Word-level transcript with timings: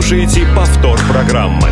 слушаете 0.00 0.46
повтор 0.56 0.98
программы. 1.12 1.68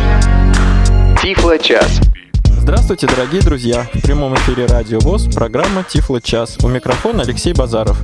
Тифло 1.19 1.57
час. 1.57 1.99
Здравствуйте, 2.45 3.07
дорогие 3.07 3.41
друзья! 3.41 3.87
В 3.91 4.01
прямом 4.03 4.35
эфире 4.35 4.67
Радио 4.67 4.99
ВОЗ, 4.99 5.33
программа 5.33 5.83
«Тифло 5.83 6.21
час». 6.21 6.55
У 6.61 6.67
микрофона 6.67 7.23
Алексей 7.23 7.53
Базаров. 7.53 7.99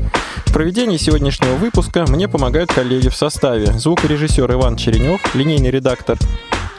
В 0.47 0.51
проведении 0.51 0.97
сегодняшнего 0.97 1.53
выпуска 1.53 2.05
мне 2.07 2.27
помогают 2.27 2.73
коллеги 2.73 3.09
в 3.09 3.15
составе. 3.15 3.67
Звукорежиссер 3.67 4.51
Иван 4.51 4.77
Черенев, 4.77 5.21
линейный 5.35 5.69
редактор 5.69 6.17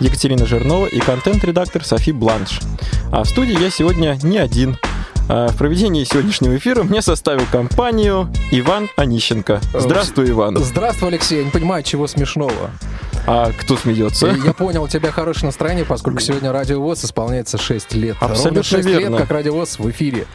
Екатерина 0.01 0.45
Жирнова 0.45 0.87
и 0.87 0.99
контент-редактор 0.99 1.85
Софи 1.85 2.11
Бланш. 2.11 2.59
А 3.13 3.23
в 3.23 3.29
студии 3.29 3.63
я 3.63 3.71
сегодня 3.71 4.19
не 4.25 4.39
один. 4.39 4.77
А 5.29 5.49
в 5.49 5.57
проведении 5.57 6.03
сегодняшнего 6.03 6.57
эфира 6.57 6.83
мне 6.83 7.01
составил 7.01 7.45
компанию 7.53 8.29
Иван 8.51 8.89
Онищенко. 8.97 9.61
Здравствуй, 9.73 10.31
Иван. 10.31 10.57
Здравствуй, 10.59 11.11
Алексей. 11.11 11.39
Я 11.39 11.45
не 11.45 11.51
понимаю, 11.51 11.85
чего 11.85 12.09
смешного. 12.09 12.73
А 13.29 13.51
кто 13.51 13.77
смеется? 13.77 14.29
Я 14.29 14.53
понял, 14.53 14.85
у 14.85 14.89
тебя 14.89 15.11
хорошее 15.11 15.47
настроение, 15.47 15.85
поскольку 15.85 16.21
сегодня 16.21 16.53
Радио 16.53 16.81
ВОЗ 16.81 17.07
исполняется 17.07 17.59
6 17.59 17.95
лет. 17.95 18.17
Абсолютно 18.21 18.49
Ровно 18.49 18.63
6 18.63 18.85
верно. 18.87 19.17
лет, 19.17 19.21
как 19.23 19.31
Радио 19.33 19.53
ВОЗ 19.55 19.81
в 19.81 19.91
эфире. 19.91 20.27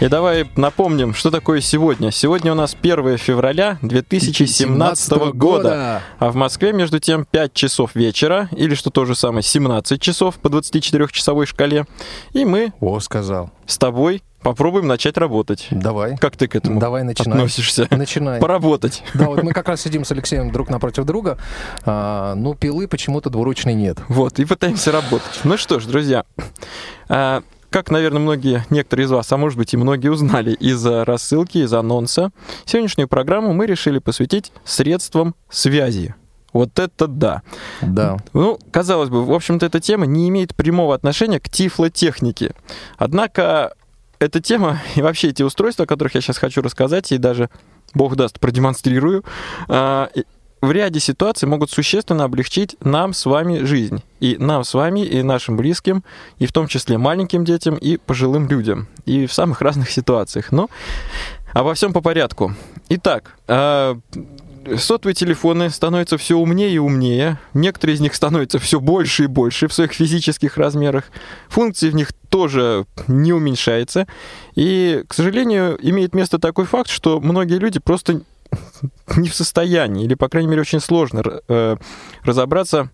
И 0.00 0.08
давай 0.08 0.50
напомним, 0.56 1.14
что 1.14 1.30
такое 1.30 1.60
сегодня. 1.60 2.10
Сегодня 2.10 2.50
у 2.50 2.56
нас 2.56 2.76
1 2.80 3.18
февраля 3.18 3.78
2017 3.82 5.12
года. 5.34 6.02
А 6.18 6.30
в 6.30 6.34
Москве, 6.34 6.72
между 6.72 6.98
тем, 6.98 7.24
5 7.24 7.54
часов 7.54 7.94
вечера, 7.94 8.48
или 8.50 8.74
что 8.74 8.90
то 8.90 9.04
же 9.04 9.14
самое, 9.14 9.44
17 9.44 10.02
часов 10.02 10.34
по 10.36 10.48
24-часовой 10.48 11.46
шкале. 11.46 11.86
И 12.32 12.44
мы 12.44 12.72
О, 12.80 12.98
сказал. 12.98 13.50
с 13.66 13.78
тобой 13.78 14.22
попробуем 14.42 14.86
начать 14.86 15.16
работать. 15.16 15.68
Давай. 15.70 16.16
Как 16.16 16.36
ты 16.36 16.48
к 16.48 16.56
этому 16.56 16.80
Давай, 16.80 17.02
начинай. 17.02 17.38
относишься? 17.38 17.86
Начинай. 17.90 18.40
Поработать. 18.40 19.02
Да, 19.14 19.26
вот 19.26 19.42
мы 19.42 19.52
как 19.52 19.68
раз 19.68 19.80
сидим 19.80 20.04
с 20.04 20.12
Алексеем 20.12 20.50
друг 20.50 20.68
напротив 20.70 21.04
друга. 21.04 21.38
А, 21.84 22.34
ну, 22.34 22.54
пилы 22.54 22.88
почему-то 22.88 23.30
двуручной 23.30 23.74
нет. 23.74 23.98
Вот, 24.08 24.38
и 24.38 24.44
пытаемся 24.44 24.92
работать. 24.92 25.40
Ну 25.44 25.56
что 25.56 25.80
ж, 25.80 25.86
друзья, 25.86 26.24
а, 27.08 27.42
как, 27.70 27.90
наверное, 27.90 28.20
многие, 28.20 28.64
некоторые 28.70 29.06
из 29.06 29.10
вас, 29.10 29.30
а 29.32 29.36
может 29.36 29.56
быть 29.56 29.72
и 29.74 29.76
многие 29.76 30.08
узнали 30.08 30.52
из 30.52 30.84
рассылки, 30.84 31.58
из 31.58 31.72
анонса, 31.72 32.30
сегодняшнюю 32.64 33.08
программу 33.08 33.52
мы 33.52 33.66
решили 33.66 33.98
посвятить 33.98 34.52
средствам 34.64 35.34
связи. 35.48 36.14
Вот 36.52 36.78
это 36.80 37.06
да. 37.06 37.42
Да. 37.80 38.16
Ну, 38.32 38.58
казалось 38.72 39.08
бы, 39.08 39.24
в 39.24 39.32
общем-то, 39.32 39.66
эта 39.66 39.78
тема 39.80 40.06
не 40.06 40.28
имеет 40.28 40.56
прямого 40.56 40.94
отношения 40.94 41.38
к 41.38 41.48
тифлотехнике. 41.48 42.54
Однако 42.98 43.74
эта 44.20 44.40
тема 44.40 44.80
и 44.94 45.02
вообще 45.02 45.30
эти 45.30 45.42
устройства, 45.42 45.84
о 45.84 45.88
которых 45.88 46.14
я 46.14 46.20
сейчас 46.20 46.38
хочу 46.38 46.62
рассказать, 46.62 47.10
и 47.10 47.18
даже, 47.18 47.50
бог 47.94 48.14
даст, 48.14 48.38
продемонстрирую, 48.38 49.24
а, 49.68 50.08
в 50.60 50.72
ряде 50.72 51.00
ситуаций 51.00 51.48
могут 51.48 51.70
существенно 51.70 52.24
облегчить 52.24 52.76
нам 52.80 53.14
с 53.14 53.24
вами 53.24 53.64
жизнь. 53.64 54.02
И 54.20 54.36
нам 54.36 54.62
с 54.62 54.74
вами, 54.74 55.00
и 55.00 55.22
нашим 55.22 55.56
близким, 55.56 56.04
и 56.38 56.44
в 56.44 56.52
том 56.52 56.68
числе 56.68 56.98
маленьким 56.98 57.46
детям, 57.46 57.76
и 57.76 57.96
пожилым 57.96 58.46
людям. 58.46 58.86
И 59.06 59.26
в 59.26 59.32
самых 59.32 59.60
разных 59.62 59.90
ситуациях. 59.90 60.52
Но 60.52 60.68
обо 61.54 61.72
всем 61.72 61.94
по 61.94 62.02
порядку. 62.02 62.54
Итак, 62.90 63.36
а, 63.48 63.98
сотовые 64.76 65.14
телефоны 65.14 65.70
становятся 65.70 66.18
все 66.18 66.36
умнее 66.36 66.70
и 66.70 66.78
умнее. 66.78 67.38
Некоторые 67.54 67.96
из 67.96 68.00
них 68.00 68.14
становятся 68.14 68.58
все 68.58 68.80
больше 68.80 69.24
и 69.24 69.26
больше 69.26 69.68
в 69.68 69.72
своих 69.72 69.92
физических 69.92 70.56
размерах. 70.56 71.04
Функции 71.48 71.90
в 71.90 71.94
них 71.94 72.12
тоже 72.28 72.86
не 73.08 73.32
уменьшается. 73.32 74.06
И, 74.54 75.04
к 75.08 75.14
сожалению, 75.14 75.78
имеет 75.80 76.14
место 76.14 76.38
такой 76.38 76.66
факт, 76.66 76.90
что 76.90 77.20
многие 77.20 77.58
люди 77.58 77.80
просто 77.80 78.22
не 79.16 79.28
в 79.28 79.34
состоянии, 79.34 80.04
или, 80.04 80.14
по 80.14 80.28
крайней 80.28 80.48
мере, 80.48 80.62
очень 80.62 80.80
сложно 80.80 81.22
э, 81.48 81.76
разобраться 82.22 82.90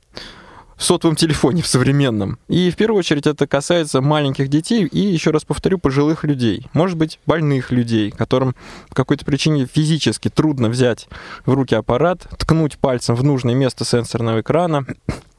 в 0.76 0.84
сотовом 0.84 1.16
телефоне, 1.16 1.62
в 1.62 1.66
современном. 1.66 2.38
И 2.48 2.70
в 2.70 2.76
первую 2.76 2.98
очередь 2.98 3.26
это 3.26 3.46
касается 3.46 4.02
маленьких 4.02 4.48
детей 4.48 4.84
и, 4.84 4.98
еще 4.98 5.30
раз 5.30 5.44
повторю, 5.44 5.78
пожилых 5.78 6.24
людей. 6.24 6.68
Может 6.74 6.98
быть, 6.98 7.18
больных 7.26 7.70
людей, 7.70 8.10
которым 8.10 8.54
по 8.88 8.94
какой-то 8.94 9.24
причине 9.24 9.66
физически 9.66 10.28
трудно 10.28 10.68
взять 10.68 11.08
в 11.46 11.54
руки 11.54 11.74
аппарат, 11.74 12.26
ткнуть 12.38 12.78
пальцем 12.78 13.14
в 13.14 13.24
нужное 13.24 13.54
место 13.54 13.84
сенсорного 13.84 14.42
экрана, 14.42 14.84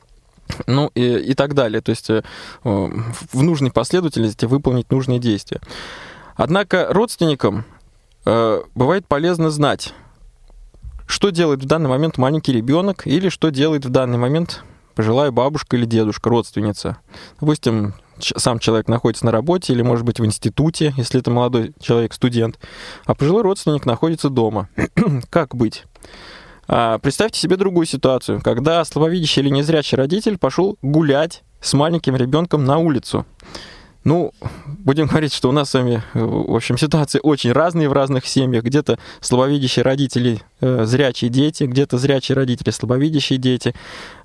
ну 0.67 0.91
и, 0.95 1.17
и 1.19 1.33
так 1.35 1.53
далее. 1.53 1.81
То 1.81 1.91
есть 1.91 2.09
э, 2.09 2.23
в 2.63 3.43
нужной 3.43 3.71
последовательности 3.71 4.45
выполнить 4.45 4.89
нужные 4.91 5.19
действия. 5.19 5.61
Однако 6.35 6.87
родственникам 6.89 7.63
э, 8.25 8.61
бывает 8.73 9.05
полезно 9.07 9.51
знать, 9.51 9.93
что 11.05 11.29
делает 11.29 11.61
в 11.61 11.65
данный 11.65 11.89
момент 11.89 12.17
маленький 12.17 12.53
ребенок 12.53 13.05
или 13.05 13.29
что 13.29 13.49
делает 13.49 13.85
в 13.85 13.89
данный 13.89 14.17
момент 14.17 14.63
пожилая 14.97 15.29
бабушка 15.29 15.77
или 15.77 15.85
дедушка, 15.85 16.27
родственница. 16.31 16.97
Допустим, 17.39 17.93
сам 18.19 18.57
человек 18.57 18.87
находится 18.87 19.27
на 19.27 19.31
работе 19.31 19.71
или, 19.71 19.83
может 19.83 20.03
быть, 20.03 20.19
в 20.19 20.25
институте, 20.25 20.91
если 20.97 21.19
это 21.19 21.29
молодой 21.29 21.75
человек, 21.79 22.13
студент, 22.13 22.57
а 23.05 23.13
пожилой 23.13 23.43
родственник 23.43 23.85
находится 23.85 24.29
дома. 24.29 24.69
как 25.29 25.55
быть? 25.55 25.83
А, 26.67 26.97
представьте 26.97 27.39
себе 27.39 27.57
другую 27.57 27.85
ситуацию, 27.85 28.41
когда 28.41 28.83
слабовидящий 28.83 29.43
или 29.43 29.49
незрячий 29.49 29.95
родитель 29.95 30.39
пошел 30.39 30.79
гулять 30.81 31.43
с 31.61 31.73
маленьким 31.75 32.15
ребенком 32.15 32.65
на 32.65 32.79
улицу. 32.79 33.23
Ну, 34.07 34.31
будем 34.85 35.07
говорить, 35.07 35.33
что 35.33 35.49
у 35.49 35.51
нас 35.51 35.69
с 35.69 35.73
вами, 35.73 36.01
э, 36.13 36.23
в 36.23 36.55
общем, 36.55 36.77
ситуации 36.77 37.19
очень 37.21 37.51
разные 37.51 37.89
в 37.89 37.91
разных 37.91 38.25
семьях. 38.25 38.63
Где-то 38.63 38.99
слабовидящие 39.19 39.83
родители, 39.83 40.41
э, 40.61 40.85
зрячие 40.85 41.29
дети, 41.29 41.65
где-то 41.65 41.97
зрячие 41.97 42.37
родители, 42.37 42.69
слабовидящие 42.69 43.37
дети. 43.37 43.75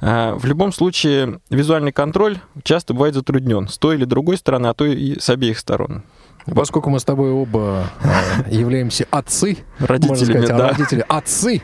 А, 0.00 0.36
В 0.36 0.44
любом 0.44 0.72
случае, 0.72 1.40
визуальный 1.50 1.90
контроль 1.90 2.38
часто 2.62 2.94
бывает 2.94 3.16
затруднен 3.16 3.66
с 3.66 3.76
той 3.76 3.96
или 3.96 4.04
другой 4.04 4.36
стороны, 4.36 4.68
а 4.68 4.74
то 4.74 4.84
и 4.84 5.18
с 5.18 5.28
обеих 5.28 5.58
сторон. 5.58 6.04
Поскольку 6.46 6.90
мы 6.90 6.98
с 6.98 7.04
тобой 7.04 7.30
оба 7.30 7.86
э, 8.02 8.50
являемся 8.50 9.06
отцы, 9.10 9.58
можно 9.78 9.86
Родителями, 9.94 10.24
сказать, 10.24 10.50
а 10.50 10.58
да. 10.58 10.68
родители 10.70 11.04
отцы, 11.08 11.62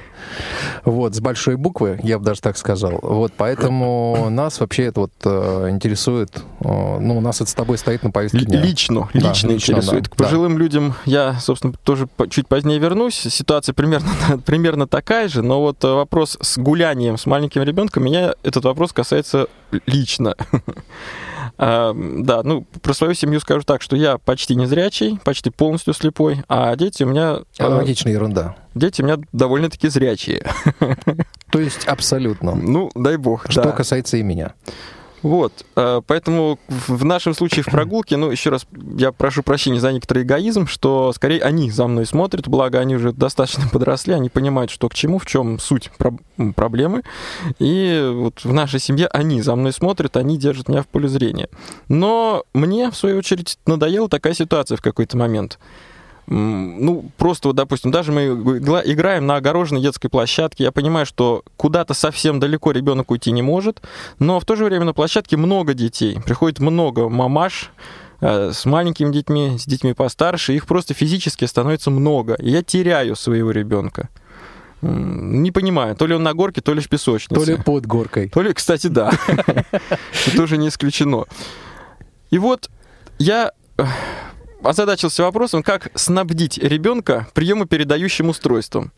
вот, 0.84 1.14
с 1.14 1.20
большой 1.20 1.56
буквы, 1.56 1.98
я 2.02 2.18
бы 2.18 2.24
даже 2.24 2.40
так 2.40 2.56
сказал. 2.56 2.98
Вот, 3.02 3.32
поэтому 3.36 4.28
нас 4.30 4.60
вообще 4.60 4.84
это 4.84 5.00
вот 5.00 5.12
э, 5.24 5.68
интересует, 5.70 6.30
э, 6.60 6.98
ну, 7.00 7.18
у 7.18 7.20
нас 7.20 7.40
это 7.40 7.50
с 7.50 7.54
тобой 7.54 7.78
стоит 7.78 8.02
на 8.02 8.10
повестке 8.10 8.40
дня. 8.44 8.60
Лично, 8.60 9.08
Да, 9.14 9.30
лично 9.30 9.48
лично, 9.48 9.72
интересует. 9.72 10.04
да, 10.04 10.10
К 10.10 10.16
пожилым 10.16 10.58
людям 10.58 10.94
я, 11.04 11.34
собственно, 11.40 11.72
тоже 11.84 12.08
чуть 12.30 12.46
позднее 12.48 12.78
вернусь. 12.78 13.14
Ситуация 13.16 13.72
примерно, 13.72 14.08
примерно 14.46 14.86
такая 14.86 15.28
же, 15.28 15.42
но 15.42 15.60
вот 15.60 15.82
э, 15.84 15.88
вопрос 15.88 16.38
с 16.40 16.58
гулянием 16.58 17.18
с 17.18 17.26
маленьким 17.26 17.62
ребенком, 17.62 18.04
меня 18.04 18.34
этот 18.42 18.64
вопрос 18.64 18.92
касается 18.92 19.48
лично. 19.86 20.34
А, 21.56 21.94
Да, 21.94 22.42
ну, 22.42 22.64
про 22.82 22.92
свою 22.92 23.14
семью 23.14 23.40
скажу 23.40 23.62
так, 23.62 23.82
что 23.82 23.96
я 23.96 24.18
почти 24.18 24.54
незрячий, 24.54 25.18
почти 25.24 25.50
полностью 25.50 25.94
слепой, 25.94 26.42
а 26.48 26.74
дети 26.76 27.02
у 27.04 27.08
меня... 27.08 27.38
э, 27.58 27.64
Аналогичная 27.64 28.12
ерунда. 28.12 28.56
Дети 28.74 29.02
у 29.02 29.04
меня 29.04 29.16
довольно-таки 29.32 29.88
зрячие. 29.88 30.44
То 31.50 31.58
есть 31.60 31.86
абсолютно. 31.86 32.54
Ну, 32.54 32.90
дай 32.94 33.16
бог, 33.16 33.46
Что 33.50 33.62
да. 33.62 33.72
касается 33.72 34.16
и 34.18 34.22
меня. 34.22 34.52
Вот, 35.22 35.52
э, 35.76 36.00
поэтому 36.06 36.58
в 36.68 37.04
нашем 37.04 37.34
случае 37.34 37.64
в 37.64 37.66
прогулке, 37.66 38.16
ну, 38.16 38.30
еще 38.30 38.50
раз, 38.50 38.66
я 38.96 39.10
прошу 39.10 39.42
прощения 39.42 39.80
за 39.80 39.92
некоторый 39.92 40.22
эгоизм, 40.22 40.66
что 40.66 41.12
скорее 41.12 41.40
они 41.40 41.70
за 41.70 41.86
мной 41.86 42.06
смотрят, 42.06 42.48
благо 42.48 42.78
они 42.78 42.96
уже 42.96 43.12
достаточно 43.12 43.64
подросли, 43.72 44.12
они 44.12 44.28
понимают, 44.28 44.70
что 44.70 44.88
к 44.88 44.94
чему, 44.94 45.18
в 45.18 45.26
чем 45.26 45.58
суть 45.58 45.90
проблемы, 46.54 47.02
и 47.58 48.10
вот 48.14 48.44
в 48.44 48.52
нашей 48.52 48.80
семье 48.80 49.08
они 49.08 49.42
за 49.42 49.56
мной 49.56 49.72
смотрят, 49.72 50.16
они 50.16 50.38
держат 50.38 50.68
меня 50.68 50.82
в 50.82 50.86
поле 50.86 51.08
зрения. 51.08 51.48
Но 51.88 52.44
мне, 52.54 52.90
в 52.90 52.96
свою 52.96 53.18
очередь, 53.18 53.58
надоела 53.66 54.08
такая 54.08 54.34
ситуация 54.34 54.76
в 54.76 54.82
какой-то 54.82 55.16
момент. 55.16 55.58
Ну, 56.30 57.10
просто 57.16 57.48
вот, 57.48 57.56
допустим, 57.56 57.90
даже 57.90 58.12
мы 58.12 58.26
играем 58.26 59.26
на 59.26 59.36
огороженной 59.36 59.80
детской 59.80 60.08
площадке, 60.08 60.64
я 60.64 60.72
понимаю, 60.72 61.06
что 61.06 61.42
куда-то 61.56 61.94
совсем 61.94 62.38
далеко 62.38 62.72
ребенок 62.72 63.10
уйти 63.10 63.32
не 63.32 63.40
может, 63.40 63.80
но 64.18 64.38
в 64.38 64.44
то 64.44 64.54
же 64.54 64.66
время 64.66 64.84
на 64.84 64.92
площадке 64.92 65.38
много 65.38 65.72
детей, 65.72 66.20
приходит 66.22 66.58
много 66.58 67.08
мамаш, 67.08 67.70
э, 68.20 68.52
с 68.52 68.66
маленькими 68.66 69.10
детьми, 69.10 69.56
с 69.58 69.64
детьми 69.64 69.94
постарше, 69.94 70.52
их 70.52 70.66
просто 70.66 70.92
физически 70.92 71.46
становится 71.46 71.90
много, 71.90 72.34
и 72.34 72.50
я 72.50 72.62
теряю 72.62 73.16
своего 73.16 73.50
ребенка. 73.50 74.10
Не 74.82 75.50
понимаю, 75.50 75.96
то 75.96 76.06
ли 76.06 76.14
он 76.14 76.22
на 76.22 76.34
горке, 76.34 76.60
то 76.60 76.74
ли 76.74 76.82
в 76.82 76.90
песочнице. 76.90 77.42
То 77.42 77.50
ли 77.50 77.56
под 77.56 77.86
горкой. 77.86 78.28
То 78.28 78.42
ли, 78.42 78.52
кстати, 78.52 78.88
да. 78.88 79.12
Это 79.26 79.64
тоже 80.36 80.58
не 80.58 80.68
исключено. 80.68 81.24
И 82.30 82.38
вот 82.38 82.70
я 83.18 83.52
озадачился 84.62 85.22
вопросом, 85.22 85.62
как 85.62 85.90
снабдить 85.94 86.58
ребенка 86.58 87.28
приемопередающим 87.34 88.28
устройством. 88.28 88.92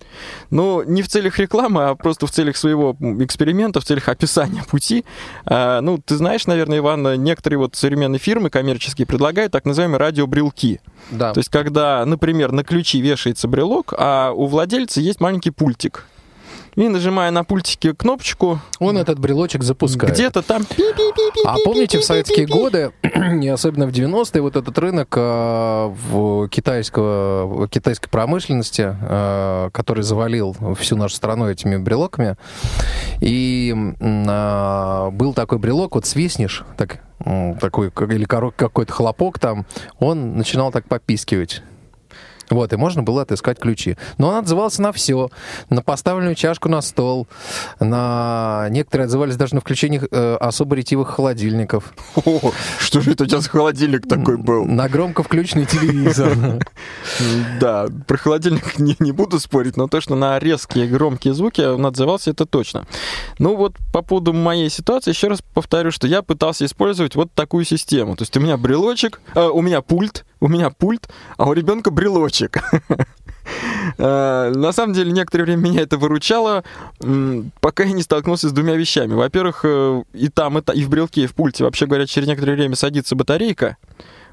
Ну, 0.51 0.83
не 0.83 1.03
в 1.03 1.09
целях 1.09 1.39
рекламы, 1.39 1.85
а 1.85 1.95
просто 1.95 2.27
в 2.27 2.31
целях 2.31 2.57
своего 2.57 2.97
эксперимента, 3.21 3.81
в 3.81 3.85
целях 3.85 4.09
описания 4.09 4.62
пути. 4.71 5.05
А, 5.45 5.81
ну, 5.81 5.99
ты 5.99 6.17
знаешь, 6.17 6.47
наверное, 6.47 6.79
Иван, 6.79 7.23
некоторые 7.23 7.59
вот 7.59 7.77
современные 7.77 8.19
фирмы 8.19 8.51
коммерческие 8.51 9.07
предлагают 9.07 9.53
так 9.53 9.65
называемые 9.65 9.99
радиобрелки. 9.99 10.81
Да. 11.11 11.33
То 11.33 11.39
есть, 11.39 11.51
когда, 11.51 12.05
например, 12.05 12.53
на 12.53 12.65
ключи 12.65 13.01
вешается 13.01 13.49
брелок, 13.49 13.95
а 13.97 14.33
у 14.33 14.47
владельца 14.47 15.01
есть 15.01 15.21
маленький 15.21 15.51
пультик. 15.51 16.07
И 16.76 16.88
нажимая 16.88 17.31
на 17.31 17.44
пультике 17.44 17.94
кнопочку, 17.94 18.61
Он 18.78 18.99
этот 18.99 19.19
брелочек 19.19 19.62
запускает. 19.62 20.14
где-то 20.14 20.43
там... 20.43 20.62
А 21.44 21.56
помните, 21.64 21.99
в 21.99 22.05
советские 22.05 22.46
годы, 22.46 22.93
и 23.43 23.49
особенно 23.49 23.87
в 23.87 23.90
90-е, 23.90 24.40
вот 24.43 24.56
этот 24.56 24.76
рынок 24.78 25.14
э, 25.17 25.94
в 26.11 26.49
китайского, 26.49 27.69
китайской 27.69 28.08
промышленности, 28.08 28.96
э, 29.00 29.70
который 29.72 30.02
завалил 30.02 30.56
всю 30.78 30.96
нашу 30.96 31.14
страну 31.14 31.49
этими 31.49 31.76
брелоками, 31.76 32.37
и 33.20 33.75
а, 34.00 35.11
был 35.11 35.34
такой 35.34 35.58
брелок, 35.58 35.94
вот 35.94 36.06
свистнешь, 36.06 36.64
так, 36.76 37.00
такой, 37.61 37.88
или 37.88 38.25
какой-то 38.25 38.93
хлопок 38.93 39.38
там, 39.38 39.66
он 39.99 40.37
начинал 40.37 40.73
так 40.73 40.87
попискивать. 40.87 41.62
Вот, 42.50 42.73
и 42.73 42.76
можно 42.76 43.02
было 43.02 43.23
отыскать 43.23 43.58
ключи. 43.58 43.97
Но 44.19 44.29
он 44.29 44.35
отзывался 44.37 44.82
на 44.82 44.93
все. 44.93 45.31
На 45.70 45.82
поставленную 45.82 46.35
чашку 46.35 46.69
на 46.69 46.82
стол. 46.82 47.29
На... 47.79 48.67
Некоторые 48.70 49.06
отзывались 49.06 49.37
даже 49.37 49.55
на 49.55 49.61
включение 49.61 50.06
э, 50.11 50.37
особо 50.41 50.75
ретивых 50.76 51.08
холодильников. 51.08 51.94
О, 52.17 52.52
что 52.79 53.00
же 53.00 53.12
это 53.12 53.25
у 53.25 53.26
тебя 53.26 53.41
за 53.41 53.49
холодильник 53.49 54.08
такой 54.08 54.37
был? 54.37 54.67
На 54.67 54.88
громко 54.88 55.23
включенный 55.23 55.67
телевизор. 55.67 56.37
Да, 57.61 57.87
про 58.06 58.17
холодильник 58.17 58.79
не, 59.00 59.12
буду 59.12 59.38
спорить, 59.38 59.76
но 59.76 59.87
то, 59.87 60.00
что 60.00 60.14
на 60.14 60.38
резкие 60.38 60.87
громкие 60.87 61.35
звуки 61.35 61.61
он 61.61 61.85
отзывался, 61.85 62.31
это 62.31 62.47
точно. 62.47 62.87
Ну 63.38 63.56
вот 63.56 63.75
по 63.93 64.02
поводу 64.02 64.32
моей 64.32 64.70
ситуации, 64.70 65.11
еще 65.11 65.29
раз 65.29 65.43
повторю, 65.55 65.91
что 65.91 66.06
я 66.06 66.23
пытался 66.23 66.64
использовать 66.64 67.14
вот 67.14 67.32
такую 67.32 67.64
систему. 67.64 68.17
То 68.17 68.23
есть 68.23 68.37
у 68.37 68.41
меня 68.41 68.56
брелочек, 68.56 69.20
э, 69.35 69.47
у 69.47 69.61
меня 69.61 69.82
пульт, 69.82 70.25
у 70.40 70.48
меня 70.48 70.70
пульт, 70.70 71.08
а 71.37 71.48
у 71.48 71.52
ребенка 71.52 71.90
брелочек. 71.90 72.58
Э, 73.98 74.52
На 74.54 74.70
самом 74.72 74.92
деле, 74.92 75.10
некоторое 75.10 75.44
время 75.44 75.60
меня 75.62 75.81
это 75.82 75.96
выручало, 75.96 76.62
пока 77.60 77.82
я 77.84 77.92
не 77.92 78.02
столкнулся 78.02 78.48
с 78.48 78.52
двумя 78.52 78.76
вещами. 78.76 79.14
Во-первых, 79.14 79.62
э, 79.64 80.02
и 80.12 80.28
там, 80.28 80.58
и 80.58 80.62
та- 80.62 80.72
и 80.72 80.84
в 80.84 80.88
брелке, 80.88 81.22
и 81.22 81.26
в 81.26 81.34
пульте, 81.34 81.64
вообще 81.64 81.87
говоря, 81.87 82.06
через 82.06 82.28
некоторое 82.28 82.52
время 82.54 82.76
садится 82.76 83.16
батарейка, 83.16 83.76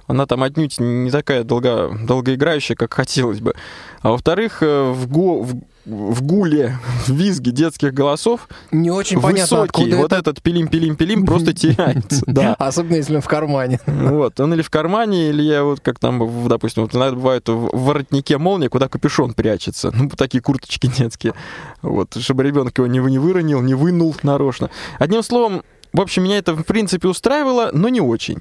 она 0.08 0.26
там 0.26 0.42
отнюдь 0.44 0.80
не 0.80 1.12
такая 1.12 1.44
долго, 1.44 1.92
долгоиграющая, 2.04 2.76
как 2.76 2.94
хотелось 2.94 3.40
бы. 3.42 3.54
А 4.02 4.12
во-вторых, 4.12 4.60
э, 4.64 4.92
в, 4.92 5.08
го- 5.08 5.42
в, 5.44 5.54
в 5.86 6.22
гуле, 6.24 6.78
в 7.08 7.10
визге 7.12 7.52
детских 7.52 7.94
голосов 7.94 8.48
Не 8.72 8.90
очень 8.90 9.20
понятно, 9.22 9.42
высокий 9.62 9.82
откуда 9.84 9.98
вот 9.98 10.12
это. 10.14 10.16
этот 10.32 10.42
пилим-пилим-пилим 10.42 11.26
просто 11.26 11.54
теряется. 11.54 12.24
Да. 12.26 12.54
Особенно, 12.60 12.96
если 12.96 13.16
он 13.16 13.22
в 13.22 13.28
кармане. 13.28 13.80
Вот, 13.86 14.40
он 14.40 14.54
или 14.54 14.62
в 14.62 14.70
кармане, 14.70 15.30
или 15.30 15.42
я 15.44 15.64
вот 15.64 15.82
как 15.82 16.00
там, 16.00 16.48
допустим, 16.48 16.84
вот 16.84 16.96
иногда 16.96 17.16
бывает 17.16 17.50
в 17.50 17.70
воротнике 17.74 18.38
молния, 18.38 18.70
куда 18.70 18.88
капюшон 18.88 19.34
прячется. 19.34 19.92
Ну, 19.94 20.10
такие 20.10 20.42
курточки 20.42 20.88
детские. 20.88 21.34
Вот, 21.82 22.16
чтобы 22.20 22.44
ребенок 22.44 22.78
его 22.78 22.88
не, 22.88 23.00
не 23.00 23.20
выронил, 23.20 23.62
не 23.62 23.74
вынул 23.74 24.16
нарочно. 24.24 24.70
Одним 25.00 25.22
словом, 25.22 25.64
в 25.92 26.00
общем, 26.00 26.24
меня 26.24 26.38
это 26.38 26.54
в 26.56 26.64
принципе 26.64 27.08
устраивало, 27.10 27.72
но 27.74 27.90
не 27.90 28.00
очень. 28.02 28.40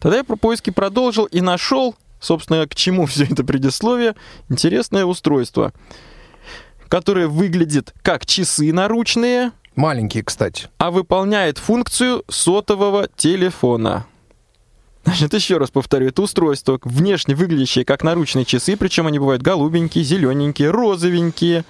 Тогда 0.00 0.18
я 0.18 0.24
про 0.24 0.36
поиски 0.36 0.70
продолжил 0.70 1.26
и 1.26 1.40
нашел, 1.40 1.94
собственно, 2.20 2.66
к 2.66 2.74
чему 2.74 3.06
все 3.06 3.24
это 3.24 3.44
предисловие, 3.44 4.16
интересное 4.48 5.04
устройство, 5.04 5.72
которое 6.88 7.28
выглядит 7.28 7.94
как 8.02 8.26
часы 8.26 8.72
наручные, 8.72 9.52
Маленькие, 9.76 10.24
кстати. 10.24 10.68
а 10.78 10.90
выполняет 10.90 11.58
функцию 11.58 12.24
сотового 12.28 13.08
телефона. 13.16 14.06
Значит, 15.04 15.32
еще 15.32 15.56
раз 15.56 15.70
повторю, 15.70 16.08
это 16.08 16.20
устройство, 16.22 16.78
внешне 16.82 17.34
выглядящее 17.34 17.84
как 17.84 18.02
наручные 18.02 18.44
часы, 18.44 18.76
причем 18.76 19.06
они 19.06 19.18
бывают 19.18 19.40
голубенькие, 19.42 20.04
зелененькие, 20.04 20.70
розовенькие. 20.70 21.64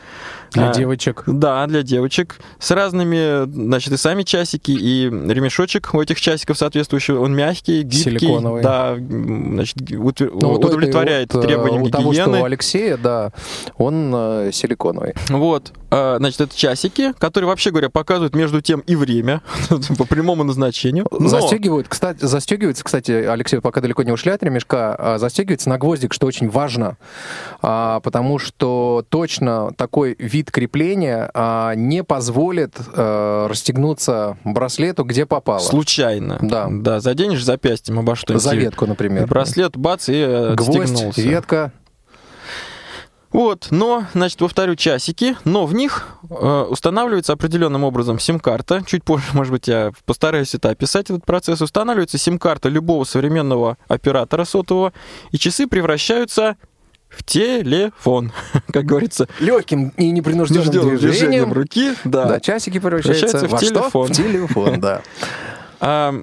Для 0.53 0.71
А, 0.71 0.75
девочек. 0.75 1.23
Да, 1.27 1.67
для 1.67 1.83
девочек. 1.83 2.39
С 2.59 2.71
разными, 2.73 3.45
значит, 3.51 3.93
и 3.93 3.97
сами 3.97 4.23
часики, 4.25 4.73
и 4.73 5.05
ремешочек 5.07 5.91
у 5.95 6.01
этих 6.01 6.21
часиков 6.21 6.59
соответствующий. 6.59 7.15
Он 7.15 7.35
мягкий, 7.35 7.83
гибкий. 7.83 7.99
Силиконовый. 8.19 8.63
Да, 8.63 8.97
значит, 8.97 9.77
утвер- 9.93 10.31
Ну, 10.35 10.49
вот 10.51 10.65
удовлетворяет 10.65 11.33
вот, 11.35 11.45
э, 11.45 11.47
требованиям 11.49 11.83
У 11.83 11.89
того, 11.91 12.13
что 12.13 12.23
гигиены. 12.25 12.41
у 12.41 12.45
Алексея, 12.45 12.97
да, 12.97 13.33
он 13.77 14.13
э, 14.15 14.51
силиконовый. 14.53 15.15
Вот, 15.29 15.73
а, 15.91 16.17
значит, 16.19 16.41
это 16.41 16.57
часики, 16.57 17.13
которые, 17.19 17.49
вообще 17.49 17.71
говоря, 17.71 17.89
показывают 17.91 18.35
между 18.35 18.61
тем 18.61 18.81
и 18.81 18.97
время 18.97 19.43
по 19.99 20.05
прямому 20.05 20.43
назначению. 20.45 21.07
Но- 21.11 21.29
Застегивают, 21.29 21.89
кстати, 21.89 22.25
застегивается, 22.25 22.83
кстати, 22.85 23.11
Алексей, 23.13 23.61
пока 23.61 23.81
далеко 23.81 24.03
не 24.03 24.13
ушли 24.13 24.33
от 24.33 24.43
ремешка, 24.43 24.95
а, 24.99 25.19
застегивается 25.19 25.69
на 25.69 25.79
гвоздик, 25.79 26.13
что 26.13 26.27
очень 26.27 26.49
важно, 26.49 26.97
а, 27.63 28.01
потому 28.01 28.39
что 28.39 29.05
точно 29.09 29.73
такой 29.77 30.17
вид 30.19 30.40
крепления 30.49 31.31
а, 31.35 31.75
не 31.75 32.05
позволит 32.05 32.77
а, 32.95 33.49
расстегнуться 33.49 34.39
браслету, 34.45 35.03
где 35.03 35.27
попало. 35.27 35.59
Случайно. 35.59 36.39
Да. 36.41 36.69
Да, 36.71 37.01
заденешь 37.01 37.45
запястьем 37.45 37.99
обо 37.99 38.15
что-нибудь. 38.15 38.43
За 38.45 38.55
ветку, 38.55 38.87
например. 38.87 39.27
Браслет, 39.27 39.77
бац, 39.77 40.09
и 40.09 40.15
э, 40.15 40.55
Гвоздь, 40.55 40.93
отстегнулся. 40.93 41.21
ветка. 41.21 41.73
Вот, 43.33 43.69
но, 43.71 44.07
значит, 44.13 44.39
повторю, 44.39 44.75
часики, 44.75 45.37
но 45.45 45.65
в 45.65 45.73
них 45.73 46.19
э, 46.29 46.67
устанавливается 46.69 47.33
определенным 47.33 47.85
образом 47.85 48.19
сим-карта. 48.19 48.83
Чуть 48.85 49.05
позже, 49.05 49.27
может 49.35 49.53
быть, 49.53 49.69
я 49.69 49.93
постараюсь 50.05 50.55
это 50.55 50.71
описать, 50.71 51.11
этот 51.11 51.25
процесс. 51.25 51.61
Устанавливается 51.61 52.19
сим-карта 52.19 52.69
любого 52.69 53.05
современного 53.05 53.79
оператора 53.87 54.45
сотового, 54.45 54.93
и 55.31 55.39
часы 55.39 55.69
превращаются 55.69 56.57
в 57.11 57.23
телефон, 57.25 58.33
как 58.73 58.85
говорится, 58.85 59.29
Легким 59.41 59.89
и 59.97 60.11
непринужденным 60.11 60.71
движением, 60.71 60.99
движением. 60.99 61.53
руки. 61.53 61.95
Да. 62.05 62.25
Да, 62.27 62.41
часики 62.41 62.79
превращаются 62.79 63.39
Превращаются 63.39 63.49
в 63.49 63.51
во 63.51 63.59
что? 63.59 63.67
телефон. 63.67 64.07
В 64.09 64.17
телефон, 64.17 64.81
да. 64.81 65.03
А, 65.83 66.15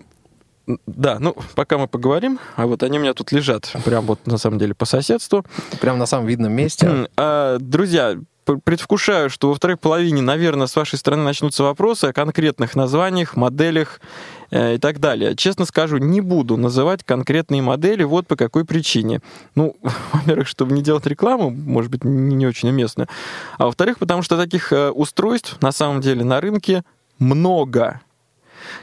да, 0.86 1.18
ну, 1.20 1.36
пока 1.56 1.80
мы 1.80 1.88
поговорим, 1.88 2.40
а 2.56 2.68
вот 2.68 2.84
они 2.84 3.00
у 3.00 3.02
меня 3.02 3.14
тут 3.16 3.32
лежат, 3.32 3.74
прям 3.86 4.06
вот 4.06 4.28
на 4.28 4.38
самом 4.38 4.60
деле 4.60 4.76
по 4.76 4.86
соседству. 4.86 5.44
Прям 5.82 5.98
на 5.98 6.06
самом 6.06 6.28
видном 6.28 6.52
месте. 6.54 7.08
А, 7.18 7.58
друзья, 7.60 8.18
предвкушаю, 8.64 9.30
что 9.30 9.50
во 9.50 9.56
второй 9.56 9.78
половине, 9.78 10.22
наверное, 10.22 10.68
с 10.68 10.76
вашей 10.76 11.00
стороны 11.00 11.24
начнутся 11.24 11.64
вопросы 11.64 12.06
о 12.06 12.14
конкретных 12.14 12.76
названиях, 12.76 13.36
моделях 13.36 14.00
и 14.52 14.78
так 14.78 15.00
далее. 15.00 15.36
Честно 15.36 15.66
скажу, 15.66 15.98
не 15.98 16.22
буду 16.22 16.58
называть 16.58 17.04
конкретные 17.04 17.62
модели, 17.62 18.04
вот 18.04 18.28
по 18.28 18.36
какой 18.36 18.66
причине. 18.66 19.22
Ну, 19.56 19.76
во-первых, 20.14 20.48
чтобы 20.48 20.74
не 20.74 20.82
делать 20.82 21.06
рекламу, 21.06 21.50
может 21.50 21.92
быть, 21.92 22.04
не, 22.04 22.36
не 22.36 22.48
очень 22.48 22.70
уместно. 22.70 23.08
А 23.58 23.66
во-вторых, 23.66 24.00
потому 24.00 24.22
что 24.22 24.38
таких 24.38 24.72
э, 24.72 24.90
устройств 24.90 25.62
на 25.62 25.72
самом 25.72 26.02
деле 26.02 26.24
на 26.24 26.40
рынке 26.42 26.84
много. 27.20 28.02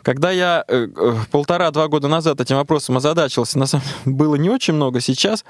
Когда 0.03 0.31
я 0.31 0.65
э, 0.69 0.89
э, 0.95 1.15
полтора-два 1.31 1.89
года 1.89 2.09
назад 2.09 2.41
этим 2.41 2.57
вопросом 2.57 2.97
озадачился, 2.97 3.59
на 3.59 3.67
самом 3.67 3.85
деле 4.05 4.17
было 4.17 4.35
не 4.37 4.51
очень 4.51 4.75
много. 4.75 5.01
Сейчас 5.01 5.45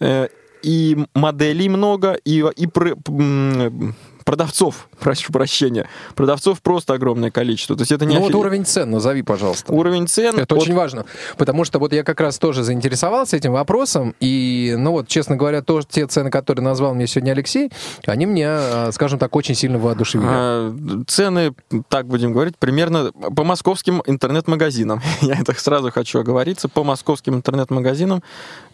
э, 0.00 0.28
и 0.62 1.06
моделей 1.14 1.68
много, 1.68 2.14
и, 2.24 2.44
и 2.56 2.66
пр- 2.66 2.96
м, 3.08 3.94
продавцов, 4.30 4.88
прошу 5.00 5.32
прощения, 5.32 5.88
продавцов 6.14 6.62
просто 6.62 6.94
огромное 6.94 7.32
количество. 7.32 7.74
То 7.74 7.82
есть 7.82 7.90
это 7.90 8.04
не 8.04 8.14
Ну 8.14 8.20
вот 8.20 8.30
офи- 8.30 8.36
уровень 8.38 8.64
цен 8.64 8.88
назови, 8.88 9.22
пожалуйста. 9.22 9.72
уровень 9.72 10.06
цен. 10.06 10.36
Это 10.38 10.54
от- 10.54 10.62
очень 10.62 10.74
важно, 10.74 11.04
потому 11.36 11.64
что 11.64 11.80
вот 11.80 11.92
я 11.92 12.04
как 12.04 12.20
раз 12.20 12.38
тоже 12.38 12.62
заинтересовался 12.62 13.36
этим 13.36 13.52
вопросом, 13.52 14.14
и, 14.20 14.76
ну 14.78 14.92
вот, 14.92 15.08
честно 15.08 15.34
говоря, 15.34 15.62
то, 15.62 15.82
те 15.82 16.06
цены, 16.06 16.30
которые 16.30 16.64
назвал 16.64 16.94
мне 16.94 17.08
сегодня 17.08 17.32
Алексей, 17.32 17.72
они 18.06 18.24
меня, 18.26 18.48
а, 18.60 18.90
скажем 18.92 19.18
так, 19.18 19.34
очень 19.34 19.56
сильно 19.56 19.78
воодушевили. 19.78 20.28
А, 20.30 20.74
Цены, 21.08 21.52
так 21.88 22.06
будем 22.06 22.32
говорить, 22.32 22.56
примерно 22.56 23.10
по 23.12 23.42
московским 23.42 24.00
интернет-магазинам. 24.06 25.00
Я 25.22 25.34
это 25.40 25.54
сразу 25.58 25.90
хочу 25.90 26.20
оговориться. 26.20 26.68
По 26.68 26.84
московским 26.84 27.34
интернет-магазинам 27.34 28.22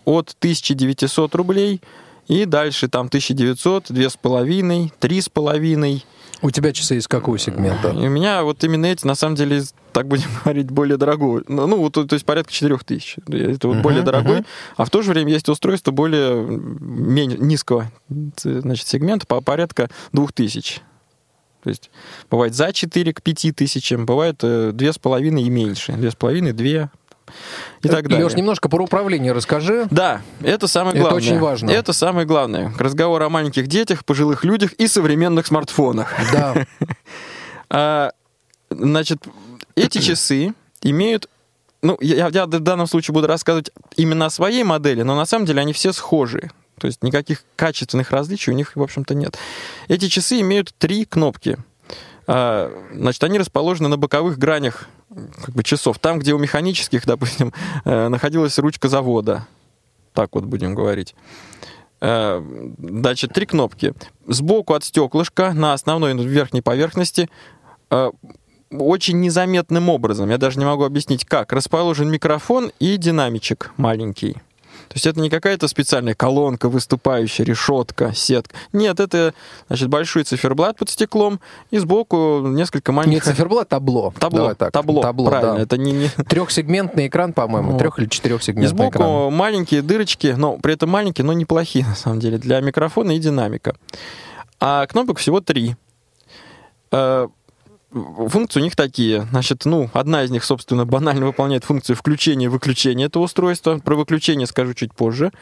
от 0.05 0.35
1900 0.39 1.35
рублей 1.35 1.81
и 2.29 2.45
дальше 2.45 2.89
там 2.89 3.07
1900, 3.07 3.91
2,5, 3.91 4.93
3,5. 5.01 6.03
У 6.43 6.51
тебя 6.51 6.73
часы 6.73 6.99
из 6.99 7.09
какого 7.09 7.39
сегмента? 7.39 7.91
И 7.91 8.07
у 8.07 8.11
меня 8.11 8.43
вот 8.43 8.63
именно 8.63 8.87
эти, 8.87 9.07
на 9.07 9.15
самом 9.15 9.37
деле, 9.37 9.63
так 9.93 10.07
будем 10.07 10.29
говорить, 10.45 10.71
более 10.71 10.99
дорогой. 10.99 11.45
Ну, 11.49 11.67
ну, 11.67 11.79
вот, 11.79 11.95
то, 11.95 12.07
есть 12.11 12.27
порядка 12.27 12.53
4000. 12.53 13.17
Это 13.29 13.69
вот 13.69 13.75
Мгм, 13.75 13.83
более 13.83 14.03
дорогой. 14.03 14.39
мгм. 14.39 14.47
А 14.77 14.85
в 14.85 14.91
то 14.91 15.03
же 15.03 15.13
время 15.13 15.33
есть 15.33 15.49
устройство 15.49 15.93
более 15.93 16.45
менее, 16.45 17.39
низкого 17.39 17.91
значит, 18.43 18.87
сегмента, 18.87 19.27
по 19.27 19.41
порядка 19.41 19.89
2000. 20.13 20.83
То 21.63 21.71
есть 21.71 21.91
бывает 22.31 22.55
за 22.55 22.73
4 22.73 23.13
к 23.15 23.23
5 23.23 23.53
тысячам, 23.53 24.07
бывает 24.07 24.37
э, 24.43 24.71
2,5 24.73 25.41
и 25.41 25.51
меньше. 25.51 25.93
2,5, 25.93 26.53
2 26.53 26.91
и 27.83 27.89
так 27.89 28.09
далее. 28.09 28.25
Леш, 28.25 28.35
немножко 28.35 28.69
про 28.69 28.83
управление 28.83 29.33
расскажи. 29.33 29.87
Да, 29.91 30.23
это 30.43 30.69
самое 30.69 30.95
Это 30.95 31.01
главное. 31.03 31.17
очень 31.23 31.39
важно. 31.39 31.71
Это 31.71 31.93
самое 31.93 32.27
главное. 32.27 32.73
Разговор 32.79 33.23
о 33.23 33.29
маленьких 33.29 33.67
детях, 33.67 34.05
пожилых 34.05 34.45
людях 34.45 34.73
и 34.75 34.87
современных 34.89 35.47
смартфонах. 35.47 36.13
Да, 36.33 36.55
А, 37.69 38.13
значит, 38.71 39.25
эти 39.75 39.99
часы 39.99 40.55
имеют... 40.83 41.29
Ну, 41.83 41.99
я, 42.01 42.29
я 42.29 42.47
в 42.47 42.49
данном 42.49 42.87
случае 42.87 43.13
буду 43.13 43.27
рассказывать 43.27 43.71
именно 43.97 44.27
о 44.27 44.31
своей 44.31 44.63
модели, 44.65 45.03
но 45.03 45.15
на 45.17 45.27
самом 45.27 45.47
деле 45.47 45.61
они 45.61 45.73
все 45.73 45.93
схожи. 45.93 46.51
То 46.81 46.87
есть 46.87 47.03
никаких 47.03 47.45
качественных 47.57 48.11
различий 48.11 48.53
у 48.53 48.57
них, 48.57 48.77
в 48.77 48.83
общем-то, 48.83 49.15
нет. 49.15 49.37
Эти 49.89 50.09
часы 50.09 50.41
имеют 50.41 50.75
три 50.79 51.05
кнопки. 51.05 51.59
А, 52.27 52.71
Значит, 52.93 53.23
они 53.25 53.39
расположены 53.39 53.89
на 53.89 53.97
боковых 53.97 54.39
гранях 54.39 54.89
как 55.45 55.55
бы, 55.55 55.63
часов. 55.63 55.99
Там, 55.99 56.19
где 56.19 56.35
у 56.35 56.39
механических, 56.39 57.07
допустим, 57.07 57.53
э, 57.85 58.09
находилась 58.09 58.59
ручка 58.59 58.89
завода. 58.89 59.47
Так 60.13 60.35
вот 60.35 60.45
будем 60.45 60.75
говорить. 60.75 61.15
Э, 62.01 62.43
Значит, 62.79 63.33
три 63.33 63.47
кнопки. 63.47 63.95
Сбоку 64.27 64.75
от 64.75 64.85
стеклышка 64.85 65.53
на 65.53 65.73
основной 65.73 66.15
верхней 66.15 66.63
поверхности 66.63 67.29
э, 67.91 68.11
очень 68.71 69.21
незаметным 69.21 69.89
образом, 69.89 70.29
я 70.31 70.39
даже 70.39 70.59
не 70.59 70.65
могу 70.65 70.85
объяснить 70.85 71.25
как, 71.25 71.53
расположен 71.53 72.11
микрофон 72.11 72.73
и 72.81 72.97
динамичек 72.97 73.73
маленький. 73.77 74.37
То 74.89 74.95
есть 74.95 75.07
это 75.07 75.21
не 75.21 75.29
какая-то 75.31 75.69
специальная 75.69 76.15
колонка, 76.15 76.69
выступающая, 76.69 77.45
решетка, 77.45 78.13
сетка. 78.15 78.55
Нет, 78.73 79.01
это, 79.01 79.35
значит, 79.69 79.89
большой 79.89 80.25
циферблат 80.25 80.77
под 80.79 80.91
стеклом 80.91 81.41
и 81.71 81.79
сбоку 81.79 82.43
несколько 82.47 82.93
Не 82.93 82.97
маленьких... 82.97 83.25
циферблат, 83.25 83.69
табло. 83.69 84.15
Табло, 84.19 84.39
Давай 84.39 84.55
так. 84.55 84.73
табло, 84.73 85.03
правильно. 85.03 85.57
да. 85.57 85.63
Это 85.63 85.77
не, 85.77 85.93
не... 85.93 86.09
Трехсегментный 86.29 87.09
экран, 87.09 87.33
по-моему, 87.33 87.73
Вот. 87.73 87.79
трех 87.79 87.99
или 87.99 88.07
И 88.07 88.11
четырехсегментный 88.11 88.69
сбоку 88.69 88.91
экран. 88.99 89.33
маленькие 89.35 89.83
дырочки, 89.83 90.35
но 90.37 90.57
при 90.59 90.75
этом 90.75 90.89
маленькие, 90.91 91.25
но 91.25 91.33
неплохие, 91.33 91.85
на 91.85 91.95
самом 91.95 92.21
деле, 92.21 92.39
для 92.39 92.61
микрофона 92.61 93.11
и 93.17 93.19
динамика. 93.19 93.75
А 94.61 94.87
кнопок 94.87 95.19
всего 95.19 95.41
три. 95.41 95.77
Функции 98.29 98.61
у 98.61 98.63
них 98.63 98.77
такие. 98.77 99.27
Значит, 99.31 99.65
ну, 99.65 99.91
одна 99.93 100.25
из 100.25 100.31
них, 100.31 100.45
собственно, 100.45 100.85
банально 100.85 101.27
выполняет 101.27 101.65
функцию 101.65 101.97
включения 101.97 102.47
и 102.47 102.49
выключения 102.49 103.07
этого 103.07 103.25
устройства. 103.25 103.79
Про 103.79 103.97
выключение 103.97 104.47
скажу 104.47 104.75
чуть 104.75 104.95
позже. 104.95 105.33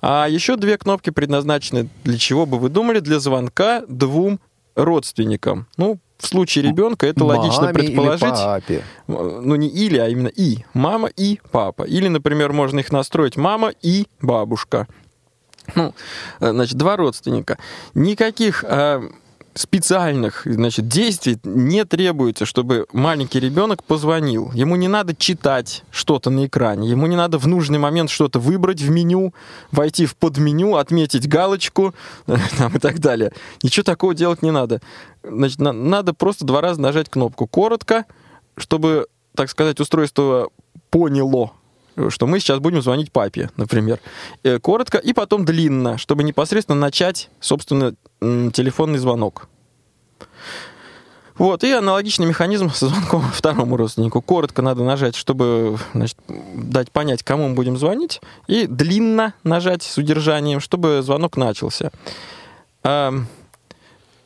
А 0.00 0.26
еще 0.28 0.56
две 0.56 0.78
кнопки 0.78 1.10
предназначены 1.10 1.88
для 2.04 2.18
чего 2.18 2.46
бы 2.46 2.58
вы 2.58 2.68
думали? 2.70 3.00
Для 3.00 3.20
звонка 3.20 3.82
двум 3.88 4.40
родственникам. 4.74 5.66
Ну, 5.76 5.98
в 6.18 6.26
случае 6.26 6.64
ребенка 6.64 7.06
это 7.06 7.24
логично 7.24 7.64
Маме 7.66 7.80
или 7.80 7.86
предположить. 7.86 8.22
папе. 8.22 8.84
Ну, 9.06 9.54
не 9.56 9.68
или, 9.68 9.98
а 9.98 10.08
именно 10.08 10.28
и. 10.28 10.64
Мама 10.74 11.08
и 11.08 11.40
папа. 11.50 11.82
Или, 11.82 12.08
например, 12.08 12.52
можно 12.52 12.80
их 12.80 12.90
настроить 12.90 13.36
мама 13.36 13.72
и 13.82 14.06
бабушка. 14.20 14.88
Ну, 15.74 15.94
э, 16.40 16.50
значит, 16.50 16.76
два 16.76 16.96
родственника. 16.96 17.58
Никаких 17.94 18.64
э, 18.66 19.02
специальных 19.58 20.42
значит, 20.44 20.88
действий 20.88 21.38
не 21.42 21.84
требуется, 21.84 22.46
чтобы 22.46 22.86
маленький 22.92 23.40
ребенок 23.40 23.82
позвонил. 23.82 24.52
Ему 24.52 24.76
не 24.76 24.88
надо 24.88 25.14
читать 25.16 25.84
что-то 25.90 26.30
на 26.30 26.46
экране, 26.46 26.88
ему 26.88 27.06
не 27.06 27.16
надо 27.16 27.38
в 27.38 27.46
нужный 27.46 27.78
момент 27.78 28.10
что-то 28.10 28.38
выбрать 28.38 28.80
в 28.80 28.90
меню, 28.90 29.34
войти 29.72 30.06
в 30.06 30.16
подменю, 30.16 30.76
отметить 30.76 31.28
галочку 31.28 31.94
там, 32.26 32.76
и 32.76 32.78
так 32.78 33.00
далее. 33.00 33.32
Ничего 33.62 33.82
такого 33.84 34.14
делать 34.14 34.42
не 34.42 34.50
надо. 34.50 34.80
Значит, 35.22 35.58
на- 35.58 35.72
надо 35.72 36.14
просто 36.14 36.44
два 36.44 36.60
раза 36.60 36.80
нажать 36.80 37.08
кнопку 37.08 37.46
коротко, 37.46 38.04
чтобы, 38.56 39.08
так 39.34 39.50
сказать, 39.50 39.80
устройство 39.80 40.50
поняло, 40.90 41.52
что 42.10 42.26
мы 42.26 42.40
сейчас 42.40 42.58
будем 42.58 42.82
звонить 42.82 43.12
папе, 43.12 43.50
например. 43.56 44.00
Э, 44.42 44.58
Коротко 44.58 44.98
и 44.98 45.12
потом 45.12 45.44
длинно, 45.44 45.98
чтобы 45.98 46.24
непосредственно 46.24 46.78
начать, 46.78 47.30
собственно, 47.40 47.94
телефонный 48.20 48.98
звонок. 48.98 49.48
Вот, 51.38 51.62
и 51.62 51.70
аналогичный 51.70 52.26
механизм 52.26 52.70
со 52.70 52.88
звонком 52.88 53.22
второму 53.32 53.76
родственнику. 53.76 54.20
Коротко 54.20 54.60
надо 54.60 54.82
нажать, 54.82 55.14
чтобы 55.14 55.78
значит, 55.94 56.18
дать 56.28 56.90
понять, 56.90 57.22
кому 57.22 57.48
мы 57.48 57.54
будем 57.54 57.76
звонить, 57.76 58.20
и 58.48 58.66
длинно 58.66 59.34
нажать 59.44 59.84
с 59.84 59.96
удержанием, 59.98 60.60
чтобы 60.60 61.00
звонок 61.02 61.36
начался. 61.36 61.92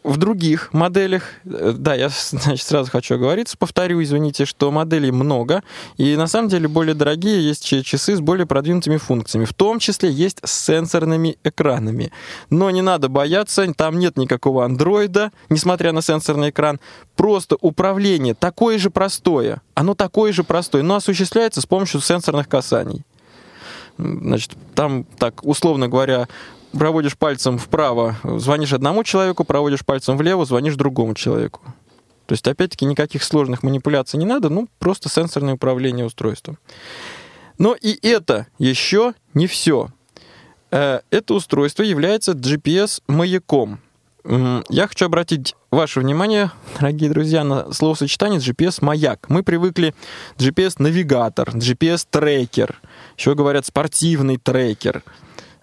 В 0.04 0.16
других 0.16 0.72
моделях, 0.72 1.22
э, 1.44 1.74
да, 1.76 1.94
я 1.94 2.08
значит, 2.30 2.66
сразу 2.66 2.90
хочу 2.90 3.14
оговориться, 3.14 3.56
повторю, 3.56 4.02
извините, 4.02 4.46
что 4.46 4.70
моделей 4.72 5.12
много, 5.12 5.62
и 5.96 6.16
на 6.16 6.26
самом 6.26 6.48
деле 6.48 6.66
более 6.66 6.94
дорогие 6.94 7.46
есть 7.46 7.64
часы 7.84 8.16
с 8.16 8.20
более 8.20 8.46
продвинутыми 8.46 8.96
функциями, 8.96 9.44
в 9.44 9.54
том 9.54 9.78
числе 9.78 10.10
есть 10.10 10.38
с 10.42 10.50
сенсорными 10.50 11.38
экранами. 11.44 12.12
Но 12.50 12.70
не 12.70 12.82
надо 12.82 13.08
бояться, 13.08 13.72
там 13.74 13.98
нет 13.98 14.16
никакого 14.16 14.64
андроида, 14.64 15.30
несмотря 15.48 15.92
на 15.92 16.02
сенсорный 16.02 16.50
экран, 16.50 16.80
просто 17.14 17.56
управление 17.60 18.34
такое 18.34 18.78
же 18.78 18.90
простое, 18.90 19.62
оно 19.74 19.94
такое 19.94 20.32
же 20.32 20.42
простое, 20.42 20.82
но 20.82 20.96
осуществляется 20.96 21.60
с 21.60 21.66
помощью 21.66 22.00
сенсорных 22.00 22.48
касаний. 22.48 23.04
Значит, 23.98 24.52
там, 24.74 25.04
так, 25.18 25.44
условно 25.44 25.88
говоря, 25.88 26.26
проводишь 26.72 27.16
пальцем 27.16 27.58
вправо, 27.58 28.16
звонишь 28.24 28.72
одному 28.72 29.04
человеку, 29.04 29.44
проводишь 29.44 29.84
пальцем 29.84 30.16
влево, 30.16 30.44
звонишь 30.44 30.76
другому 30.76 31.14
человеку. 31.14 31.60
То 32.26 32.32
есть, 32.34 32.46
опять-таки, 32.48 32.86
никаких 32.86 33.22
сложных 33.24 33.62
манипуляций 33.62 34.18
не 34.18 34.24
надо, 34.24 34.48
ну, 34.48 34.68
просто 34.78 35.08
сенсорное 35.08 35.54
управление 35.54 36.06
устройством. 36.06 36.58
Но 37.58 37.74
и 37.74 37.98
это 38.06 38.46
еще 38.58 39.14
не 39.34 39.46
все. 39.46 39.88
Это 40.70 41.34
устройство 41.34 41.82
является 41.82 42.32
GPS-маяком. 42.32 43.78
Я 44.24 44.86
хочу 44.86 45.06
обратить 45.06 45.56
ваше 45.70 46.00
внимание, 46.00 46.52
дорогие 46.78 47.10
друзья, 47.10 47.44
на 47.44 47.72
словосочетание 47.72 48.38
GPS-маяк. 48.38 49.26
Мы 49.28 49.42
привыкли 49.42 49.94
GPS-навигатор, 50.38 51.50
GPS-трекер, 51.50 52.76
еще 53.18 53.34
говорят 53.34 53.66
спортивный 53.66 54.38
трекер. 54.38 55.02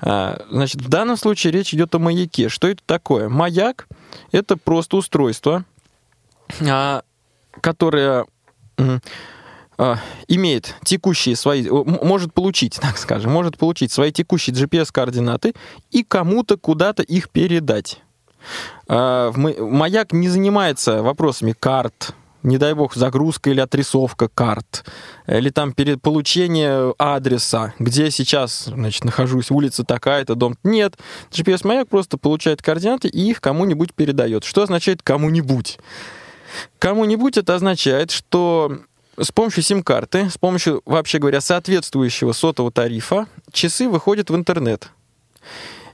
А, 0.02 0.46
Значит, 0.50 0.82
в 0.82 0.90
данном 0.90 1.18
случае 1.18 1.52
речь 1.52 1.74
идет 1.74 1.94
о 1.96 2.00
маяке. 2.00 2.50
Что 2.50 2.68
это 2.68 2.82
такое? 2.86 3.30
Маяк— 3.30 3.88
это 4.32 4.58
просто 4.58 4.98
устройство, 4.98 5.66
а, 6.68 7.04
которое 7.62 8.26
а, 9.78 9.98
имеет 10.28 10.76
текущие 10.84 11.36
свои, 11.36 11.68
может 11.70 12.34
получить, 12.34 12.76
так 12.82 12.98
скажем, 12.98 13.32
может 13.32 13.58
получить 13.58 13.92
свои 13.92 14.12
текущие 14.12 14.56
GPS-координаты 14.56 15.54
и 15.92 16.04
кому-то 16.04 16.58
куда-то 16.58 17.04
их 17.04 17.30
передать. 17.30 18.02
Маяк 18.88 20.14
не 20.14 20.30
занимается 20.30 21.04
вопросами 21.04 21.52
карт, 21.52 22.16
не 22.44 22.58
дай 22.58 22.74
бог, 22.74 22.96
загрузка 22.96 23.50
или 23.50 23.60
отрисовка 23.60 24.28
карт, 24.28 24.86
или 25.28 25.50
там 25.50 25.74
перед 25.74 26.02
получение 26.02 26.94
адреса, 26.98 27.74
где 27.80 28.12
сейчас 28.12 28.66
значит, 28.66 29.04
нахожусь, 29.04 29.52
улица 29.52 29.84
такая-то, 29.84 30.36
дом. 30.36 30.56
Нет, 30.64 30.98
GPS-маяк 31.32 31.90
просто 31.90 32.18
получает 32.18 32.62
координаты 32.62 33.08
и 33.08 33.30
их 33.30 33.42
кому-нибудь 33.42 33.94
передает. 33.94 34.44
Что 34.44 34.64
означает 34.64 35.02
кому-нибудь? 35.04 35.80
Кому-нибудь 36.80 37.38
это 37.38 37.56
означает, 37.56 38.12
что 38.12 38.80
с 39.18 39.32
помощью 39.32 39.64
сим-карты, 39.64 40.30
с 40.30 40.38
помощью, 40.38 40.82
вообще 40.86 41.20
говоря, 41.20 41.42
соответствующего 41.42 42.32
сотового 42.32 42.72
тарифа, 42.72 43.28
часы 43.52 43.90
выходят 43.90 44.30
в 44.30 44.36
интернет. 44.36 44.90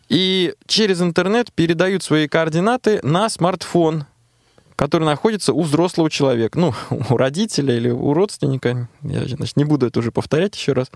И 0.08 0.54
через 0.68 1.02
интернет 1.02 1.52
передают 1.52 2.04
свои 2.04 2.28
координаты 2.28 3.00
на 3.02 3.28
смартфон, 3.30 4.06
который 4.76 5.04
находится 5.04 5.54
у 5.54 5.62
взрослого 5.62 6.10
человека, 6.10 6.60
ну, 6.60 6.74
у 7.10 7.18
родителя 7.18 7.76
или 7.76 7.90
у 7.90 8.14
родственника, 8.14 8.88
я 9.02 9.26
значит, 9.26 9.58
не 9.58 9.66
буду 9.66 9.88
это 9.88 10.00
уже 10.00 10.12
повторять 10.12 10.56
еще 10.56 10.74
раз. 10.74 10.92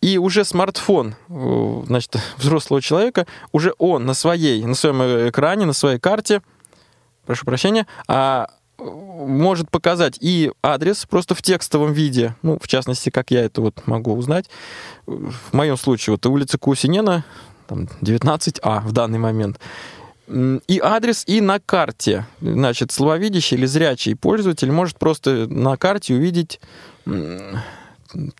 И 0.00 0.18
уже 0.18 0.44
смартфон, 0.44 1.14
э, 1.28 1.82
значит, 1.86 2.16
взрослого 2.36 2.82
человека, 2.82 3.26
уже 3.52 3.74
он 3.78 4.04
на 4.04 4.14
своей, 4.14 4.64
на 4.64 4.74
своем 4.74 5.28
экране, 5.28 5.66
на 5.66 5.72
своей 5.72 5.98
карте, 5.98 6.42
прошу 7.26 7.46
прощения, 7.46 7.86
а, 8.06 8.48
э, 8.78 8.84
может 8.84 9.70
показать 9.70 10.18
и 10.20 10.52
адрес 10.62 11.06
просто 11.06 11.34
в 11.34 11.42
текстовом 11.42 11.92
виде, 11.92 12.34
ну, 12.42 12.58
в 12.60 12.68
частности, 12.68 13.10
как 13.10 13.30
я 13.30 13.44
это 13.44 13.60
вот 13.60 13.86
могу 13.86 14.14
узнать. 14.14 14.50
В 15.06 15.52
моем 15.52 15.76
случае, 15.76 16.14
вот 16.14 16.26
улица 16.26 16.58
Кусинена, 16.58 17.24
там, 17.66 17.88
19А 18.02 18.80
в 18.80 18.92
данный 18.92 19.18
момент. 19.18 19.58
И 20.26 20.80
адрес, 20.82 21.24
и 21.26 21.40
на 21.40 21.60
карте. 21.60 22.26
Значит, 22.40 22.92
слабовидящий 22.92 23.56
или 23.56 23.66
зрячий 23.66 24.16
пользователь 24.16 24.70
может 24.70 24.98
просто 24.98 25.46
на 25.48 25.76
карте 25.76 26.14
увидеть 26.14 26.60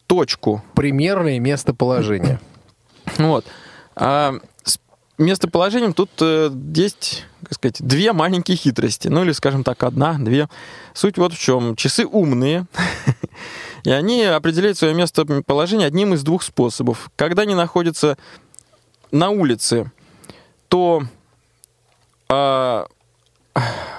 точку. 0.07 0.65
Примерное 0.75 1.39
местоположение. 1.39 2.41
Вот. 3.19 3.45
А 3.97 4.35
с 4.63 4.79
местоположением 5.19 5.93
тут 5.93 6.11
э, 6.21 6.51
есть, 6.75 7.27
как 7.43 7.53
сказать, 7.53 7.77
две 7.81 8.15
маленькие 8.15 8.57
хитрости. 8.57 9.09
Ну 9.09 9.23
или, 9.23 9.33
скажем 9.33 9.63
так, 9.63 9.83
одна, 9.83 10.15
две. 10.19 10.49
Суть 10.95 11.19
вот 11.19 11.35
в 11.35 11.39
чем. 11.39 11.77
Часы 11.77 12.07
умные. 12.07 12.67
И 13.85 13.91
они 13.91 14.25
определяют 14.25 14.79
свое 14.79 14.95
местоположение 14.95 15.87
одним 15.87 16.15
из 16.15 16.23
двух 16.23 16.43
способов. 16.43 17.11
Когда 17.15 17.43
они 17.43 17.55
находятся 17.55 18.17
на 19.11 19.29
улице, 19.29 19.93
то 20.69 21.03
а, 22.29 22.87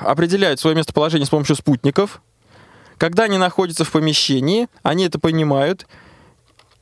определяют 0.02 0.60
свое 0.60 0.76
местоположение 0.76 1.26
с 1.26 1.30
помощью 1.30 1.56
спутников. 1.56 2.22
Когда 2.98 3.24
они 3.24 3.38
находятся 3.38 3.84
в 3.84 3.92
помещении, 3.92 4.68
они 4.84 5.06
это 5.06 5.20
понимают 5.20 5.86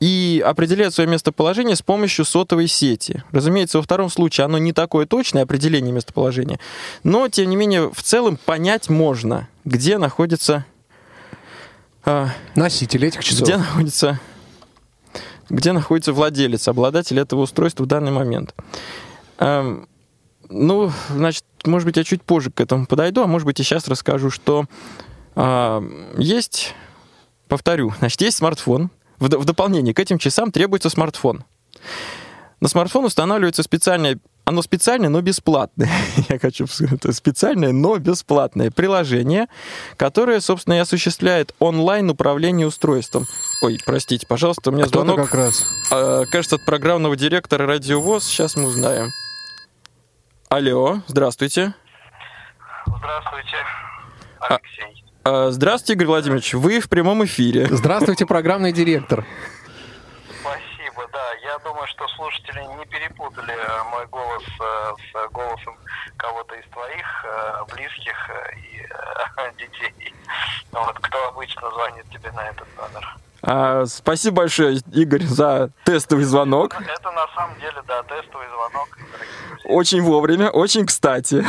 и 0.00 0.42
определяет 0.44 0.94
свое 0.94 1.08
местоположение 1.08 1.76
с 1.76 1.82
помощью 1.82 2.24
сотовой 2.24 2.68
сети. 2.68 3.24
Разумеется, 3.32 3.78
во 3.78 3.82
втором 3.82 4.10
случае 4.10 4.44
оно 4.44 4.58
не 4.58 4.72
такое 4.72 5.06
точное 5.06 5.42
определение 5.42 5.92
местоположения, 5.92 6.60
но, 7.02 7.28
тем 7.28 7.48
не 7.48 7.56
менее, 7.56 7.90
в 7.90 8.02
целом 8.02 8.36
понять 8.36 8.88
можно, 8.88 9.48
где 9.64 9.98
находится... 9.98 10.66
а, 12.04 12.28
Носитель 12.54 13.06
этих 13.06 13.24
часов. 13.24 13.42
где 13.42 13.56
находится 13.56 14.20
где 15.50 15.72
находится 15.72 16.12
владелец, 16.12 16.68
обладатель 16.68 17.18
этого 17.18 17.42
устройства 17.42 17.84
в 17.84 17.86
данный 17.86 18.10
момент. 18.10 18.54
Эм, 19.38 19.86
ну, 20.48 20.92
значит, 21.10 21.44
может 21.64 21.86
быть, 21.86 21.96
я 21.96 22.04
чуть 22.04 22.22
позже 22.22 22.50
к 22.50 22.60
этому 22.60 22.86
подойду, 22.86 23.22
а 23.22 23.26
может 23.26 23.46
быть, 23.46 23.60
и 23.60 23.62
сейчас 23.62 23.88
расскажу, 23.88 24.30
что 24.30 24.66
а, 25.34 25.82
есть, 26.16 26.74
повторю, 27.48 27.92
значит, 27.98 28.20
есть 28.20 28.38
смартфон. 28.38 28.90
В, 29.18 29.28
в 29.28 29.44
дополнение 29.44 29.94
к 29.94 30.00
этим 30.00 30.18
часам 30.18 30.50
требуется 30.50 30.90
смартфон. 30.90 31.44
На 32.60 32.68
смартфон 32.68 33.04
устанавливается 33.04 33.62
специальное, 33.62 34.18
оно 34.44 34.62
специальное, 34.62 35.08
но 35.08 35.20
бесплатное. 35.20 35.90
Я 36.28 36.38
хочу 36.38 36.66
сказать, 36.66 36.94
это 36.94 37.12
специальное, 37.12 37.72
но 37.72 37.98
бесплатное 37.98 38.70
приложение, 38.70 39.48
которое, 39.96 40.40
собственно, 40.40 40.74
и 40.74 40.78
осуществляет 40.78 41.54
онлайн 41.58 42.08
управление 42.10 42.66
устройством. 42.66 43.26
Ой, 43.62 43.78
простите, 43.84 44.26
пожалуйста, 44.26 44.70
у 44.70 44.72
меня 44.72 44.84
Кто-то 44.84 45.06
звонок. 45.06 45.26
как 45.26 45.34
раз. 45.34 45.66
А, 45.90 46.24
кажется, 46.26 46.56
от 46.56 46.64
программного 46.64 47.16
директора 47.16 47.66
Радиовоз. 47.66 48.24
Сейчас 48.24 48.56
мы 48.56 48.66
узнаем. 48.66 49.10
Алло, 50.54 51.00
здравствуйте. 51.08 51.74
Здравствуйте, 52.86 53.56
Алексей. 54.38 55.04
А, 55.24 55.50
Здравствуйте, 55.50 55.94
Игорь 55.94 56.06
Владимирович. 56.06 56.54
Вы 56.54 56.78
в 56.78 56.88
прямом 56.88 57.24
эфире. 57.24 57.66
Здравствуйте, 57.66 58.24
программный 58.24 58.70
директор. 58.70 59.26
Спасибо, 60.40 61.08
да. 61.12 61.32
Я 61.42 61.58
думаю, 61.58 61.88
что 61.88 62.06
слушатели 62.06 62.60
не 62.78 62.86
перепутали 62.86 63.52
э, 63.52 63.82
мой 63.90 64.06
голос 64.06 64.44
э, 64.44 64.92
с 65.10 65.32
голосом 65.32 65.76
кого-то 66.18 66.54
из 66.54 66.70
твоих 66.70 67.24
э, 67.24 67.64
близких 67.74 68.30
и 68.54 69.58
детей. 69.58 70.14
Вот, 70.70 70.96
кто 71.00 71.30
обычно 71.30 71.68
звонит 71.72 72.08
тебе 72.10 72.30
на 72.30 72.48
этот 72.50 72.68
номер. 72.76 73.16
А, 73.46 73.84
Спасибо 73.86 74.36
большое, 74.36 74.80
Игорь, 74.92 75.24
за 75.24 75.70
тестовый 75.84 76.24
звонок. 76.24 76.74
Это 76.80 77.10
на 77.10 77.26
самом 77.34 77.58
деле, 77.60 77.82
да, 77.86 78.02
тестовый 78.04 78.46
звонок. 78.48 78.88
Очень 79.66 80.02
вовремя, 80.02 80.50
очень 80.50 80.86
кстати. 80.86 81.44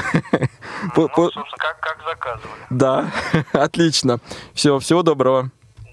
Ну, 0.95 1.07
по- 1.09 1.23
собственно, 1.31 1.45
как, 1.57 1.79
как 1.79 1.97
заказывали. 2.05 2.61
Да, 2.69 3.11
отлично. 3.53 4.19
Все, 4.53 4.77
всего 4.79 5.03
доброго. 5.03 5.51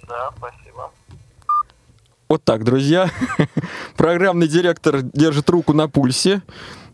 Да, 0.09 0.31
спасибо. 0.37 0.91
Вот 2.29 2.43
так, 2.45 2.65
друзья. 2.65 3.09
Программный 3.97 4.49
директор 4.49 5.03
держит 5.03 5.49
руку 5.51 5.73
на 5.73 5.89
пульсе. 5.89 6.43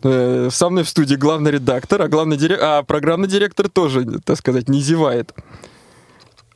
Э, 0.03 0.49
Со 0.51 0.69
мной 0.69 0.83
в 0.83 0.89
студии 0.89 1.15
главный 1.15 1.51
редактор, 1.51 2.01
а, 2.03 2.07
главный 2.07 2.37
дирек- 2.37 2.59
а 2.61 2.83
программный 2.83 3.27
директор 3.27 3.69
тоже, 3.69 4.05
так 4.21 4.37
сказать, 4.37 4.69
не 4.69 4.81
зевает. 4.81 5.33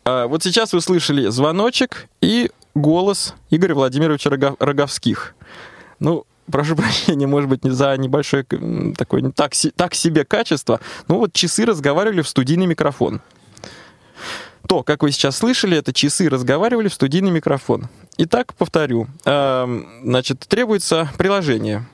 А 0.06 0.28
вот 0.28 0.44
сейчас 0.44 0.74
вы 0.74 0.82
слышали 0.82 1.30
звоночек 1.30 2.08
и 2.22 2.52
голос 2.76 3.36
Игоря 3.50 3.76
Владимировича 3.76 4.30
Роговских. 4.60 5.36
Ну, 6.00 6.26
прошу 6.52 6.76
прощения, 6.78 7.28
может 7.28 7.50
быть, 7.50 7.64
за 7.64 7.96
небольшое 7.98 8.46
такое 8.98 9.32
так, 9.32 9.54
так 9.76 9.94
себе 9.94 10.26
качество, 10.26 10.80
но 11.08 11.20
вот 11.20 11.34
часы 11.34 11.66
разговаривали 11.66 12.22
в 12.22 12.28
студийный 12.28 12.66
микрофон. 12.66 13.22
То, 14.68 14.82
как 14.84 15.04
вы 15.04 15.12
сейчас 15.12 15.38
слышали, 15.38 15.78
это 15.78 15.92
часы 15.92 16.30
разговаривали 16.30 16.88
в 16.88 16.94
студийный 16.94 17.32
микрофон. 17.32 17.90
Итак, 18.18 18.54
повторю. 18.54 19.08
Значит, 19.26 20.40
требуется 20.48 21.10
приложение. 21.18 21.86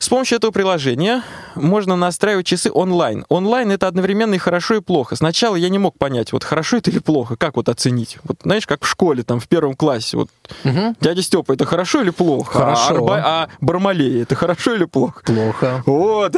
С 0.00 0.08
помощью 0.08 0.38
этого 0.38 0.50
приложения 0.50 1.22
можно 1.54 1.94
настраивать 1.94 2.46
часы 2.46 2.70
онлайн. 2.72 3.26
Онлайн 3.28 3.70
это 3.70 3.86
одновременно 3.86 4.32
и 4.34 4.38
хорошо, 4.38 4.76
и 4.76 4.80
плохо. 4.80 5.14
Сначала 5.14 5.56
я 5.56 5.68
не 5.68 5.78
мог 5.78 5.98
понять, 5.98 6.32
вот 6.32 6.42
хорошо 6.42 6.78
это 6.78 6.90
или 6.90 7.00
плохо, 7.00 7.36
как 7.36 7.56
вот 7.56 7.68
оценить. 7.68 8.16
Вот 8.24 8.38
знаешь, 8.42 8.66
как 8.66 8.82
в 8.82 8.88
школе, 8.88 9.24
там, 9.24 9.40
в 9.40 9.46
первом 9.46 9.74
классе, 9.74 10.16
вот 10.16 10.30
Мгм. 10.64 10.96
дядя 11.02 11.20
Степа, 11.22 11.52
это 11.52 11.66
хорошо 11.66 12.00
или 12.00 12.08
плохо? 12.08 12.60
Хорошо. 12.60 12.94
А, 12.94 12.98
Арба- 12.98 13.22
а 13.22 13.48
Бармалей, 13.60 14.22
это 14.22 14.34
хорошо 14.36 14.74
или 14.74 14.86
плохо? 14.86 15.22
Плохо. 15.22 15.82
Вот. 15.84 16.34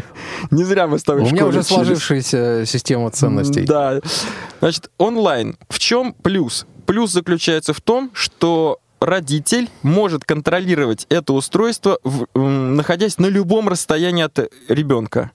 Не 0.50 0.64
зря 0.64 0.86
мы 0.86 0.98
с 0.98 1.02
тобой 1.02 1.24
У 1.24 1.26
меня 1.26 1.44
уже 1.46 1.62
сложившаяся 1.62 2.64
система 2.66 3.10
ценностей. 3.10 3.64
Да. 3.66 4.00
Значит, 4.60 4.90
онлайн. 4.96 5.58
В 5.68 5.78
чем 5.78 6.14
плюс? 6.14 6.64
Плюс 6.86 7.12
заключается 7.12 7.74
в 7.74 7.80
том, 7.82 8.10
что 8.14 8.78
родитель 9.02 9.68
может 9.82 10.24
контролировать 10.24 11.06
это 11.08 11.32
устройство, 11.32 11.98
в- 12.04 12.26
находясь 12.38 13.18
на 13.18 13.26
любом 13.26 13.68
расстоянии 13.68 14.24
от 14.24 14.38
ребенка. 14.68 15.30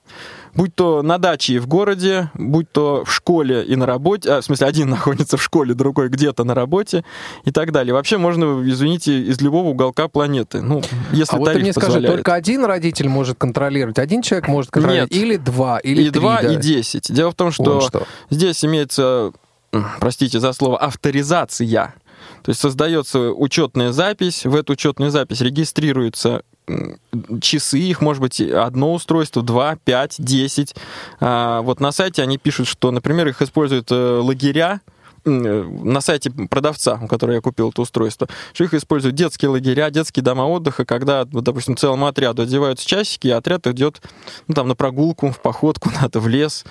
Будь 0.54 0.74
то 0.74 1.02
на 1.02 1.18
даче 1.18 1.54
и 1.54 1.58
в 1.58 1.68
городе, 1.68 2.30
будь 2.34 2.72
то 2.72 3.04
в 3.04 3.12
школе 3.12 3.64
и 3.64 3.76
на 3.76 3.86
работе, 3.86 4.30
а, 4.32 4.40
в 4.40 4.44
смысле, 4.44 4.66
один 4.66 4.88
находится 4.90 5.36
в 5.36 5.42
школе, 5.42 5.74
другой 5.74 6.08
где-то 6.08 6.42
на 6.44 6.54
работе 6.54 7.04
и 7.44 7.52
так 7.52 7.70
далее. 7.70 7.94
Вообще 7.94 8.18
можно, 8.18 8.62
извините, 8.68 9.20
из 9.20 9.40
любого 9.40 9.68
уголка 9.68 10.08
планеты. 10.08 10.60
Ну, 10.62 10.82
если 11.12 11.36
А 11.36 11.38
вот 11.38 11.52
ты 11.52 11.58
мне 11.60 11.72
скажи, 11.72 12.00
только 12.02 12.34
один 12.34 12.64
родитель 12.64 13.08
может 13.08 13.38
контролировать, 13.38 13.98
один 13.98 14.22
человек 14.22 14.48
может 14.48 14.70
контролировать, 14.70 15.12
Нет. 15.12 15.22
или 15.22 15.36
два, 15.36 15.78
или 15.78 16.02
и 16.02 16.10
три, 16.10 16.20
2, 16.20 16.42
да? 16.42 16.52
и 16.52 16.56
10. 16.56 17.12
Дело 17.12 17.30
в 17.30 17.34
том, 17.34 17.52
что 17.52 17.80
что. 17.80 18.06
Здесь 18.30 18.64
имеется, 18.64 19.32
простите 20.00 20.40
за 20.40 20.52
слово, 20.54 20.78
авторизация. 20.78 21.94
То 22.42 22.50
есть 22.50 22.60
создается 22.60 23.32
учетная 23.32 23.92
запись, 23.92 24.44
в 24.44 24.54
эту 24.54 24.74
учетную 24.74 25.10
запись 25.10 25.40
регистрируются 25.40 26.42
часы, 27.40 27.78
их 27.78 28.00
может 28.00 28.20
быть 28.20 28.40
одно 28.40 28.92
устройство, 28.94 29.42
два, 29.42 29.76
пять, 29.76 30.16
десять. 30.18 30.74
А, 31.20 31.62
вот 31.62 31.80
на 31.80 31.92
сайте 31.92 32.22
они 32.22 32.38
пишут, 32.38 32.66
что, 32.66 32.90
например, 32.90 33.28
их 33.28 33.40
используют 33.42 33.90
э, 33.90 33.94
лагеря, 33.94 34.80
э, 35.24 35.30
на 35.30 36.00
сайте 36.00 36.30
продавца, 36.30 37.00
у 37.02 37.08
которого 37.08 37.36
я 37.36 37.40
купил 37.40 37.70
это 37.70 37.82
устройство, 37.82 38.28
что 38.52 38.64
их 38.64 38.74
используют 38.74 39.16
детские 39.16 39.50
лагеря, 39.50 39.90
детские 39.90 40.22
дома 40.22 40.42
отдыха, 40.42 40.84
когда, 40.84 41.24
вот, 41.24 41.44
допустим, 41.44 41.76
целому 41.76 42.06
отряду 42.06 42.42
одеваются 42.42 42.86
часики, 42.86 43.28
и 43.28 43.30
отряд 43.30 43.66
идет 43.66 44.02
ну, 44.46 44.54
там, 44.54 44.68
на 44.68 44.74
прогулку, 44.74 45.30
в 45.30 45.40
поход 45.40 45.78
куда-то, 45.80 46.20
в 46.20 46.28
лес. 46.28 46.64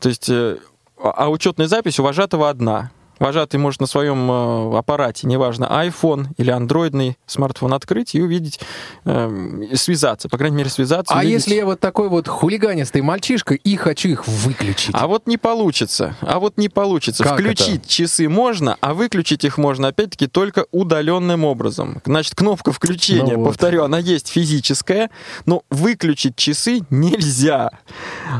То 0.00 0.08
есть, 0.08 0.28
э, 0.28 0.58
а 1.02 1.10
а 1.10 1.28
учетная 1.28 1.66
запись 1.66 1.98
у 1.98 2.02
вожатого 2.02 2.48
одна. 2.48 2.90
Вожатый 3.22 3.60
может 3.60 3.80
на 3.80 3.86
своем 3.86 4.28
э, 4.28 4.78
аппарате, 4.78 5.28
неважно, 5.28 5.66
iPhone 5.66 6.26
или 6.38 6.50
андроидный 6.50 7.16
смартфон 7.26 7.72
открыть 7.72 8.16
и 8.16 8.20
увидеть, 8.20 8.58
э, 9.04 9.66
и 9.70 9.76
связаться, 9.76 10.28
по 10.28 10.36
крайней 10.36 10.56
мере, 10.56 10.70
связаться. 10.70 11.14
А 11.14 11.18
увидеть. 11.18 11.34
если 11.34 11.54
я 11.54 11.64
вот 11.64 11.78
такой 11.78 12.08
вот 12.08 12.26
хулиганистый 12.26 13.00
мальчишка 13.00 13.54
и 13.54 13.76
хочу 13.76 14.08
их 14.08 14.26
выключить? 14.26 14.90
А 14.92 15.06
вот 15.06 15.28
не 15.28 15.38
получится. 15.38 16.16
А 16.20 16.40
вот 16.40 16.58
не 16.58 16.68
получится. 16.68 17.22
Как 17.22 17.38
Включить 17.38 17.86
часы 17.86 18.28
можно, 18.28 18.76
а 18.80 18.92
выключить 18.92 19.44
их 19.44 19.56
можно, 19.56 19.88
опять-таки, 19.88 20.26
только 20.26 20.66
удаленным 20.72 21.44
образом. 21.44 22.02
Значит, 22.04 22.34
кнопка 22.34 22.72
включения, 22.72 23.34
Ну 23.34 23.44
вот. 23.44 23.50
повторю, 23.50 23.84
она 23.84 23.98
есть 24.00 24.26
физическая, 24.30 25.10
но 25.46 25.62
выключить 25.70 26.34
часы 26.34 26.80
нельзя. 26.90 27.70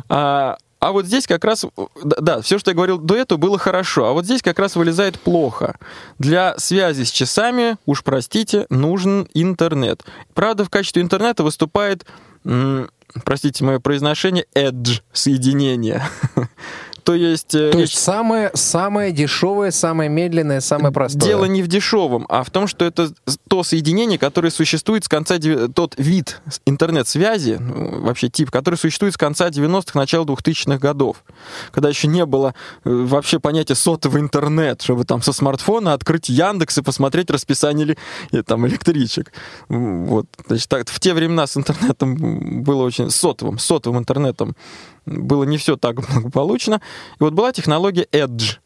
А, 0.08 0.56
а 0.82 0.90
вот 0.90 1.06
здесь 1.06 1.28
как 1.28 1.44
раз, 1.44 1.64
да, 2.02 2.40
все, 2.40 2.58
что 2.58 2.72
я 2.72 2.74
говорил 2.74 2.98
до 2.98 3.14
этого, 3.14 3.38
было 3.38 3.56
хорошо. 3.56 4.06
А 4.06 4.12
вот 4.12 4.24
здесь 4.24 4.42
как 4.42 4.58
раз 4.58 4.74
вылезает 4.74 5.16
плохо. 5.16 5.76
Для 6.18 6.58
связи 6.58 7.04
с 7.04 7.10
часами, 7.12 7.76
уж 7.86 8.02
простите, 8.02 8.66
нужен 8.68 9.28
интернет. 9.32 10.02
Правда, 10.34 10.64
в 10.64 10.70
качестве 10.70 11.00
интернета 11.00 11.44
выступает, 11.44 12.04
простите 12.42 13.62
мое 13.62 13.78
произношение, 13.78 14.44
Edge 14.56 15.02
соединение. 15.12 16.02
То 17.04 17.14
есть, 17.14 17.54
э, 17.54 17.70
То 17.70 17.78
речь- 17.78 17.90
есть 17.90 18.02
самое, 18.02 18.50
самое 18.54 19.12
дешевое, 19.12 19.70
самое 19.70 20.08
медленное, 20.08 20.60
самое 20.60 20.92
простое. 20.92 21.22
Дело 21.22 21.44
не 21.46 21.62
в 21.62 21.66
дешевом, 21.66 22.26
а 22.28 22.44
в 22.44 22.50
том, 22.50 22.66
что 22.66 22.84
это 22.84 23.12
то 23.48 23.62
соединение, 23.62 24.18
которое 24.18 24.50
существует 24.50 25.04
с 25.04 25.08
конца... 25.08 25.36
Тот 25.74 25.94
вид 25.98 26.40
интернет-связи, 26.66 27.58
ну, 27.60 28.02
вообще 28.02 28.28
тип, 28.28 28.50
который 28.50 28.76
существует 28.76 29.14
с 29.14 29.16
конца 29.16 29.48
90-х, 29.48 29.98
начала 29.98 30.24
2000-х 30.24 30.78
годов, 30.78 31.24
когда 31.72 31.88
еще 31.88 32.06
не 32.08 32.24
было 32.26 32.54
э, 32.84 32.90
вообще 32.90 33.40
понятия 33.40 33.74
сотовый 33.74 34.20
интернет, 34.20 34.82
чтобы 34.82 35.04
там 35.04 35.22
со 35.22 35.32
смартфона 35.32 35.94
открыть 35.94 36.28
Яндекс 36.28 36.78
и 36.78 36.82
посмотреть 36.82 37.30
расписание 37.30 37.86
ли, 37.86 37.98
э, 38.30 38.42
там, 38.42 38.66
электричек. 38.66 39.32
Вот. 39.68 40.26
Значит, 40.46 40.68
так, 40.68 40.88
в 40.88 41.00
те 41.00 41.14
времена 41.14 41.46
с 41.46 41.56
интернетом 41.56 42.62
было 42.62 42.84
очень... 42.84 43.10
Сотовым, 43.10 43.58
сотовым 43.58 43.98
интернетом 44.00 44.54
было 45.06 45.44
не 45.44 45.56
все 45.58 45.76
так 45.76 45.96
благополучно. 45.96 46.80
И 47.18 47.22
вот 47.24 47.32
была 47.32 47.52
технология 47.52 48.06
Edge. 48.12 48.58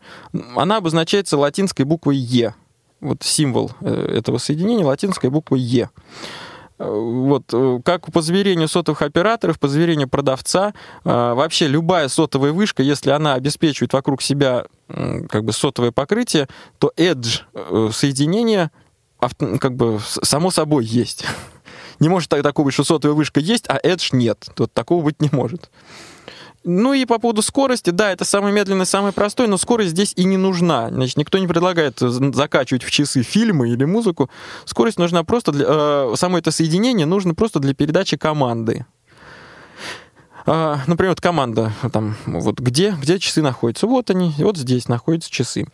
Она 0.56 0.78
обозначается 0.78 1.36
латинской 1.38 1.84
буквой 1.84 2.16
Е. 2.16 2.54
Вот 3.00 3.22
символ 3.22 3.72
э, 3.80 4.16
этого 4.18 4.38
соединения 4.38 4.84
латинской 4.84 5.30
буквой 5.30 5.60
Е. 5.60 5.90
Э, 6.78 6.84
Вот, 6.88 7.44
э, 7.52 7.80
как 7.84 8.10
по 8.12 8.22
заверению 8.22 8.68
сотовых 8.68 9.02
операторов, 9.02 9.58
по 9.58 9.68
заверению 9.68 10.08
продавца, 10.08 10.72
вообще 11.04 11.68
любая 11.68 12.08
сотовая 12.08 12.52
вышка, 12.52 12.82
если 12.82 13.10
она 13.10 13.34
обеспечивает 13.34 13.92
вокруг 13.92 14.22
себя 14.22 14.64
как 14.88 15.44
бы 15.44 15.52
сотовое 15.52 15.92
покрытие, 15.92 16.48
то 16.78 16.92
Edge 16.96 17.40
соединение 17.92 18.70
как 19.58 19.74
бы 19.74 19.98
само 20.22 20.50
собой 20.50 20.84
есть. 20.84 21.24
Не 22.00 22.08
может 22.08 22.28
так- 22.28 22.42
такого 22.42 22.66
быть, 22.66 22.74
что 22.74 22.84
сотовая 22.84 23.16
вышка 23.16 23.40
есть, 23.40 23.64
а 23.68 23.78
Edge 23.82 24.08
нет. 24.12 24.46
Тут 24.54 24.72
такого 24.72 25.02
быть 25.02 25.20
не 25.22 25.30
может. 25.32 25.70
Ну 26.68 26.94
и 26.94 27.04
по 27.04 27.20
поводу 27.20 27.42
скорости, 27.42 27.90
да, 27.90 28.10
это 28.10 28.24
самый 28.24 28.50
медленный, 28.50 28.86
самый 28.86 29.12
простой, 29.12 29.46
но 29.46 29.56
скорость 29.56 29.90
здесь 29.90 30.12
и 30.16 30.24
не 30.24 30.36
нужна. 30.36 30.88
Значит, 30.88 31.16
никто 31.16 31.38
не 31.38 31.46
предлагает 31.46 32.02
э, 32.02 32.08
закачивать 32.08 32.82
в 32.82 32.90
часы 32.90 33.22
фильмы 33.22 33.68
или 33.70 33.84
музыку. 33.84 34.28
Скорость 34.64 34.98
нужна 34.98 35.22
просто 35.22 35.52
для... 35.52 35.64
э, 35.68 36.14
само 36.16 36.38
это 36.38 36.50
соединение 36.50 37.06
нужно 37.06 37.36
просто 37.36 37.60
для 37.60 37.72
передачи 37.72 38.16
команды. 38.16 38.84
А, 40.44 40.80
например, 40.88 41.12
вот 41.12 41.20
команда, 41.20 41.72
там, 41.92 42.16
вот 42.26 42.58
где, 42.58 42.96
где 43.00 43.20
часы 43.20 43.42
находятся? 43.42 43.86
Вот 43.86 44.10
они, 44.10 44.34
вот 44.38 44.56
здесь 44.56 44.88
находятся 44.88 45.30
часы. 45.30 45.68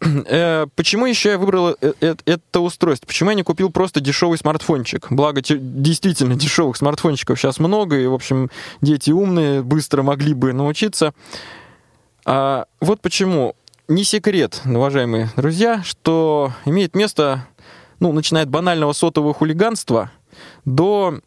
Э, 0.26 0.66
Почему 0.76 1.06
еще 1.06 1.30
я 1.30 1.38
выбрал 1.38 1.76
э- 1.80 1.92
э- 2.00 2.14
это 2.24 2.60
устройство? 2.60 3.06
Почему 3.06 3.30
я 3.30 3.36
не 3.36 3.42
купил 3.42 3.70
просто 3.70 4.00
дешевый 4.00 4.38
смартфончик? 4.38 5.08
Благо, 5.10 5.42
те- 5.42 5.58
действительно, 5.58 6.34
дешевых 6.36 6.76
смартфончиков 6.76 7.38
сейчас 7.38 7.58
много, 7.58 7.98
и, 7.98 8.06
в 8.06 8.14
общем, 8.14 8.50
дети 8.80 9.10
умные, 9.10 9.62
быстро 9.62 10.02
могли 10.02 10.34
бы 10.34 10.52
научиться. 10.52 11.12
А, 12.24 12.66
вот 12.80 13.00
почему. 13.00 13.54
Не 13.88 14.04
секрет, 14.04 14.60
уважаемые 14.66 15.30
друзья, 15.36 15.82
что 15.82 16.52
имеет 16.66 16.94
место, 16.94 17.46
ну, 18.00 18.12
начиная 18.12 18.42
от 18.42 18.50
банального 18.50 18.92
сотового 18.92 19.32
хулиганства 19.32 20.10
до 20.66 21.20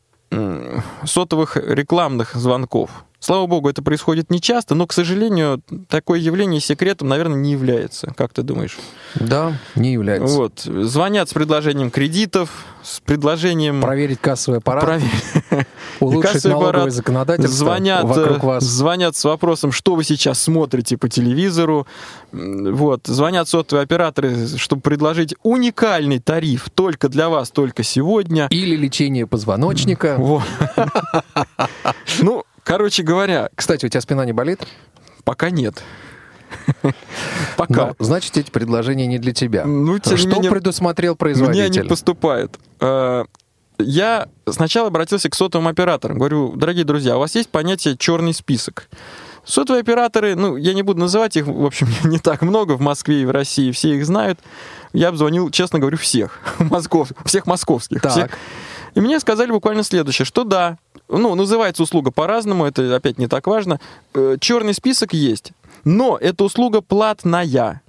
сотовых 1.03 1.57
рекламных 1.57 2.35
звонков. 2.35 3.03
Слава 3.23 3.45
богу, 3.45 3.69
это 3.69 3.83
происходит 3.83 4.31
нечасто, 4.31 4.73
но, 4.73 4.87
к 4.87 4.93
сожалению, 4.93 5.61
такое 5.87 6.19
явление 6.19 6.59
секретом, 6.59 7.07
наверное, 7.07 7.37
не 7.37 7.51
является. 7.51 8.11
Как 8.17 8.33
ты 8.33 8.41
думаешь? 8.41 8.79
Да, 9.13 9.53
не 9.75 9.93
является. 9.93 10.35
Вот. 10.35 10.61
Звонят 10.61 11.29
с 11.29 11.33
предложением 11.33 11.91
кредитов, 11.91 12.65
с 12.81 12.99
предложением... 12.99 13.79
Проверить 13.79 14.19
кассовый 14.19 14.57
аппарат, 14.57 14.83
проверить. 14.83 15.11
улучшить 15.99 16.31
кассовый 16.31 16.53
налоговое 16.53 16.79
аппарат. 16.79 16.93
законодательство 16.93 17.57
Звонят, 17.57 18.03
вокруг 18.05 18.43
э, 18.43 18.47
вас. 18.47 18.63
звонят 18.63 19.15
с 19.15 19.23
вопросом, 19.23 19.71
что 19.71 19.93
вы 19.93 20.03
сейчас 20.03 20.41
смотрите 20.41 20.97
по 20.97 21.07
телевизору. 21.07 21.85
Вот. 22.31 23.01
Звонят 23.05 23.47
сотовые 23.47 23.83
операторы, 23.83 24.47
чтобы 24.57 24.81
предложить 24.81 25.35
уникальный 25.43 26.17
тариф 26.17 26.71
только 26.73 27.07
для 27.07 27.29
вас, 27.29 27.51
только 27.51 27.83
сегодня. 27.83 28.47
Или 28.49 28.75
лечение 28.75 29.27
позвоночника. 29.27 30.19
Ну, 32.19 32.43
короче 32.63 33.03
говоря, 33.03 33.49
Кстати, 33.55 33.85
у 33.85 33.89
тебя 33.89 34.01
спина 34.01 34.25
не 34.25 34.33
болит? 34.33 34.61
пока 35.23 35.49
нет. 35.49 35.83
Пока. 37.57 37.93
Значит, 37.99 38.37
эти 38.37 38.51
предложения 38.51 39.07
не 39.07 39.19
для 39.19 39.33
тебя. 39.33 39.65
Ну, 39.65 39.99
тем 39.99 40.17
Что 40.17 40.29
менее, 40.29 40.51
предусмотрел 40.51 41.13
Мне 41.13 41.17
производитель? 41.17 41.81
они 41.81 41.89
поступают. 41.89 42.57
Э, 42.79 43.25
Я 43.77 44.27
сначала 44.49 44.87
обратился 44.87 45.29
к 45.29 45.35
сотовым 45.35 45.67
операторам. 45.67 46.17
Говорю, 46.17 46.53
дорогие 46.55 46.83
друзья, 46.83 47.17
у 47.17 47.19
вас 47.19 47.35
есть 47.35 47.49
понятие 47.49 47.97
черный 47.97 48.33
список. 48.33 48.89
Сотовые 49.45 49.81
операторы, 49.81 50.35
ну, 50.35 50.55
я 50.55 50.73
не 50.73 50.83
буду 50.83 50.99
называть 50.99 51.35
их, 51.35 51.47
в 51.47 51.65
общем, 51.65 51.87
не 52.03 52.19
так 52.19 52.41
много 52.41 52.73
в 52.73 52.81
Москве 52.81 53.21
и 53.21 53.25
в 53.25 53.31
России, 53.31 53.71
все 53.71 53.95
их 53.95 54.05
знают. 54.05 54.39
Я 54.93 55.09
обзвонил, 55.09 55.49
честно 55.51 55.79
говорю, 55.79 55.97
всех, 55.97 56.39
Москов, 56.59 57.11
всех 57.25 57.47
московских. 57.47 58.01
Так. 58.01 58.11
всех. 58.11 58.29
И 58.95 59.01
мне 59.01 59.19
сказали 59.19 59.51
буквально 59.51 59.83
следующее, 59.83 60.25
что 60.25 60.43
да, 60.43 60.77
ну, 61.07 61.35
называется 61.35 61.83
услуга 61.83 62.11
по-разному, 62.11 62.65
это 62.65 62.95
опять 62.95 63.17
не 63.17 63.27
так 63.27 63.47
важно. 63.47 63.79
Э, 64.13 64.37
Черный 64.39 64.73
список 64.73 65.13
есть, 65.13 65.53
но 65.83 66.17
эта 66.19 66.43
услуга 66.43 66.81
платная. 66.81 67.81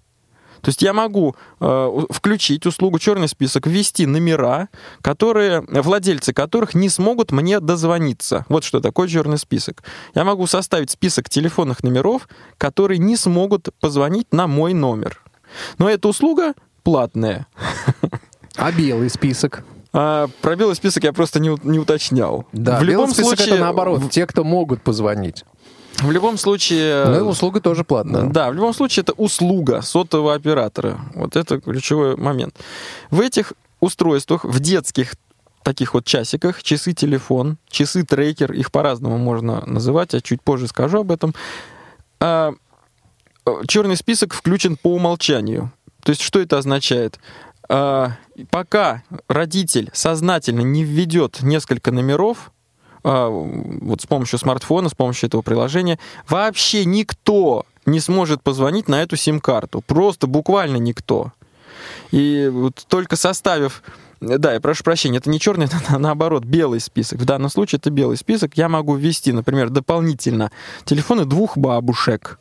То 0.63 0.69
есть 0.69 0.81
я 0.81 0.93
могу 0.93 1.35
э, 1.61 2.05
включить 2.11 2.67
услугу 2.67 3.01
черный 3.01 3.27
список, 3.27 3.67
ввести 3.67 4.07
номера, 4.07 4.69
которые, 5.03 5.61
владельцы 5.69 6.33
которых 6.33 6.75
не 6.75 6.89
смогут 6.89 7.33
мне 7.33 7.59
дозвониться. 7.59 8.47
Вот 8.49 8.63
что 8.63 8.81
такое 8.81 9.09
черный 9.09 9.39
список. 9.39 9.83
Я 10.15 10.23
могу 10.23 10.47
составить 10.47 10.91
список 10.91 11.29
телефонных 11.29 11.83
номеров, 11.83 12.29
которые 12.59 12.99
не 12.99 13.17
смогут 13.17 13.71
позвонить 13.81 14.33
на 14.33 14.47
мой 14.47 14.73
номер. 14.73 15.21
Но 15.79 15.91
эта 15.91 16.07
услуга 16.07 16.55
платная. 16.85 17.49
А 18.57 18.71
белый 18.71 19.11
список? 19.11 19.65
А 19.93 20.29
про 20.41 20.57
белый 20.57 20.75
список 20.75 21.05
я 21.05 21.13
просто 21.13 21.39
не, 21.39 21.55
не 21.65 21.79
уточнял. 21.79 22.47
Да, 22.53 22.79
в 22.79 22.83
любом 22.83 23.07
белый 23.07 23.15
список 23.15 23.39
случае, 23.39 23.55
это 23.55 23.65
наоборот, 23.65 24.11
те, 24.11 24.27
кто 24.27 24.43
могут 24.43 24.83
позвонить. 24.83 25.45
В 25.99 26.11
любом 26.11 26.39
случае, 26.39 27.05
Но 27.05 27.19
и 27.19 27.21
услуга 27.21 27.61
тоже 27.61 27.85
платная. 27.85 28.25
Да, 28.25 28.51
в 28.51 28.55
любом 28.55 28.73
случае 28.73 29.03
это 29.03 29.13
услуга 29.13 29.83
сотового 29.83 30.35
оператора. 30.35 31.01
Вот 31.15 31.37
это 31.37 31.61
ключевой 31.61 32.17
момент. 32.17 32.57
В 33.11 33.21
этих 33.21 33.53
устройствах, 33.81 34.45
в 34.45 34.59
детских 34.61 35.15
таких 35.63 35.95
вот 35.95 36.05
часиках, 36.05 36.63
часы 36.63 36.93
телефон, 36.93 37.59
часы 37.69 38.05
трекер, 38.05 38.53
их 38.53 38.73
по-разному 38.73 39.19
можно 39.19 39.65
называть, 39.67 40.13
я 40.15 40.21
чуть 40.21 40.43
позже 40.43 40.67
скажу 40.67 41.01
об 41.01 41.13
этом. 41.13 41.35
А, 42.19 42.53
э, 43.47 43.51
черный 43.69 43.97
список 43.97 44.35
включен 44.35 44.77
по 44.77 44.95
умолчанию. 44.95 45.71
То 46.03 46.11
есть 46.11 46.23
что 46.23 46.41
это 46.41 46.59
означает? 46.59 47.21
А, 47.69 48.13
пока 48.51 49.03
родитель 49.29 49.91
сознательно 49.93 50.61
не 50.61 50.85
введет 50.85 51.43
несколько 51.43 51.93
номеров, 51.93 52.53
а, 53.05 53.29
вот 53.29 54.01
с 54.01 54.07
помощью 54.07 54.39
смартфона, 54.39 54.89
с 54.89 54.95
помощью 54.95 55.29
этого 55.29 55.43
приложения, 55.43 55.99
вообще 56.29 56.85
никто 56.85 57.67
не 57.87 58.01
сможет 58.01 58.43
позвонить 58.43 58.89
на 58.89 59.03
эту 59.03 59.17
сим-карту. 59.17 59.83
Просто 59.87 60.27
буквально 60.27 60.77
никто. 60.77 61.33
И 62.11 62.49
вот 62.53 62.85
только 62.89 63.17
составив... 63.17 63.83
Да, 64.21 64.53
я 64.53 64.61
прошу 64.61 64.85
прощения, 64.85 65.19
это 65.19 65.31
не 65.31 65.41
черный, 65.41 65.67
это 65.85 65.99
наоборот 65.99 66.45
белый 66.45 66.79
список. 66.81 67.19
В 67.19 67.25
данном 67.25 67.51
случае 67.51 67.79
это 67.79 67.91
белый 67.91 68.17
список. 68.17 68.57
Я 68.57 68.69
могу 68.69 68.95
ввести, 68.95 69.33
например, 69.33 69.71
дополнительно 69.71 70.53
телефоны 70.85 71.25
двух 71.25 71.57
бабушек, 71.57 72.39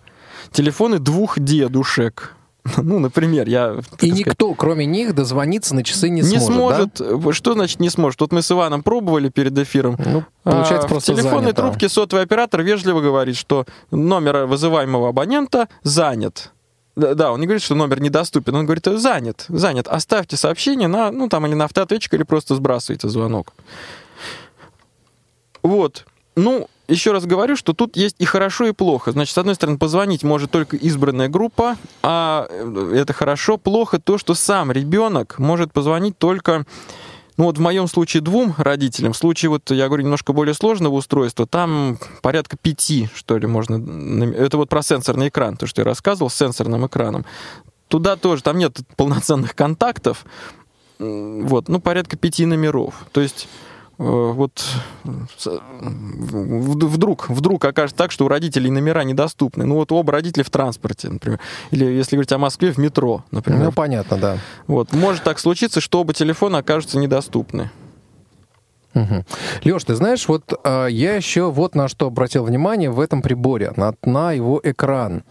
телефоны 0.52 1.00
двух 1.00 1.40
дедушек. 1.40 2.36
Ну, 2.78 3.00
например, 3.00 3.48
я... 3.48 3.78
И 3.80 3.82
сказать, 3.82 4.18
никто, 4.18 4.54
кроме 4.54 4.86
них, 4.86 5.16
дозвониться 5.16 5.74
на 5.76 5.84
часы 5.84 6.10
не, 6.10 6.22
не 6.22 6.40
сможет. 6.40 6.94
да? 6.98 7.06
сможет. 7.06 7.36
Что 7.36 7.54
значит 7.54 7.80
не 7.80 7.90
сможет? 7.90 8.22
Вот 8.22 8.32
мы 8.32 8.42
с 8.42 8.52
Иваном 8.52 8.84
пробовали 8.84 9.30
перед 9.30 9.58
эфиром. 9.58 9.98
Ну, 9.98 10.24
получается, 10.44 10.86
А, 10.86 10.90
просто 10.90 11.14
В 11.14 11.16
телефонной 11.16 11.42
занято. 11.44 11.62
трубке 11.64 11.90
сотовый 11.90 12.24
оператор 12.24 12.62
вежливо 12.62 13.02
говорит, 13.02 13.36
что 13.36 13.66
номер 13.90 14.46
вызываемого 14.46 15.10
абонента 15.10 15.68
занят. 15.84 16.52
Да, 16.96 17.16
да, 17.16 17.32
он 17.32 17.40
не 17.40 17.48
говорит, 17.48 17.64
что 17.64 17.74
номер 17.74 18.02
недоступен, 18.02 18.54
он 18.54 18.66
говорит, 18.66 18.86
занят, 18.86 19.46
занят. 19.48 19.88
Оставьте 19.88 20.36
сообщение 20.38 20.88
на, 20.90 21.10
ну, 21.12 21.30
там, 21.30 21.46
или 21.48 21.54
на 21.54 21.64
автоответчик, 21.66 22.14
или 22.14 22.24
просто 22.24 22.54
сбрасывайте 22.56 23.08
звонок. 23.08 23.54
Вот. 25.64 26.06
Ну, 26.36 26.68
еще 26.92 27.12
раз 27.12 27.26
говорю, 27.26 27.56
что 27.56 27.74
тут 27.74 27.96
есть 27.96 28.16
и 28.20 28.26
хорошо, 28.26 28.68
и 28.68 28.72
плохо. 28.72 29.12
Значит, 29.12 29.34
с 29.34 29.38
одной 29.38 29.56
стороны, 29.56 29.78
позвонить 29.78 30.24
может 30.24 30.52
только 30.52 30.78
избранная 30.78 31.30
группа, 31.30 31.78
а 32.04 32.48
э, 32.50 32.94
это 32.96 33.14
хорошо. 33.14 33.58
Плохо 33.58 34.00
то, 34.00 34.18
что 34.18 34.34
сам 34.34 34.72
ребенок 34.72 35.40
может 35.40 35.74
позвонить 35.74 36.18
только 36.18 36.66
ну 37.38 37.46
вот 37.46 37.58
в 37.58 37.62
моем 37.62 37.88
случае 37.88 38.22
двум 38.22 38.54
родителям, 38.58 39.14
в 39.14 39.18
случае, 39.18 39.50
вот 39.50 39.72
я 39.72 39.88
говорю, 39.88 40.04
немножко 40.04 40.34
более 40.34 40.54
сложного 40.54 40.94
устройства, 40.96 41.48
там 41.48 41.98
порядка 42.22 42.58
пяти, 42.58 43.10
что 43.16 43.38
ли, 43.38 43.48
можно... 43.48 43.82
Это 44.36 44.58
вот 44.58 44.70
про 44.70 44.84
сенсорный 44.84 45.30
экран, 45.30 45.58
то, 45.58 45.66
что 45.66 45.82
я 45.82 45.86
рассказывал, 45.86 46.30
с 46.30 46.36
сенсорным 46.36 46.86
экраном. 46.86 47.26
Туда 47.88 48.16
тоже, 48.16 48.44
там 48.44 48.58
нет 48.58 48.78
полноценных 48.96 49.56
контактов, 49.56 50.26
вот, 51.00 51.68
ну, 51.68 51.80
порядка 51.80 52.16
пяти 52.16 52.46
номеров. 52.46 52.94
То 53.12 53.22
есть 53.22 53.48
вот 54.02 54.64
с- 55.38 55.60
в- 55.82 56.86
вдруг, 56.88 57.30
вдруг 57.30 57.66
окажется 57.66 57.98
так, 57.98 58.12
что 58.12 58.26
у 58.26 58.28
родителей 58.28 58.70
номера 58.70 59.04
недоступны. 59.04 59.66
Ну 59.66 59.76
вот 59.76 59.92
оба 59.92 60.12
родителя 60.14 60.44
в 60.44 60.50
транспорте, 60.50 61.10
например. 61.10 61.40
Или 61.72 61.86
если 61.86 62.16
говорить 62.16 62.32
о 62.32 62.38
Москве, 62.38 62.72
в 62.72 62.78
метро, 62.78 63.24
например. 63.32 63.66
Ну, 63.66 63.72
понятно, 63.72 64.18
да. 64.18 64.38
Вот. 64.68 64.92
Может 64.94 65.24
так 65.24 65.40
случиться, 65.40 65.82
что 65.82 66.02
оба 66.02 66.14
телефона 66.14 66.60
окажутся 66.60 66.98
недоступны. 66.98 67.70
Леш, 69.64 69.84
ты 69.84 69.96
знаешь, 69.96 70.28
вот 70.28 70.54
а, 70.64 70.88
я 70.88 71.16
еще 71.16 71.50
вот 71.50 71.76
на 71.76 71.88
что 71.88 72.08
обратил 72.08 72.44
внимание 72.44 72.90
в 72.90 73.00
этом 73.00 73.22
приборе, 73.22 73.72
на, 73.76 73.94
на 74.04 74.32
его 74.34 74.60
экран. 74.64 75.24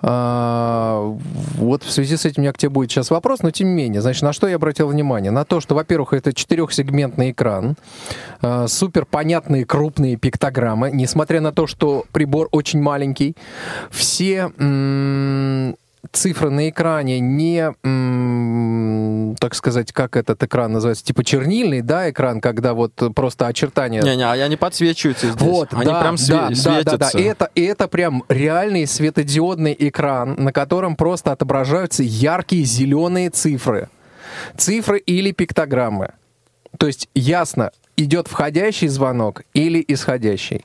А, 0.00 1.16
вот 1.56 1.82
в 1.82 1.90
связи 1.90 2.16
с 2.16 2.24
этим 2.24 2.42
у 2.42 2.42
меня 2.42 2.52
к 2.52 2.58
тебе 2.58 2.70
будет 2.70 2.90
сейчас 2.90 3.10
вопрос, 3.10 3.42
но 3.42 3.50
тем 3.50 3.68
не 3.68 3.74
менее, 3.74 4.00
значит, 4.00 4.22
на 4.22 4.32
что 4.32 4.46
я 4.46 4.56
обратил 4.56 4.88
внимание? 4.88 5.30
На 5.30 5.44
то, 5.44 5.60
что, 5.60 5.74
во-первых, 5.74 6.12
это 6.12 6.32
четырехсегментный 6.32 7.32
экран, 7.32 7.76
а, 8.40 8.66
супер 8.68 9.04
понятные 9.04 9.64
крупные 9.64 10.16
пиктограммы, 10.16 10.90
несмотря 10.92 11.40
на 11.40 11.52
то, 11.52 11.66
что 11.66 12.04
прибор 12.12 12.48
очень 12.52 12.80
маленький, 12.80 13.36
все 13.90 14.52
цифры 16.10 16.50
на 16.50 16.68
экране 16.68 17.20
не, 17.20 17.72
м, 17.84 19.36
так 19.38 19.54
сказать, 19.54 19.92
как 19.92 20.16
этот 20.16 20.42
экран 20.42 20.72
называется, 20.72 21.04
типа 21.04 21.24
чернильный, 21.24 21.80
да, 21.80 22.10
экран, 22.10 22.40
когда 22.40 22.74
вот 22.74 22.92
просто 23.14 23.46
очертания 23.46 24.02
Не-не, 24.02 24.24
а 24.24 24.32
они 24.32 24.56
подсвечиваются 24.56 25.30
здесь. 25.30 25.40
вот, 25.40 25.72
они 25.72 25.86
да, 25.86 26.00
прям 26.00 26.14
све- 26.16 26.28
да, 26.32 26.48
да, 26.48 26.54
светятся. 26.54 26.98
да, 26.98 27.10
да. 27.12 27.18
И 27.18 27.22
это, 27.22 27.50
это 27.54 27.88
прям 27.88 28.24
реальный 28.28 28.86
светодиодный 28.86 29.76
экран, 29.78 30.34
на 30.38 30.52
котором 30.52 30.96
просто 30.96 31.32
отображаются 31.32 32.02
яркие 32.02 32.64
зеленые 32.64 33.30
цифры. 33.30 33.88
Цифры 34.56 34.98
или 34.98 35.30
пиктограммы. 35.32 36.10
То 36.78 36.86
есть 36.86 37.08
ясно, 37.14 37.70
идет 37.96 38.26
входящий 38.28 38.88
звонок 38.88 39.42
или 39.54 39.84
исходящий. 39.86 40.64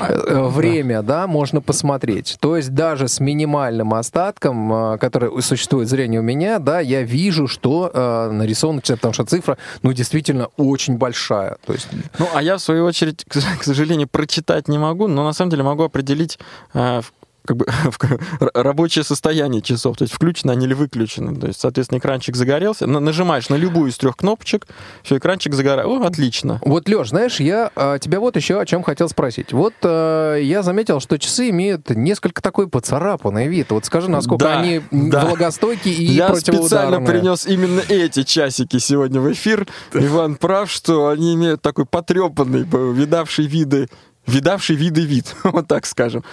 Э, 0.00 0.48
Время, 0.48 1.02
да, 1.02 1.26
можно 1.26 1.60
посмотреть. 1.60 2.36
То 2.40 2.56
есть 2.56 2.70
даже 2.74 3.08
с 3.08 3.20
минимальным 3.20 3.94
остатком, 3.94 4.72
э, 4.94 4.98
который 4.98 5.42
существует 5.42 5.88
зрение 5.88 6.20
у 6.20 6.22
меня, 6.22 6.58
да, 6.58 6.80
я 6.80 7.02
вижу, 7.02 7.48
что 7.48 7.90
э, 7.92 8.30
нарисовано, 8.30 8.80
потому 8.82 9.14
что 9.14 9.24
цифра, 9.24 9.56
ну, 9.82 9.92
действительно 9.92 10.48
очень 10.56 10.96
большая. 10.98 11.56
То 11.66 11.72
есть 11.72 11.88
Ну, 12.18 12.28
а 12.34 12.42
я, 12.42 12.56
в 12.56 12.60
свою 12.60 12.84
очередь, 12.84 13.24
к 13.24 13.38
к 13.58 13.64
сожалению, 13.64 14.08
прочитать 14.08 14.68
не 14.68 14.78
могу, 14.78 15.08
но 15.08 15.24
на 15.24 15.32
самом 15.32 15.50
деле 15.50 15.62
могу 15.62 15.84
определить 15.84 16.38
э, 16.74 17.00
в- 17.00 17.12
как 17.44 17.56
бы 17.56 17.66
рабочее 18.54 19.04
состояние 19.04 19.62
часов, 19.62 19.96
то 19.96 20.02
есть 20.04 20.14
включены 20.14 20.52
они 20.52 20.66
или 20.66 20.74
выключены. 20.74 21.34
То 21.38 21.48
есть, 21.48 21.60
соответственно, 21.60 21.98
экранчик 21.98 22.36
загорелся, 22.36 22.86
на- 22.86 23.00
нажимаешь 23.00 23.48
на 23.48 23.56
любую 23.56 23.90
из 23.90 23.98
трех 23.98 24.16
кнопочек, 24.16 24.66
все, 25.02 25.18
экранчик 25.18 25.54
загорает. 25.54 25.86
О, 25.88 26.04
отлично. 26.04 26.60
Вот, 26.64 26.88
Леш, 26.88 27.08
знаешь, 27.10 27.40
я 27.40 27.70
а, 27.74 27.98
тебя 27.98 28.20
вот 28.20 28.36
еще 28.36 28.60
о 28.60 28.66
чем 28.66 28.82
хотел 28.82 29.08
спросить. 29.08 29.52
Вот 29.52 29.74
а, 29.82 30.36
я 30.36 30.62
заметил, 30.62 31.00
что 31.00 31.18
часы 31.18 31.50
имеют 31.50 31.90
несколько 31.90 32.40
такой 32.42 32.68
поцарапанный 32.68 33.48
вид. 33.48 33.70
Вот 33.70 33.84
скажи, 33.84 34.10
насколько 34.10 34.44
Да, 34.44 34.60
они 34.60 34.80
да. 34.90 35.26
влагостойкие 35.26 35.94
и 35.94 36.04
Я 36.04 36.34
специально 36.34 37.00
принес 37.00 37.46
именно 37.46 37.80
эти 37.88 38.22
часики 38.22 38.78
сегодня 38.78 39.20
в 39.20 39.32
эфир. 39.32 39.66
Иван 39.92 40.36
прав, 40.36 40.70
что 40.70 41.08
они 41.08 41.34
имеют 41.34 41.62
такой 41.62 41.86
потрепанный, 41.86 42.62
видавший 42.62 43.46
виды, 43.46 43.88
видавший 44.26 44.76
виды 44.76 45.02
вид, 45.02 45.34
вот 45.44 45.66
так 45.66 45.86
скажем. 45.86 46.24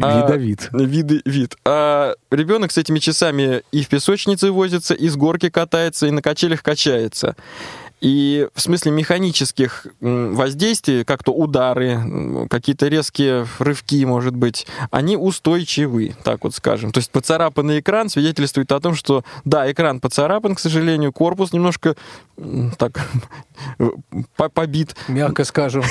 А, 0.00 0.22
Видовид. 0.22 0.68
Виды, 0.72 1.22
вид. 1.24 1.56
А 1.64 2.14
ребенок 2.30 2.72
с 2.72 2.78
этими 2.78 2.98
часами 2.98 3.62
и 3.72 3.82
в 3.82 3.88
песочнице 3.88 4.50
возится, 4.50 4.94
и 4.94 5.08
с 5.08 5.16
горки 5.16 5.48
катается, 5.48 6.06
и 6.06 6.10
на 6.10 6.22
качелях 6.22 6.62
качается. 6.62 7.36
И 8.00 8.48
в 8.54 8.60
смысле 8.60 8.92
механических 8.92 9.86
воздействий, 10.00 11.04
как 11.04 11.24
то 11.24 11.32
удары, 11.32 12.46
какие-то 12.48 12.86
резкие 12.88 13.46
рывки, 13.58 14.04
может 14.04 14.36
быть, 14.36 14.66
они 14.90 15.16
устойчивы, 15.16 16.14
так 16.22 16.44
вот 16.44 16.54
скажем. 16.54 16.92
То 16.92 16.98
есть 16.98 17.10
поцарапанный 17.10 17.80
экран 17.80 18.08
свидетельствует 18.08 18.70
о 18.70 18.80
том, 18.80 18.94
что, 18.94 19.24
да, 19.44 19.70
экран 19.70 19.98
поцарапан, 20.00 20.54
к 20.54 20.60
сожалению, 20.60 21.12
корпус 21.12 21.52
немножко 21.52 21.96
так 22.78 23.00
по- 24.36 24.48
побит. 24.48 24.94
Мягко 25.08 25.44
скажу. 25.44 25.82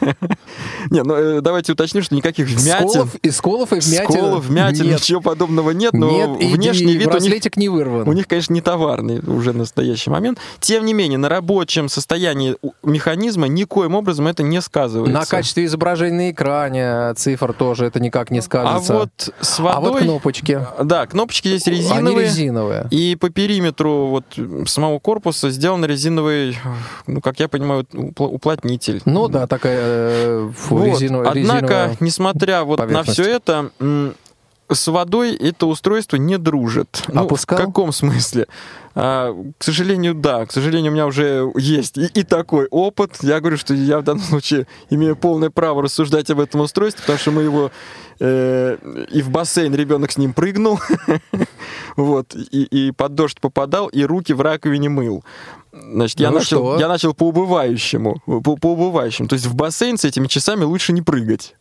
Не, 0.90 1.02
ну 1.02 1.14
э, 1.14 1.40
давайте 1.40 1.72
уточним, 1.72 2.02
что 2.02 2.14
никаких 2.14 2.46
вмятин, 2.46 2.88
Сколов, 2.88 3.14
и 3.16 3.30
сколов, 3.30 3.72
и 3.72 3.80
вмятин. 3.80 4.04
сколов, 4.04 4.44
вмятин, 4.44 4.84
нет. 4.86 5.00
ничего 5.00 5.20
подобного 5.20 5.70
нет, 5.70 5.92
но 5.94 6.10
Нет, 6.10 6.52
внешний 6.54 6.92
и 6.94 6.96
вид 6.96 7.12
у 7.12 7.18
них 7.18 7.56
не 7.56 7.68
вырван. 7.68 8.08
у 8.08 8.12
них, 8.12 8.28
конечно, 8.28 8.52
не 8.52 8.60
товарный 8.60 9.18
уже 9.18 9.50
в 9.52 9.56
настоящий 9.56 10.10
момент. 10.10 10.38
Тем 10.60 10.84
не 10.84 10.94
менее, 10.94 11.18
на 11.18 11.28
рабочем 11.56 11.88
состоянии 11.88 12.56
механизма 12.82 13.46
никоим 13.48 13.94
образом 13.94 14.26
это 14.26 14.42
не 14.42 14.56
На 14.56 14.62
сказывается. 14.62 15.30
качестве 15.30 15.64
изображения 15.64 16.16
на 16.16 16.30
экране 16.30 17.14
цифр 17.14 17.52
тоже 17.54 17.86
это 17.86 17.98
никак 17.98 18.30
не 18.30 18.38
А 18.40 18.42
скажется. 18.42 18.94
вот 18.94 19.34
с 19.40 19.58
А 19.60 19.80
вот 19.80 19.84
водой... 19.92 20.02
кнопочки. 20.02 20.60
Да, 20.84 21.06
кнопочки 21.06 21.48
здесь 21.48 21.66
Они 21.66 21.76
резиновые. 21.78 22.24
резиновые. 22.26 22.86
И 22.90 23.16
по 23.16 23.30
периметру 23.30 24.06
вот 24.08 24.24
самого 24.68 24.98
корпуса 24.98 25.50
сделан 25.50 25.84
резиновый, 25.84 26.58
ну, 27.06 27.20
как 27.22 27.40
я 27.40 27.48
понимаю, 27.48 27.86
упл- 27.92 28.28
уплотнитель. 28.28 29.00
Ну 29.06 29.28
да, 29.28 29.46
такая 29.46 29.78
э, 29.80 30.50
фу, 30.56 30.76
Вот. 30.76 30.86
резиновая. 30.86 31.28
Однако, 31.30 31.62
резиновая. 31.64 31.96
несмотря 32.00 32.64
вот 32.64 32.86
на 32.90 33.02
все 33.02 33.22
это, 33.24 33.70
с 34.70 34.86
водой 34.88 35.34
это 35.34 35.66
устройство 35.66 36.16
не 36.16 36.38
дружит. 36.38 37.04
Ну, 37.08 37.22
Опускал? 37.24 37.58
в 37.58 37.60
каком 37.62 37.92
смысле? 37.92 38.46
А, 38.94 39.34
к 39.58 39.62
сожалению, 39.62 40.14
да. 40.14 40.46
К 40.46 40.52
сожалению, 40.52 40.90
у 40.90 40.94
меня 40.94 41.06
уже 41.06 41.52
есть 41.56 41.98
и, 41.98 42.06
и 42.06 42.22
такой 42.22 42.66
опыт. 42.70 43.18
Я 43.20 43.40
говорю, 43.40 43.58
что 43.58 43.74
я 43.74 44.00
в 44.00 44.04
данном 44.04 44.24
случае 44.24 44.66
имею 44.88 45.16
полное 45.16 45.50
право 45.50 45.82
рассуждать 45.82 46.30
об 46.30 46.40
этом 46.40 46.62
устройстве, 46.62 47.02
потому 47.02 47.18
что 47.18 47.30
мы 47.30 47.42
его 47.42 47.70
э, 48.20 49.06
и 49.10 49.20
в 49.20 49.28
бассейн 49.28 49.74
ребенок 49.74 50.12
с 50.12 50.16
ним 50.16 50.32
прыгнул, 50.32 50.80
вот, 51.96 52.34
и, 52.34 52.62
и 52.62 52.90
под 52.90 53.14
дождь 53.14 53.38
попадал, 53.40 53.88
и 53.88 54.02
руки 54.02 54.32
в 54.32 54.40
раковине 54.40 54.88
мыл. 54.88 55.22
Значит, 55.72 56.20
я, 56.20 56.30
Ну 56.30 56.38
начал, 56.38 56.58
что? 56.58 56.80
я 56.80 56.88
начал 56.88 57.12
по 57.12 57.28
убывающему. 57.28 58.16
По, 58.24 58.56
по 58.56 58.72
убывающему. 58.72 59.28
То 59.28 59.34
есть 59.34 59.46
в 59.46 59.54
бассейн 59.54 59.98
с 59.98 60.04
этими 60.04 60.26
часами 60.26 60.64
лучше 60.64 60.92
не 60.92 61.02
прыгать. 61.02 61.54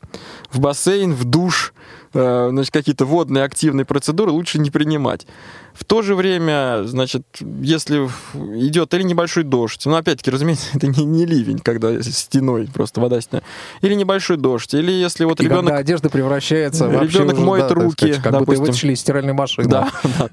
В 0.52 0.60
бассейн, 0.60 1.14
в 1.14 1.26
душ, 1.26 1.74
значит, 2.16 2.72
какие-то 2.72 3.06
водные 3.06 3.44
активные 3.44 3.86
процедуры 3.86 4.32
лучше 4.32 4.58
не 4.60 4.72
принимать. 4.72 5.28
В 5.74 5.84
то 5.84 6.02
же 6.02 6.16
время, 6.16 6.84
значит, 6.86 7.24
если 7.62 8.10
идет 8.34 8.94
или 8.94 9.04
небольшой 9.04 9.44
дождь, 9.44 9.82
ну, 9.86 9.96
опять-таки, 9.96 10.32
разумеется, 10.32 10.68
это 10.74 10.88
не, 10.88 11.04
не 11.04 11.26
ливень, 11.26 11.60
когда 11.60 12.02
стеной 12.02 12.70
просто 12.74 13.02
вода 13.02 13.20
стеной, 13.20 13.44
или 13.82 13.94
небольшой 13.94 14.38
дождь, 14.38 14.74
или 14.74 14.92
если 14.92 15.26
вот 15.26 15.42
И 15.42 15.44
ребенок... 15.44 15.66
когда 15.66 15.78
одежда 15.78 16.10
превращается 16.10 16.90
Ребенок 16.90 17.36
уже, 17.36 17.46
моет 17.46 17.68
да, 17.68 17.76
руки, 17.76 17.96
сказать, 17.96 18.16
как 18.16 18.32
будто 18.32 18.40
допустим. 18.40 18.66
вытащили 18.66 18.94
из 18.94 19.00
стиральной 19.02 19.34
машины. 19.34 19.68
Да, 19.68 19.92
да. 20.20 20.30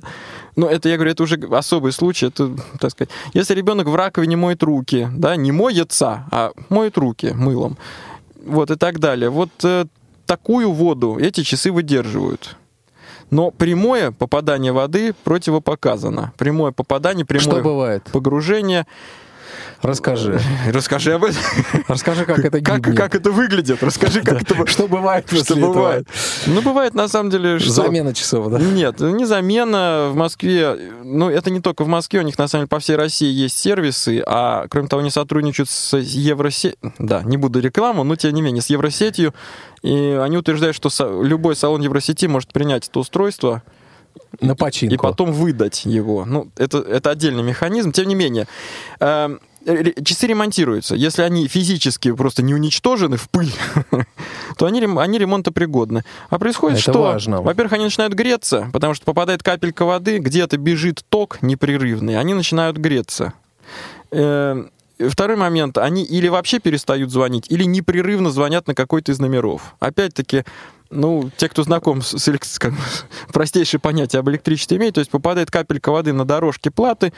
Ну, 0.55 0.67
это, 0.67 0.89
я 0.89 0.97
говорю, 0.97 1.13
это 1.13 1.23
уже 1.23 1.37
особый 1.51 1.93
случай, 1.93 2.27
это, 2.27 2.55
так 2.79 2.93
сказать. 2.93 3.11
Если 3.33 3.55
ребенок 3.55 3.89
в 3.89 3.95
раковине 3.97 4.37
моет 4.37 4.63
руки, 4.63 5.09
да, 5.13 5.35
не 5.35 5.51
моется, 5.51 6.27
а 6.31 6.53
моет 6.69 6.97
руки 6.99 7.33
мылом, 7.35 7.79
вот 8.45 8.71
и 8.71 8.77
так 8.77 8.99
далее. 9.01 9.31
Вот 9.31 9.51
э, 9.65 9.87
такую 10.27 10.73
воду 10.73 11.19
эти 11.19 11.43
часы 11.43 11.71
выдерживают. 11.73 12.57
Но 13.31 13.51
прямое 13.51 14.11
попадание 14.11 14.73
воды 14.73 15.15
противопоказано. 15.25 16.33
Прямое 16.37 16.73
попадание, 16.73 17.25
прямое 17.25 17.43
Что 17.43 17.63
бывает? 17.63 18.03
погружение. 18.13 18.87
Расскажи. 19.83 20.41
Расскажи 20.69 21.13
об 21.13 21.25
этом. 21.25 21.43
Расскажи, 21.89 22.25
как 22.25 22.39
это 22.39 22.61
Как, 22.61 22.83
как 22.83 23.15
это 23.15 23.31
выглядит? 23.31 23.83
Расскажи, 23.83 24.23
как 24.23 24.43
это 24.43 24.67
Что 24.67 24.87
бывает 24.89 25.27
что 25.33 25.57
бывает. 25.57 26.07
Ну, 26.47 26.63
бывает, 26.63 26.95
на 26.95 27.09
самом 27.09 27.31
деле, 27.31 27.59
что... 27.59 27.71
Замена 27.71 28.15
часов, 28.15 28.51
да? 28.51 28.59
Нет, 28.59 29.01
не 29.01 29.25
замена. 29.25 30.11
В 30.13 30.15
Москве, 30.17 30.77
ну, 31.05 31.29
это 31.31 31.51
не 31.51 31.61
только 31.61 31.85
в 31.85 31.89
Москве, 31.89 32.21
у 32.21 32.23
них, 32.23 32.39
на 32.39 32.49
самом 32.49 32.63
деле, 32.63 32.69
по 32.69 32.79
всей 32.79 32.97
России 32.97 33.31
есть 33.31 33.59
сервисы, 33.59 34.23
а, 34.27 34.67
кроме 34.69 34.89
того, 34.89 35.01
они 35.01 35.11
сотрудничают 35.11 35.69
с 35.71 35.97
Евросетью, 35.97 36.79
да, 36.99 37.23
не 37.23 37.37
буду 37.37 37.61
рекламу, 37.61 38.05
но, 38.05 38.17
тем 38.17 38.33
не 38.35 38.43
менее, 38.43 38.63
с 38.63 38.67
Евросетью, 38.67 39.35
и 39.83 40.19
они 40.23 40.37
утверждают, 40.37 40.77
что 40.77 40.91
со- 40.91 41.23
любой 41.23 41.57
салон 41.57 41.81
Евросети 41.83 42.27
может 42.27 42.53
принять 42.53 42.89
это 42.89 43.01
устройство 43.01 43.63
На 44.41 44.55
починку. 44.57 44.95
и 44.95 44.99
потом 44.99 45.33
выдать 45.33 45.85
его. 45.85 46.25
Ну, 46.25 46.49
это, 46.57 46.79
это 46.79 47.11
отдельный 47.11 47.43
механизм. 47.43 47.93
Тем 47.93 48.09
не 48.09 48.15
менее, 48.15 48.47
ре- 49.01 49.95
часы 50.05 50.27
ремонтируются. 50.27 50.95
Если 50.95 51.23
они 51.23 51.47
физически 51.49 52.13
просто 52.13 52.43
не 52.43 52.55
уничтожены 52.55 53.17
в 53.17 53.29
пыль, 53.31 53.53
то 54.57 54.67
они, 54.67 54.81
они 54.83 55.19
ремонтопригодны. 55.19 56.05
А 56.31 56.39
происходит 56.39 56.79
Это 56.79 56.91
что? 56.93 57.03
важно. 57.03 57.43
Во-первых, 57.43 57.73
они 57.75 57.85
начинают 57.85 58.15
греться, 58.15 58.69
потому 58.73 58.95
что 58.95 59.05
попадает 59.05 59.43
капелька 59.43 59.85
воды, 59.85 60.19
где-то 60.19 60.57
бежит 60.57 61.05
ток 61.09 61.43
непрерывный, 61.43 62.19
они 62.19 62.35
начинают 62.35 62.77
греться. 62.77 63.33
Эм, 64.11 64.71
Второй 65.09 65.37
момент, 65.37 65.79
они 65.79 66.05
или 66.05 66.29
вообще 66.29 66.61
перестают 66.61 67.11
звонить, 67.11 67.47
или 67.49 67.65
непрерывно 67.65 68.31
звонят 68.31 68.69
на 68.69 68.75
какой-то 68.75 69.11
из 69.11 69.19
номеров. 69.19 69.75
Опять-таки, 69.81 70.45
ну, 70.93 71.31
те, 71.37 71.49
кто 71.49 71.63
знаком 71.63 72.03
с, 72.03 72.17
с 72.19 72.59
как 72.59 72.75
простейшее 73.33 73.81
понятие 73.81 74.21
об 74.21 74.31
электричестве 74.31 74.77
имеет, 74.77 74.95
то 74.95 75.01
есть 75.01 75.11
попадает 75.11 75.51
капелька 75.51 75.91
воды 75.91 76.13
на 76.13 76.25
дорожке 76.25 76.71
платы, 76.71 77.13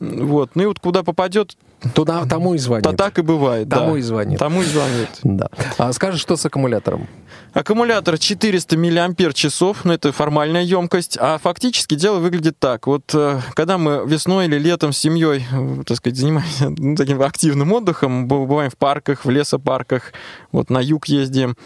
вот, 0.00 0.50
ну 0.54 0.62
и 0.64 0.66
вот 0.66 0.80
куда 0.80 1.04
попадет, 1.04 1.56
Туда, 1.94 2.24
тому 2.26 2.54
и 2.54 2.58
звонит. 2.58 2.84
то 2.84 2.92
так 2.92 3.18
и 3.18 3.22
бывает. 3.22 3.68
Тому 3.68 3.92
да. 3.92 3.98
и 3.98 4.02
звонит. 4.02 4.38
Тому 4.38 4.62
и 4.62 4.64
звонит. 4.64 5.08
Да. 5.22 5.48
А 5.78 5.92
скажешь, 5.92 6.20
что 6.20 6.36
с 6.36 6.44
аккумулятором? 6.44 7.08
Аккумулятор 7.54 8.18
400 8.18 8.76
миллиампер 8.76 9.34
часов, 9.34 9.84
ну 9.84 9.92
это 9.92 10.12
формальная 10.12 10.62
емкость, 10.62 11.18
а 11.20 11.38
фактически 11.38 11.94
дело 11.94 12.18
выглядит 12.18 12.58
так. 12.58 12.86
Вот 12.86 13.14
э, 13.14 13.40
когда 13.54 13.78
мы 13.78 14.04
весной 14.06 14.46
или 14.46 14.58
летом 14.58 14.92
с 14.92 14.98
семьей, 14.98 15.44
э, 15.52 15.82
так 15.86 15.98
сказать, 15.98 16.18
занимаемся 16.18 16.70
ну, 16.76 16.96
таким 16.96 17.20
активным 17.20 17.72
отдыхом, 17.72 18.26
бываем 18.26 18.70
в 18.70 18.76
парках, 18.76 19.24
в 19.24 19.30
лесопарках, 19.30 20.12
вот 20.50 20.70
на 20.70 20.78
юг 20.78 21.06
ездим, 21.06 21.56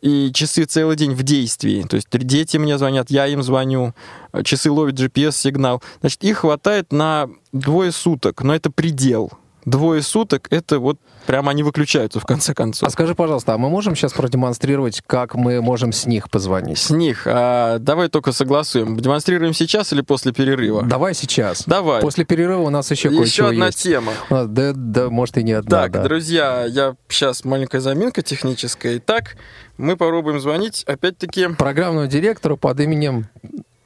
и 0.00 0.30
часы 0.32 0.64
целый 0.64 0.96
день 0.96 1.12
в 1.12 1.22
действии. 1.22 1.82
То 1.82 1.96
есть 1.96 2.08
дети 2.10 2.56
мне 2.56 2.78
звонят, 2.78 3.10
я 3.10 3.26
им 3.26 3.42
звоню, 3.42 3.94
э, 4.32 4.42
часы 4.42 4.70
ловят 4.70 4.98
GPS-сигнал. 4.98 5.82
Значит, 6.00 6.24
их 6.24 6.38
хватает 6.38 6.92
на 6.92 7.28
двое 7.52 7.92
суток, 7.92 8.42
но 8.42 8.54
это 8.54 8.70
предел. 8.70 9.30
Двое 9.64 10.02
суток, 10.02 10.46
это 10.50 10.78
вот 10.78 10.98
прямо 11.26 11.50
они 11.50 11.62
выключаются 11.62 12.18
в 12.18 12.24
конце 12.24 12.54
концов. 12.54 12.88
А 12.88 12.90
скажи, 12.90 13.14
пожалуйста, 13.14 13.52
а 13.54 13.58
мы 13.58 13.68
можем 13.68 13.94
сейчас 13.94 14.12
продемонстрировать, 14.12 15.02
как 15.06 15.34
мы 15.34 15.60
можем 15.60 15.92
с 15.92 16.06
них 16.06 16.30
позвонить? 16.30 16.78
С 16.78 16.90
них. 16.90 17.24
А, 17.26 17.78
давай 17.78 18.08
только 18.08 18.32
согласуем. 18.32 18.98
Демонстрируем 18.98 19.52
сейчас 19.52 19.92
или 19.92 20.00
после 20.00 20.32
перерыва? 20.32 20.82
Давай 20.82 21.14
сейчас. 21.14 21.64
Давай. 21.66 22.00
После 22.00 22.24
перерыва 22.24 22.62
у 22.62 22.70
нас 22.70 22.90
еще, 22.90 23.08
Еще 23.08 23.18
кое-чего 23.18 23.48
одна 23.48 23.66
есть. 23.66 23.82
тема. 23.82 24.12
А, 24.30 24.46
Да, 24.46 24.72
да, 24.74 25.10
может 25.10 25.36
и 25.36 25.42
не 25.42 25.52
одна. 25.52 25.70
Так, 25.82 25.92
да. 25.92 26.02
друзья, 26.04 26.64
я 26.64 26.96
сейчас 27.08 27.44
маленькая 27.44 27.80
заминка 27.80 28.22
техническая. 28.22 28.96
Итак, 28.96 29.36
мы 29.76 29.96
попробуем 29.96 30.40
звонить 30.40 30.84
опять-таки 30.84 31.48
Программному 31.48 32.06
директору 32.06 32.56
под 32.56 32.80
именем 32.80 33.26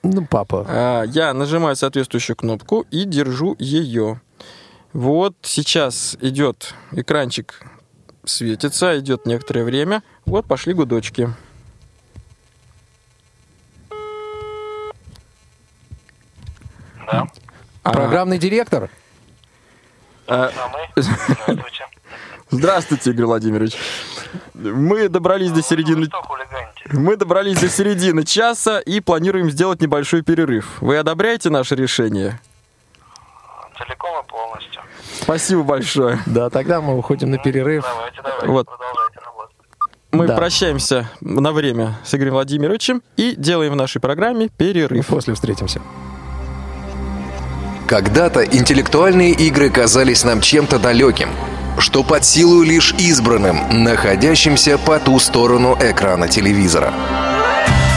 Ну, 0.02 0.26
папа. 0.30 0.64
А, 0.68 1.02
Я 1.04 1.32
нажимаю 1.34 1.74
соответствующую 1.76 2.37
кнопку 2.37 2.87
и 2.90 3.04
держу 3.04 3.56
ее. 3.58 4.20
Вот 4.94 5.35
сейчас 5.42 6.16
идет 6.20 6.72
экранчик, 6.92 7.61
светится, 8.24 8.96
идет 9.00 9.26
некоторое 9.26 9.64
время. 9.64 10.04
Вот 10.24 10.46
пошли 10.46 10.72
гудочки. 10.72 11.28
Да. 17.11 17.26
А, 17.83 17.92
Программный 17.92 18.38
директор? 18.38 18.88
а. 20.28 20.50
Здравствуйте. 20.96 21.87
Здравствуйте, 22.50 23.11
Игорь 23.11 23.26
Владимирович. 23.26 23.76
Мы 24.54 25.09
добрались 25.09 25.50
до 25.50 25.61
середины... 25.61 26.02
Вы 26.02 26.07
что 26.07 26.22
хулиганите? 26.22 26.83
Мы 26.92 27.16
добрались 27.16 27.59
до 27.59 27.68
середины 27.68 28.24
часа 28.24 28.78
и 28.78 29.00
планируем 29.00 29.50
сделать 29.50 29.80
небольшой 29.83 30.22
перерыв. 30.22 30.80
Вы 30.80 30.98
одобряете 30.98 31.50
наше 31.50 31.74
решение? 31.74 32.40
Целиком 33.76 34.24
и 34.24 34.28
полностью. 34.28 34.82
Спасибо 35.22 35.62
большое. 35.62 36.20
Да, 36.26 36.50
тогда 36.50 36.80
мы 36.80 36.96
уходим 36.96 37.30
на 37.30 37.38
перерыв. 37.38 37.84
Давайте, 37.84 38.20
давайте, 38.22 38.46
Вот. 38.46 38.66
продолжайте 38.66 39.18
работать. 39.24 39.56
Мы 40.12 40.26
Да. 40.28 40.37
прощаемся 40.37 41.10
на 41.20 41.52
время 41.52 41.98
с 42.04 42.14
Игорем 42.14 42.32
Владимировичем 42.34 43.02
и 43.16 43.34
делаем 43.37 43.72
в 43.72 43.76
нашей 43.76 44.00
программе 44.00 44.48
перерыв. 44.48 45.06
После 45.08 45.34
встретимся. 45.34 45.80
Когда-то 47.87 48.42
интеллектуальные 48.44 49.32
игры 49.32 49.68
казались 49.70 50.24
нам 50.24 50.40
чем-то 50.40 50.78
далеким, 50.78 51.28
что 51.78 52.02
под 52.02 52.24
силу 52.24 52.62
лишь 52.62 52.92
избранным, 52.94 53.82
находящимся 53.84 54.78
по 54.78 54.98
ту 54.98 55.18
сторону 55.18 55.76
экрана 55.80 56.28
телевизора. 56.28 56.94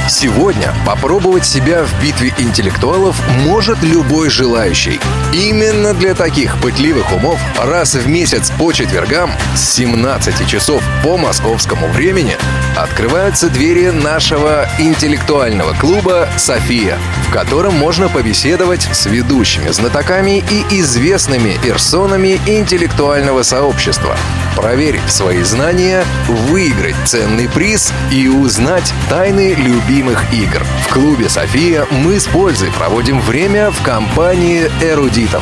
Сегодня 0.09 0.73
попробовать 0.85 1.45
себя 1.45 1.83
в 1.83 2.01
битве 2.01 2.33
интеллектуалов 2.37 3.21
может 3.43 3.83
любой 3.83 4.29
желающий. 4.29 5.01
Именно 5.33 5.93
для 5.93 6.15
таких 6.15 6.57
пытливых 6.61 7.11
умов 7.11 7.39
раз 7.61 7.93
в 7.95 8.07
месяц 8.07 8.49
по 8.51 8.71
четвергам 8.71 9.31
с 9.53 9.73
17 9.73 10.47
часов 10.47 10.81
по 11.03 11.17
московскому 11.17 11.87
времени 11.89 12.37
открываются 12.77 13.49
двери 13.49 13.89
нашего 13.89 14.69
интеллектуального 14.79 15.73
клуба 15.73 16.29
«София», 16.37 16.97
в 17.27 17.33
котором 17.33 17.73
можно 17.73 18.07
побеседовать 18.07 18.87
с 18.93 19.07
ведущими 19.07 19.69
знатоками 19.71 20.43
и 20.49 20.79
известными 20.79 21.57
персонами 21.61 22.39
интеллектуального 22.45 23.43
сообщества, 23.43 24.15
проверить 24.55 25.11
свои 25.11 25.43
знания, 25.43 26.05
выиграть 26.27 26.95
ценный 27.05 27.49
приз 27.49 27.91
и 28.11 28.29
узнать 28.29 28.93
тайны 29.09 29.53
любимых 29.97 30.31
игр. 30.31 30.63
В 30.87 30.93
клубе 30.93 31.27
«София» 31.27 31.87
мы 31.89 32.19
с 32.19 32.27
пользой 32.27 32.71
проводим 32.71 33.19
время 33.19 33.71
в 33.71 33.81
компании 33.81 34.69
эрудитов. 34.79 35.41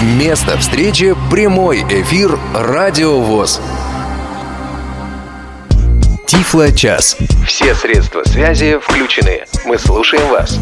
Место 0.00 0.56
встречи– 0.56 1.14
прямой 1.30 1.82
эфир 1.82 2.38
«Радио 2.54 3.20
ВОЗ». 3.20 3.60
Тифло-час. 6.26 7.18
Все 7.46 7.74
средства 7.74 8.22
связи 8.24 8.78
включены. 8.78 9.44
Мы 9.66 9.78
слушаем 9.78 10.26
вас. 10.28 10.58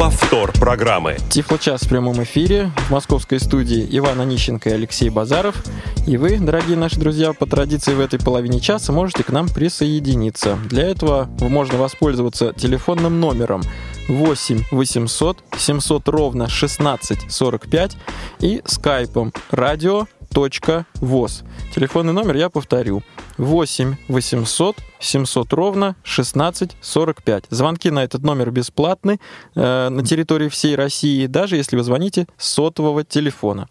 Повтор 0.00 0.52
программы. 0.52 1.18
Тифло-час 1.28 1.82
в 1.82 1.90
прямом 1.90 2.22
эфире 2.22 2.70
в 2.88 2.90
московской 2.90 3.38
студии 3.38 3.86
Иван 3.98 4.18
Онищенко 4.18 4.70
и 4.70 4.72
Алексей 4.72 5.10
Базаров. 5.10 5.62
И 6.06 6.16
вы, 6.16 6.38
дорогие 6.38 6.78
наши 6.78 6.98
друзья, 6.98 7.34
по 7.34 7.44
традиции 7.44 7.92
в 7.92 8.00
этой 8.00 8.18
половине 8.18 8.60
часа 8.60 8.92
можете 8.92 9.24
к 9.24 9.28
нам 9.28 9.50
присоединиться. 9.50 10.58
Для 10.70 10.84
этого 10.84 11.28
можно 11.40 11.76
воспользоваться 11.76 12.54
телефонным 12.54 13.20
номером 13.20 13.60
8 14.08 14.62
800 14.70 15.36
700 15.58 16.08
ровно 16.08 16.48
16 16.48 17.30
45 17.30 17.96
и 18.40 18.62
скайпом 18.64 19.34
radio.voz. 19.50 21.44
Телефонный 21.74 22.14
номер 22.14 22.36
я 22.36 22.48
повторю. 22.48 23.02
8 23.40 23.96
800 24.08 24.76
700 25.00 25.52
ровно 25.54 25.96
16 26.04 26.76
45. 26.80 27.44
Звонки 27.48 27.90
на 27.90 28.04
этот 28.04 28.22
номер 28.22 28.50
бесплатны 28.50 29.18
э, 29.54 29.88
на 29.88 30.04
территории 30.04 30.50
всей 30.50 30.76
России, 30.76 31.26
даже 31.26 31.56
если 31.56 31.76
вы 31.76 31.82
звоните 31.82 32.26
с 32.36 32.50
сотового 32.50 33.02
телефона. 33.02 33.68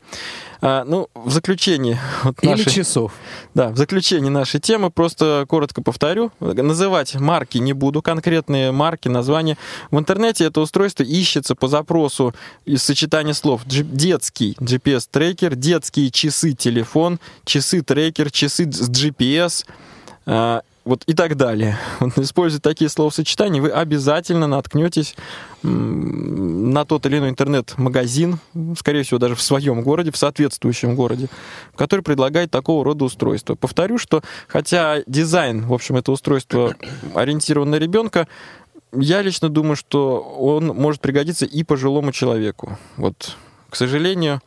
А, 0.62 0.84
ну, 0.84 1.08
в 1.14 1.30
заключении 1.32 1.98
вот 2.24 2.36
Или 2.42 2.50
нашей- 2.52 2.72
часов. 2.72 3.14
да, 3.54 3.70
в 3.70 3.78
заключении 3.78 4.30
нашей 4.30 4.60
темы 4.60 4.90
просто 4.90 5.46
коротко 5.48 5.82
повторю. 5.84 6.32
Называть 6.40 7.14
марки 7.16 7.60
не 7.60 7.74
буду, 7.74 8.02
конкретные 8.02 8.72
марки, 8.72 9.08
названия. 9.08 9.58
В 9.92 10.00
интернете 10.00 10.46
это 10.46 10.62
устройство 10.62 11.04
ищется 11.04 11.54
по 11.56 11.68
запросу 11.68 12.34
из 12.66 12.82
сочетания 12.84 13.34
слов 13.34 13.62
детский 13.66 14.58
GPS-трекер, 14.60 15.56
детские 15.56 16.10
часы 16.10 16.54
телефон, 16.54 17.20
часы-трекер, 17.46 18.32
часы 18.32 18.70
с 18.70 18.90
GPS, 18.90 19.59
а, 20.26 20.62
вот 20.86 21.04
и 21.06 21.14
так 21.14 21.36
далее. 21.36 21.78
Вот, 22.00 22.18
используя 22.18 22.60
такие 22.60 22.90
словосочетания, 22.90 23.62
вы 23.62 23.70
обязательно 23.70 24.48
наткнетесь 24.48 25.16
на 25.62 26.86
тот 26.86 27.06
или 27.06 27.18
иной 27.18 27.30
интернет-магазин, 27.30 28.40
скорее 28.78 29.04
всего, 29.04 29.20
даже 29.20 29.36
в 29.36 29.42
своем 29.42 29.82
городе, 29.82 30.12
в 30.12 30.18
соответствующем 30.18 30.96
городе, 30.96 31.28
который 31.76 32.02
предлагает 32.02 32.50
такого 32.50 32.86
рода 32.86 33.06
устройства. 33.06 33.56
Повторю, 33.56 33.98
что 33.98 34.22
хотя 34.48 35.04
дизайн, 35.06 35.66
в 35.66 35.74
общем, 35.74 35.98
это 35.98 36.12
устройство 36.12 36.76
ориентирован 37.14 37.70
на 37.70 37.76
ребенка, 37.76 38.28
я 38.94 39.22
лично 39.22 39.50
думаю, 39.50 39.76
что 39.76 40.20
он 40.20 40.68
может 40.68 41.02
пригодиться 41.02 41.46
и 41.46 41.64
пожилому 41.64 42.12
человеку. 42.12 42.78
Вот, 42.98 43.36
к 43.70 43.76
сожалению, 43.76 44.42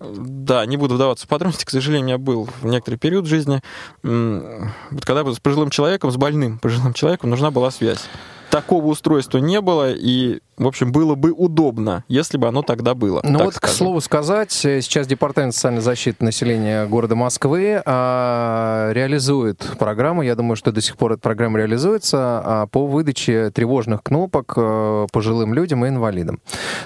да, 0.00 0.66
не 0.66 0.76
буду 0.76 0.96
вдаваться 0.96 1.26
в 1.26 1.28
подробности, 1.28 1.64
к 1.64 1.70
сожалению, 1.70 2.04
у 2.04 2.06
меня 2.08 2.18
был 2.18 2.48
в 2.60 2.66
некоторый 2.66 2.96
период 2.96 3.26
жизни, 3.26 3.62
вот 4.02 5.04
когда 5.04 5.24
с 5.32 5.40
пожилым 5.40 5.70
человеком, 5.70 6.10
с 6.10 6.16
больным 6.16 6.58
пожилым 6.58 6.92
человеком 6.94 7.30
нужна 7.30 7.50
была 7.50 7.70
связь. 7.70 8.04
Такого 8.50 8.86
устройства 8.86 9.38
не 9.38 9.60
было, 9.60 9.92
и, 9.92 10.40
в 10.56 10.66
общем, 10.66 10.92
было 10.92 11.14
бы 11.14 11.32
удобно, 11.32 12.04
если 12.08 12.38
бы 12.38 12.48
оно 12.48 12.62
тогда 12.62 12.94
было. 12.94 13.20
Ну 13.24 13.44
вот, 13.44 13.54
к 13.54 13.56
скажем. 13.56 13.76
слову 13.76 14.00
сказать, 14.00 14.52
сейчас 14.52 15.06
Департамент 15.06 15.54
социальной 15.54 15.80
защиты 15.80 16.24
населения 16.24 16.86
города 16.86 17.14
Москвы 17.14 17.82
а, 17.84 18.90
реализует 18.92 19.58
программу, 19.78 20.22
я 20.22 20.34
думаю, 20.34 20.56
что 20.56 20.72
до 20.72 20.80
сих 20.80 20.96
пор 20.96 21.12
эта 21.12 21.20
программа 21.22 21.58
реализуется, 21.58 22.42
а, 22.44 22.66
по 22.66 22.86
выдаче 22.86 23.50
тревожных 23.50 24.02
кнопок 24.02 24.54
э, 24.56 25.06
пожилым 25.12 25.54
людям 25.54 25.84
и 25.84 25.88
инвалидам. 25.88 26.40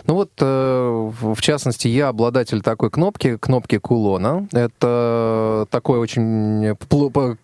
Ну 0.06 0.14
вот, 0.14 0.30
э, 0.40 1.10
в 1.20 1.40
частности, 1.40 1.88
я 1.88 2.08
обладатель 2.08 2.62
такой 2.62 2.90
кнопки, 2.90 3.36
кнопки 3.36 3.78
кулона. 3.78 4.46
Это 4.52 5.66
такое 5.70 5.98
очень 5.98 6.76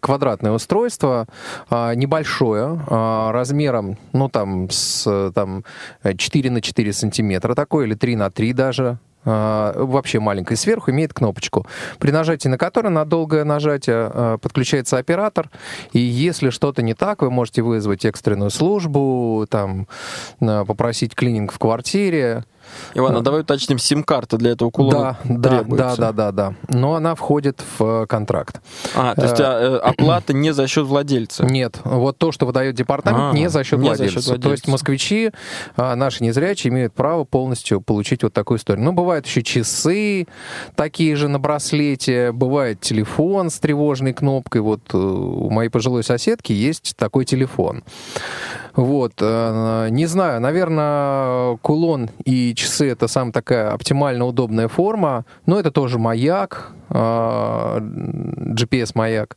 квадратное 0.00 0.52
устройство, 0.52 1.26
а, 1.70 1.94
небольшое, 1.94 2.80
а, 2.88 3.32
размером, 3.32 3.98
ну 4.12 4.28
там, 4.28 4.70
с 4.70 5.32
там, 5.34 5.64
4 6.16 6.50
на 6.50 6.60
4 6.60 6.92
сантиметра 6.92 7.54
такой, 7.54 7.86
или 7.86 7.94
3 7.94 8.16
на 8.16 8.30
3 8.30 8.52
даже, 8.52 8.98
а, 9.24 9.72
вообще 9.76 10.20
маленькой 10.20 10.56
сверху, 10.56 10.90
имеет 10.90 11.14
кнопочку, 11.14 11.66
при 11.98 12.10
нажатии 12.10 12.48
на 12.48 12.58
которую 12.58 12.92
на 12.92 13.04
долгое 13.04 13.44
нажатие 13.44 14.10
а, 14.12 14.38
подключается 14.38 14.98
оператор, 14.98 15.50
и 15.92 15.98
если 15.98 16.50
что-то 16.50 16.82
не 16.82 16.94
так, 16.94 17.22
вы 17.22 17.30
можете 17.30 17.62
вызвать 17.62 18.04
экстренную 18.04 18.50
службу, 18.50 19.46
там, 19.48 19.86
попросить 20.38 21.14
клининг 21.14 21.52
в 21.52 21.58
квартире. 21.58 22.44
Иван, 22.94 23.16
а 23.16 23.20
давай 23.20 23.40
уточним, 23.42 23.78
сим-карта 23.78 24.36
для 24.38 24.52
этого 24.52 24.70
кулона 24.70 25.18
Да, 25.24 25.34
да, 25.36 25.36
да, 25.36 25.58
требуется. 25.58 26.00
да, 26.00 26.12
да, 26.12 26.32
да. 26.32 26.54
Но 26.68 26.94
она 26.94 27.14
входит 27.14 27.62
в 27.78 28.02
э, 28.02 28.06
контракт. 28.06 28.60
А, 28.94 29.14
то 29.14 29.22
есть 29.22 29.40
а, 29.40 29.60
э, 29.60 29.76
оплата 29.82 30.32
не 30.32 30.52
за 30.52 30.66
счет 30.66 30.86
владельца. 30.86 31.44
Нет, 31.44 31.80
вот 31.84 32.18
то, 32.18 32.32
что 32.32 32.46
выдает 32.46 32.74
департамент, 32.74 33.34
А, 33.34 33.36
не 33.36 33.48
за 33.48 33.64
счет 33.64 33.78
не 33.78 33.84
за 33.84 33.88
владельца. 33.88 34.14
счет 34.14 34.26
владельца. 34.26 34.48
То 34.48 34.52
есть 34.52 34.68
москвичи, 34.68 35.30
а, 35.76 35.94
наши 35.96 36.22
незрячие, 36.24 36.72
имеют 36.72 36.94
право 36.94 37.24
полностью 37.24 37.80
получить 37.80 38.22
вот 38.22 38.32
такую 38.32 38.58
историю. 38.58 38.84
Ну, 38.84 38.92
бывают 38.92 39.26
еще 39.26 39.42
часы 39.42 40.26
такие 40.76 41.16
же 41.16 41.28
на 41.28 41.38
браслете, 41.38 42.32
бывает 42.32 42.80
телефон 42.80 43.50
с 43.50 43.58
тревожной 43.58 44.12
кнопкой. 44.12 44.60
Вот 44.60 44.80
э, 44.92 44.96
у 44.96 45.50
моей 45.50 45.68
пожилой 45.68 46.04
соседки 46.04 46.52
есть 46.52 46.94
такой 46.96 47.24
телефон. 47.24 47.82
Вот, 48.76 49.12
э, 49.20 49.88
не 49.90 50.06
знаю, 50.06 50.40
наверное, 50.40 51.56
кулон 51.58 52.10
и 52.24 52.54
часы 52.54 52.88
это 52.90 53.06
самая 53.08 53.32
такая 53.32 53.70
оптимально 53.72 54.26
удобная 54.26 54.68
форма, 54.68 55.24
но 55.46 55.60
это 55.60 55.70
тоже 55.70 55.98
маяк, 55.98 56.72
э, 56.90 57.78
GPS-маяк. 57.80 59.36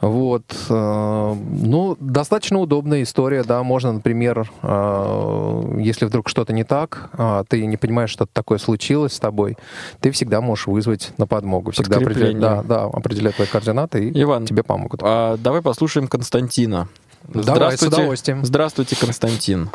Вот. 0.00 0.44
э, 0.70 1.34
Ну, 1.50 1.96
достаточно 2.00 2.58
удобная 2.60 3.02
история, 3.02 3.42
да. 3.42 3.62
Можно, 3.62 3.92
например, 3.92 4.50
э, 4.62 5.74
если 5.80 6.06
вдруг 6.06 6.28
что-то 6.28 6.52
не 6.52 6.64
так, 6.64 7.10
а 7.12 7.44
ты 7.48 7.66
не 7.66 7.76
понимаешь, 7.76 8.10
что 8.10 8.26
такое 8.26 8.58
случилось 8.58 9.14
с 9.14 9.20
тобой, 9.20 9.56
ты 10.00 10.10
всегда 10.10 10.40
можешь 10.40 10.68
вызвать 10.68 11.12
на 11.18 11.26
подмогу. 11.26 11.72
Всегда 11.72 11.96
определять, 11.98 12.38
да, 12.38 12.62
да, 12.62 12.84
определять 12.84 13.34
твои 13.36 13.48
координаты, 13.48 14.08
и 14.08 14.22
Иван, 14.22 14.46
тебе 14.46 14.62
помогут. 14.62 15.00
А, 15.02 15.36
давай 15.36 15.62
послушаем 15.62 16.06
Константина. 16.06 16.88
Давай, 17.26 17.76
с 17.76 17.82
удовольствием. 17.82 18.44
Здравствуйте, 18.44 18.96
Константин. 18.96 19.70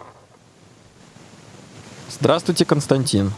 Здравствуйте, 2.10 2.66
Константин. 2.66 3.32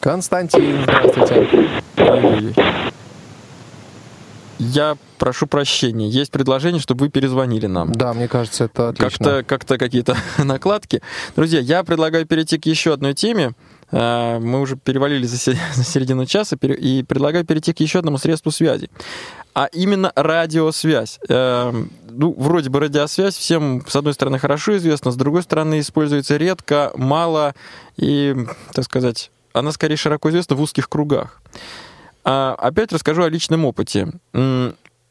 Константин, 0.00 0.82
здравствуйте. 0.82 1.82
Я 4.58 4.96
прошу 5.18 5.46
прощения. 5.46 6.08
Есть 6.08 6.32
предложение, 6.32 6.80
чтобы 6.80 7.04
вы 7.06 7.10
перезвонили 7.10 7.66
нам. 7.66 7.92
Да, 7.92 8.12
мне 8.12 8.26
кажется, 8.26 8.64
это 8.64 8.88
отлично. 8.88 9.42
Как-то 9.44 9.76
как 9.76 9.80
какие-то 9.80 10.16
накладки. 10.38 11.00
Друзья, 11.36 11.60
я 11.60 11.84
предлагаю 11.84 12.26
перейти 12.26 12.58
к 12.58 12.66
еще 12.66 12.92
одной 12.92 13.14
теме. 13.14 13.52
А, 13.92 14.38
Мы 14.40 14.60
уже 14.60 14.76
перевалили 14.76 15.26
за 15.26 15.36
се- 15.38 15.58
за 15.74 15.84
середину 15.84 16.26
часа 16.26 16.56
и 16.56 17.04
предлагаю 17.04 17.44
перейти 17.44 17.72
к 17.72 17.78
еще 17.80 18.00
одному 18.00 18.18
средству 18.18 18.50
связи. 18.50 18.90
А 19.54 19.66
именно 19.72 20.12
радиосвязь. 20.14 21.18
Эм, 21.28 21.90
Ну, 22.10 22.34
вроде 22.36 22.68
бы 22.68 22.80
радиосвязь 22.80 23.36
всем, 23.36 23.84
с 23.86 23.94
одной 23.94 24.12
стороны, 24.12 24.38
хорошо 24.40 24.76
известна, 24.76 25.12
с 25.12 25.16
другой 25.16 25.42
стороны, 25.44 25.78
используется 25.78 26.36
редко, 26.36 26.90
мало 26.96 27.54
и, 27.96 28.34
так 28.72 28.84
сказать, 28.84 29.30
она 29.52 29.70
скорее 29.70 29.96
широко 29.96 30.28
известна 30.30 30.56
в 30.56 30.60
узких 30.60 30.88
кругах. 30.88 31.40
А, 32.24 32.56
опять 32.58 32.92
расскажу 32.92 33.22
о 33.22 33.28
личном 33.28 33.64
опыте. 33.64 34.08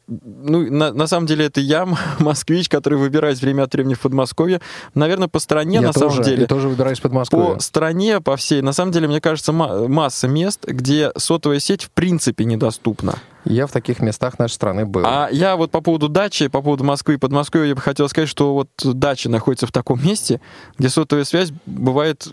Ну, 0.08 0.70
на, 0.70 0.92
на 0.92 1.06
самом 1.06 1.26
деле, 1.26 1.44
это 1.44 1.60
я, 1.60 1.86
москвич, 2.18 2.68
который 2.70 2.98
выбираюсь 2.98 3.42
время 3.42 3.64
от 3.64 3.72
времени 3.74 3.92
в 3.94 4.00
Подмосковье. 4.00 4.60
Наверное, 4.94 5.28
по 5.28 5.38
стране, 5.38 5.76
я 5.76 5.82
на 5.82 5.92
тоже, 5.92 6.08
самом 6.10 6.22
деле, 6.24 6.40
Я 6.42 6.46
тоже 6.48 6.68
выбираюсь 6.68 6.98
под 7.00 7.12
Москву. 7.12 7.54
по 7.54 7.60
стране, 7.60 8.20
по 8.20 8.36
всей, 8.36 8.62
на 8.62 8.72
самом 8.72 8.92
деле, 8.92 9.06
мне 9.06 9.20
кажется, 9.20 9.52
ма- 9.52 9.86
масса 9.86 10.26
мест, 10.26 10.64
где 10.66 11.12
сотовая 11.16 11.60
сеть 11.60 11.84
в 11.84 11.90
принципе 11.90 12.44
недоступна. 12.44 13.16
Я 13.44 13.66
в 13.66 13.72
таких 13.72 14.00
местах 14.00 14.38
нашей 14.38 14.54
страны 14.54 14.86
был. 14.86 15.02
А 15.06 15.28
я 15.30 15.56
вот 15.56 15.70
по 15.70 15.80
поводу 15.80 16.08
дачи, 16.08 16.48
по 16.48 16.62
поводу 16.62 16.84
Москвы 16.84 17.14
и 17.14 17.16
Подмосковья, 17.18 17.68
я 17.68 17.74
бы 17.74 17.80
хотел 17.80 18.08
сказать, 18.08 18.28
что 18.28 18.54
вот 18.54 18.68
дача 18.82 19.28
находится 19.28 19.66
в 19.66 19.72
таком 19.72 20.02
месте, 20.02 20.40
где 20.78 20.88
сотовая 20.88 21.24
связь 21.24 21.50
бывает 21.66 22.26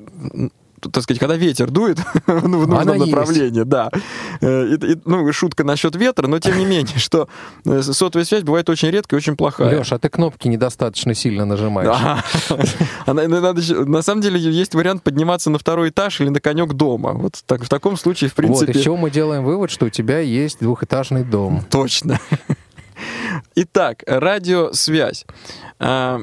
так 0.91 1.03
сказать, 1.03 1.19
когда 1.19 1.36
ветер 1.36 1.69
дует 1.71 1.99
в 2.27 2.47
нужном 2.47 2.77
Она 2.77 2.95
есть. 2.95 3.07
направлении, 3.07 3.63
да. 3.63 3.89
Э, 4.41 4.67
и- 4.67 4.91
и, 4.93 4.97
ну, 5.05 5.31
шутка 5.33 5.63
насчет 5.63 5.95
ветра, 5.95 6.27
но 6.27 6.39
тем 6.39 6.57
не 6.57 6.65
менее, 6.65 6.88
что 6.97 7.27
э, 7.65 7.81
сотовая 7.81 8.25
связь 8.25 8.43
бывает 8.43 8.69
очень 8.69 8.89
редко 8.89 9.15
и 9.15 9.17
очень 9.17 9.36
плохая. 9.36 9.79
Леш, 9.79 9.91
а 9.91 9.99
ты 9.99 10.09
кнопки 10.09 10.47
недостаточно 10.47 11.13
сильно 11.13 11.45
нажимаешь. 11.45 11.95
На- 13.07 14.01
самом 14.01 14.21
деле 14.21 14.39
есть 14.39 14.75
вариант 14.75 15.03
подниматься 15.03 15.49
на 15.49 15.57
второй 15.57 15.89
этаж 15.89 16.21
или 16.21 16.29
на 16.29 16.39
конек 16.39 16.73
дома. 16.73 17.13
Вот 17.13 17.41
так, 17.45 17.63
в 17.63 17.69
таком 17.69 17.97
случае, 17.97 18.29
в 18.29 18.33
Вот, 18.33 18.38
принципе... 18.38 18.71
из 18.73 18.81
чего 18.83 18.97
мы 18.97 19.09
делаем 19.09 19.43
вывод, 19.43 19.71
что 19.71 19.86
у 19.86 19.89
тебя 19.89 20.19
есть 20.19 20.59
двухэтажный 20.59 21.23
дом. 21.23 21.63
Точно. 21.69 22.19
Итак, 23.55 24.03
радиосвязь. 24.07 25.25
А, 25.79 26.21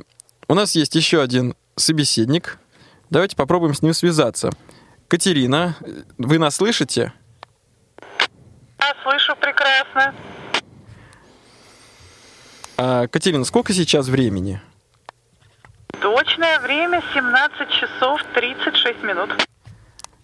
У 0.48 0.54
нас 0.54 0.74
есть 0.74 0.94
еще 0.94 1.20
один 1.22 1.54
собеседник. 1.76 2.58
Давайте 3.12 3.36
попробуем 3.36 3.74
с 3.74 3.82
ним 3.82 3.92
связаться. 3.92 4.48
Катерина, 5.06 5.76
вы 6.16 6.38
нас 6.38 6.56
слышите? 6.56 7.12
Да, 8.78 8.86
слышу 9.02 9.36
прекрасно. 9.36 10.14
А, 12.78 13.06
Катерина, 13.08 13.44
сколько 13.44 13.74
сейчас 13.74 14.08
времени? 14.08 14.62
Точное 16.00 16.58
время 16.60 17.02
17 17.12 17.68
часов 17.68 18.24
36 18.34 19.02
минут. 19.02 19.28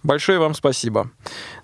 Большое 0.03 0.39
вам 0.39 0.55
спасибо. 0.55 1.11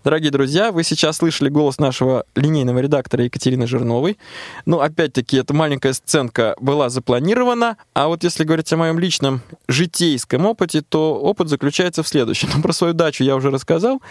Дорогие 0.04 0.30
друзья, 0.30 0.70
вы 0.70 0.84
сейчас 0.84 1.16
слышали 1.16 1.48
голос 1.48 1.78
нашего 1.78 2.26
линейного 2.36 2.80
редактора 2.80 3.24
Екатерины 3.24 3.66
Жирновой. 3.66 4.18
Ну, 4.66 4.80
опять-таки, 4.80 5.38
эта 5.38 5.54
маленькая 5.54 5.94
сценка 5.94 6.54
была 6.60 6.90
запланирована, 6.90 7.78
а 7.94 8.08
вот 8.08 8.22
если 8.22 8.44
говорить 8.44 8.70
о 8.74 8.76
моем 8.76 8.98
личном 8.98 9.40
житейском 9.66 10.44
опыте, 10.44 10.82
то 10.82 11.14
опыт 11.14 11.48
заключается 11.48 12.02
в 12.02 12.08
следующем. 12.08 12.50
Ну, 12.54 12.60
про 12.60 12.74
свою 12.74 12.92
дачу 12.92 13.24
я 13.24 13.34
уже 13.34 13.50
рассказал. 13.50 14.02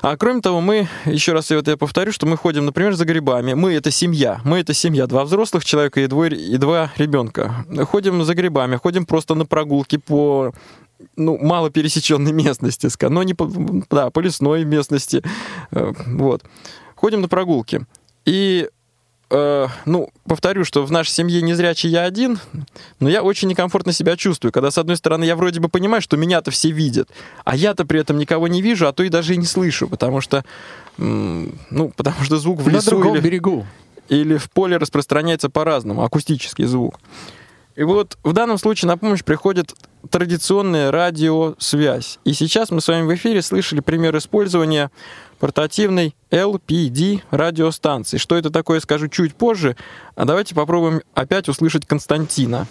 А 0.00 0.16
кроме 0.16 0.40
того, 0.40 0.62
мы, 0.62 0.88
еще 1.04 1.34
раз 1.34 1.50
вот 1.50 1.68
я 1.68 1.76
повторю, 1.76 2.12
что 2.12 2.24
мы 2.24 2.38
ходим, 2.38 2.64
например, 2.64 2.94
за 2.94 3.04
грибами. 3.04 3.52
Мы 3.52 3.74
это 3.74 3.90
семья. 3.90 4.40
Мы 4.44 4.60
это 4.60 4.72
семья. 4.72 5.06
Два 5.06 5.26
взрослых 5.26 5.66
человека 5.66 6.00
и, 6.00 6.06
двое, 6.06 6.34
и 6.34 6.56
два 6.56 6.90
ребенка. 6.96 7.66
Ходим 7.90 8.24
за 8.24 8.34
грибами, 8.34 8.76
ходим 8.76 9.04
просто 9.04 9.34
на 9.34 9.44
прогулки 9.44 9.98
по 9.98 10.54
ну, 11.16 11.38
мало 11.38 11.70
пересеченной 11.70 12.32
местности, 12.32 12.88
но 13.08 13.22
не 13.22 13.34
по, 13.34 13.50
да, 13.90 14.10
по 14.10 14.20
лесной 14.20 14.64
местности. 14.64 15.22
Э, 15.70 15.92
Вот. 16.06 16.42
Ходим 16.94 17.20
на 17.22 17.28
прогулки. 17.28 17.86
И 18.26 18.68
э, 19.30 19.66
ну, 19.86 20.10
повторю, 20.26 20.64
что 20.64 20.84
в 20.84 20.90
нашей 20.92 21.10
семье 21.10 21.40
незрячий 21.40 21.88
я 21.88 22.02
один, 22.04 22.38
но 22.98 23.08
я 23.08 23.22
очень 23.22 23.48
некомфортно 23.48 23.92
себя 23.92 24.16
чувствую, 24.16 24.52
когда, 24.52 24.70
с 24.70 24.76
одной 24.78 24.96
стороны, 24.96 25.24
я 25.24 25.36
вроде 25.36 25.60
бы 25.60 25.68
понимаю, 25.68 26.02
что 26.02 26.16
меня-то 26.16 26.50
все 26.50 26.70
видят, 26.70 27.08
а 27.44 27.56
я-то 27.56 27.84
при 27.86 28.00
этом 28.00 28.18
никого 28.18 28.48
не 28.48 28.60
вижу, 28.60 28.86
а 28.86 28.92
то 28.92 29.02
и 29.02 29.08
даже 29.08 29.34
и 29.34 29.36
не 29.38 29.46
слышу, 29.46 29.88
потому 29.88 30.20
что, 30.20 30.44
ну, 30.98 31.92
потому 31.96 32.22
что 32.24 32.36
звук 32.38 32.60
в 32.60 32.66
На 32.66 32.72
лесу 32.76 32.90
другом 32.90 33.14
или, 33.14 33.20
берегу. 33.22 33.66
или 34.10 34.36
в 34.36 34.50
поле 34.50 34.76
распространяется 34.76 35.48
по-разному, 35.48 36.02
акустический 36.04 36.66
звук. 36.66 37.00
И 37.76 37.82
вот 37.82 38.18
в 38.24 38.32
данном 38.32 38.58
случае 38.58 38.88
на 38.88 38.98
помощь 38.98 39.22
приходит 39.24 39.72
традиционная 40.10 40.90
радиосвязь. 40.90 42.18
И 42.24 42.32
сейчас 42.32 42.70
мы 42.70 42.80
с 42.80 42.88
вами 42.88 43.06
в 43.06 43.14
эфире 43.14 43.42
слышали 43.42 43.80
пример 43.80 44.16
использования 44.16 44.90
портативной 45.38 46.14
LPD 46.30 47.20
радиостанции. 47.30 48.18
Что 48.18 48.36
это 48.36 48.50
такое, 48.50 48.80
скажу 48.80 49.08
чуть 49.08 49.34
позже. 49.34 49.76
А 50.16 50.24
давайте 50.24 50.54
попробуем 50.54 51.00
опять 51.14 51.48
услышать 51.48 51.86
Константина. 51.86 52.66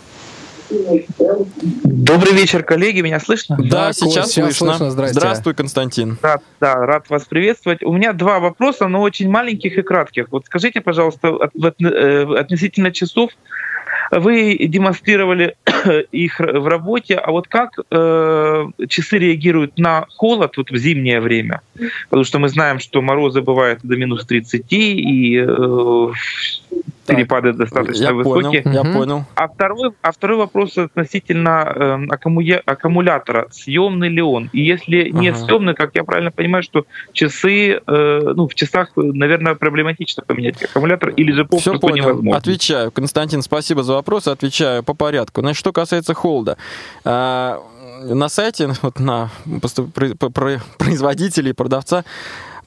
Добрый 1.83 2.33
вечер, 2.33 2.63
коллеги, 2.63 3.01
меня 3.01 3.19
слышно? 3.19 3.57
Да, 3.59 3.87
Кость, 3.87 3.99
сейчас, 4.01 4.31
слышно. 4.33 4.51
слышно. 4.73 4.91
Здрасте. 4.91 5.19
Здравствуй, 5.19 5.53
Константин. 5.55 6.17
Да, 6.21 6.37
да, 6.59 6.75
рад 6.75 7.09
вас 7.09 7.25
приветствовать. 7.25 7.81
У 7.83 7.91
меня 7.93 8.13
два 8.13 8.39
вопроса, 8.39 8.87
но 8.87 9.01
очень 9.01 9.29
маленьких 9.29 9.77
и 9.77 9.81
кратких. 9.81 10.27
Вот 10.31 10.45
скажите, 10.45 10.81
пожалуйста, 10.81 11.29
от- 11.29 11.51
в 11.55 11.65
отн- 11.65 11.89
э, 11.89 12.39
относительно 12.39 12.91
часов, 12.91 13.31
вы 14.11 14.57
демонстрировали 14.57 15.55
их 16.11 16.39
в 16.39 16.67
работе, 16.67 17.15
а 17.15 17.31
вот 17.31 17.47
как 17.47 17.79
э, 17.91 18.65
часы 18.87 19.17
реагируют 19.17 19.77
на 19.77 20.05
холод 20.17 20.57
вот 20.57 20.71
в 20.71 20.77
зимнее 20.77 21.19
время? 21.19 21.61
Потому 22.09 22.23
что 22.23 22.39
мы 22.39 22.49
знаем, 22.49 22.79
что 22.79 23.01
морозы 23.01 23.41
бывают 23.41 23.79
до 23.83 23.95
минус 23.95 24.25
30, 24.25 24.65
и 24.71 25.37
э, 25.37 26.07
перепады 27.15 27.53
достаточно 27.53 28.03
Я 28.03 28.13
высокие. 28.13 28.61
понял, 28.61 28.73
я 28.75 28.83
Мгм. 28.83 28.93
понял. 28.93 29.23
А 29.35 29.47
второй, 29.47 29.91
а 30.01 30.11
второй 30.11 30.37
вопрос 30.37 30.77
относительно 30.77 31.73
э, 31.75 32.05
аккумулятора. 32.65 33.47
Съемный 33.51 34.09
ли 34.09 34.21
он? 34.21 34.49
И 34.53 34.61
если 34.61 35.09
не 35.09 35.29
Ага. 35.29 35.37
съемный, 35.39 35.73
как 35.73 35.95
я 35.95 36.03
правильно 36.03 36.31
понимаю, 36.31 36.63
что 36.63 36.85
часы, 37.13 37.79
э, 37.85 38.21
ну, 38.35 38.47
в 38.47 38.55
часах, 38.55 38.89
наверное, 38.95 39.55
проблематично 39.55 40.23
поменять 40.25 40.63
аккумулятор, 40.63 41.09
или 41.09 41.31
же 41.31 41.43
Все 41.45 41.71
попросту 41.71 41.79
понял. 41.79 41.95
невозможно. 42.05 42.37
Отвечаю. 42.37 42.91
Константин, 42.91 43.41
спасибо 43.41 43.83
за 43.83 43.93
вопрос. 43.93 44.27
Отвечаю 44.27 44.83
по 44.83 44.93
порядку. 44.93 45.41
Значит, 45.41 45.59
что 45.59 45.71
касается 45.71 46.13
холда. 46.13 46.57
А, 47.05 47.59
На 48.01 48.29
сайте, 48.29 48.69
вот 48.81 48.99
на 48.99 49.29
поступ- 49.61 49.91
про- 49.91 50.15
про- 50.15 50.29
про- 50.29 50.61
производителя 50.77 51.49
и 51.49 51.53
продавца 51.53 52.05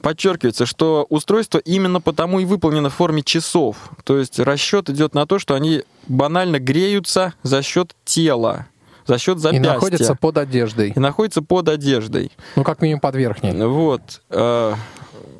подчеркивается, 0.03 0.67
что 0.67 1.07
устройство 1.09 1.57
именно 1.57 1.99
потому 1.99 2.39
и 2.39 2.45
выполнено 2.45 2.89
в 2.91 2.93
форме 2.93 3.23
часов. 3.23 3.77
То 4.03 4.19
есть 4.19 4.37
расчет 4.39 4.89
идет 4.91 5.15
на 5.15 5.25
то, 5.25 5.39
что 5.39 5.55
они 5.55 5.83
банально 6.07 6.59
греются 6.59 7.33
за 7.41 7.63
счет 7.63 7.95
тела, 8.05 8.67
за 9.07 9.17
счет 9.17 9.37
И 9.37 9.39
запястья. 9.39 9.73
находится 9.73 10.15
под 10.15 10.37
одеждой. 10.37 10.93
И 10.95 10.99
находится 10.99 11.41
под 11.41 11.69
одеждой. 11.69 12.31
Ну, 12.55 12.63
как 12.63 12.81
минимум 12.81 12.99
под 12.99 13.15
верхней. 13.15 13.53
Вот. 13.65 14.21
э, 14.29 14.75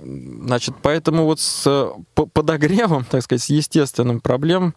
Значит, 0.06 0.76
поэтому 0.82 1.24
вот 1.26 1.40
с 1.40 1.64
э, 1.66 1.90
по- 2.14 2.26
подогревом, 2.26 3.06
так 3.06 3.22
сказать, 3.24 3.42
с 3.44 3.50
естественным 3.50 4.20
проблем 4.20 4.74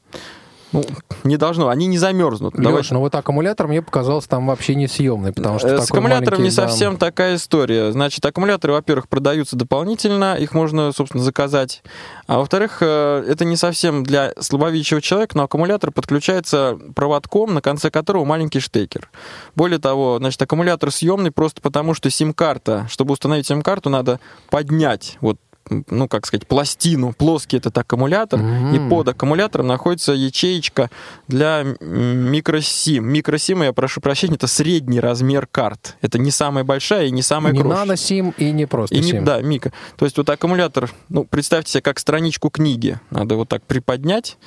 ну, 0.72 0.84
не 1.24 1.36
должно. 1.36 1.68
Они 1.68 1.86
не 1.86 1.98
замерзнут. 1.98 2.54
Давай- 2.56 2.78
Леш, 2.78 2.90
ну 2.90 3.00
вот 3.00 3.14
аккумулятор 3.14 3.66
мне 3.68 3.82
показалось 3.82 4.26
там 4.26 4.46
вообще 4.46 4.74
несъемный, 4.74 5.32
потому 5.32 5.58
что 5.58 5.68
Э, 5.68 5.80
С 5.80 5.90
аккумулятором 5.90 6.42
не 6.42 6.50
да. 6.50 6.54
совсем 6.54 6.96
такая 6.96 7.36
история. 7.36 7.92
Значит, 7.92 8.24
аккумуляторы, 8.24 8.72
во-первых, 8.74 9.08
продаются 9.08 9.56
дополнительно, 9.56 10.34
их 10.36 10.52
можно, 10.54 10.92
собственно, 10.92 11.22
заказать. 11.22 11.82
А 12.26 12.38
во-вторых, 12.38 12.78
э, 12.80 13.24
это 13.28 13.44
не 13.44 13.56
совсем 13.56 14.04
для 14.04 14.32
слабовидящего 14.38 15.00
человека, 15.00 15.36
но 15.36 15.44
аккумулятор 15.44 15.90
подключается 15.92 16.78
проводком, 16.94 17.54
на 17.54 17.62
конце 17.62 17.90
которого 17.90 18.24
маленький 18.24 18.60
штекер. 18.60 19.10
Более 19.54 19.78
того, 19.78 20.18
значит, 20.18 20.40
аккумулятор 20.42 20.90
съемный 20.90 21.30
просто 21.30 21.60
потому, 21.60 21.94
что 21.94 22.10
сим-карта, 22.10 22.86
чтобы 22.90 23.12
установить 23.12 23.46
сим-карту, 23.46 23.90
надо 23.90 24.20
поднять 24.50 25.16
вот 25.20 25.38
ну, 25.68 26.08
как 26.08 26.26
сказать, 26.26 26.46
пластину, 26.46 27.12
плоский 27.12 27.56
этот 27.56 27.76
аккумулятор, 27.78 28.38
Мгм. 28.40 28.74
и 28.74 28.88
под 28.90 29.08
аккумулятором 29.08 29.66
находится 29.66 30.12
ячеечка 30.12 30.90
для 31.28 31.64
микросим. 31.80 33.06
Микросим, 33.08 33.62
я 33.62 33.72
прошу 33.72 34.00
прощения, 34.00 34.34
это 34.36 34.46
средний 34.46 35.00
размер 35.00 35.46
карт. 35.50 35.96
Это 36.00 36.18
не 36.18 36.30
самая 36.30 36.64
большая 36.64 37.06
и 37.06 37.10
не 37.10 37.22
самая 37.22 37.52
Не 37.52 37.60
крошечная. 37.60 37.84
нано-сим 37.86 38.34
и 38.38 38.50
не 38.52 38.66
просто 38.66 38.94
И 38.96 39.00
не, 39.00 39.10
сим. 39.10 39.24
да, 39.24 39.40
мика. 39.40 39.72
То 39.96 40.04
есть 40.04 40.16
вот 40.16 40.28
аккумулятор, 40.30 40.90
ну, 41.08 41.24
представьте 41.24 41.72
себе, 41.72 41.82
как 41.82 41.98
страничку 41.98 42.50
книги. 42.50 42.98
Надо 43.10 43.36
вот 43.36 43.48
так 43.48 43.62
приподнять, 43.62 44.38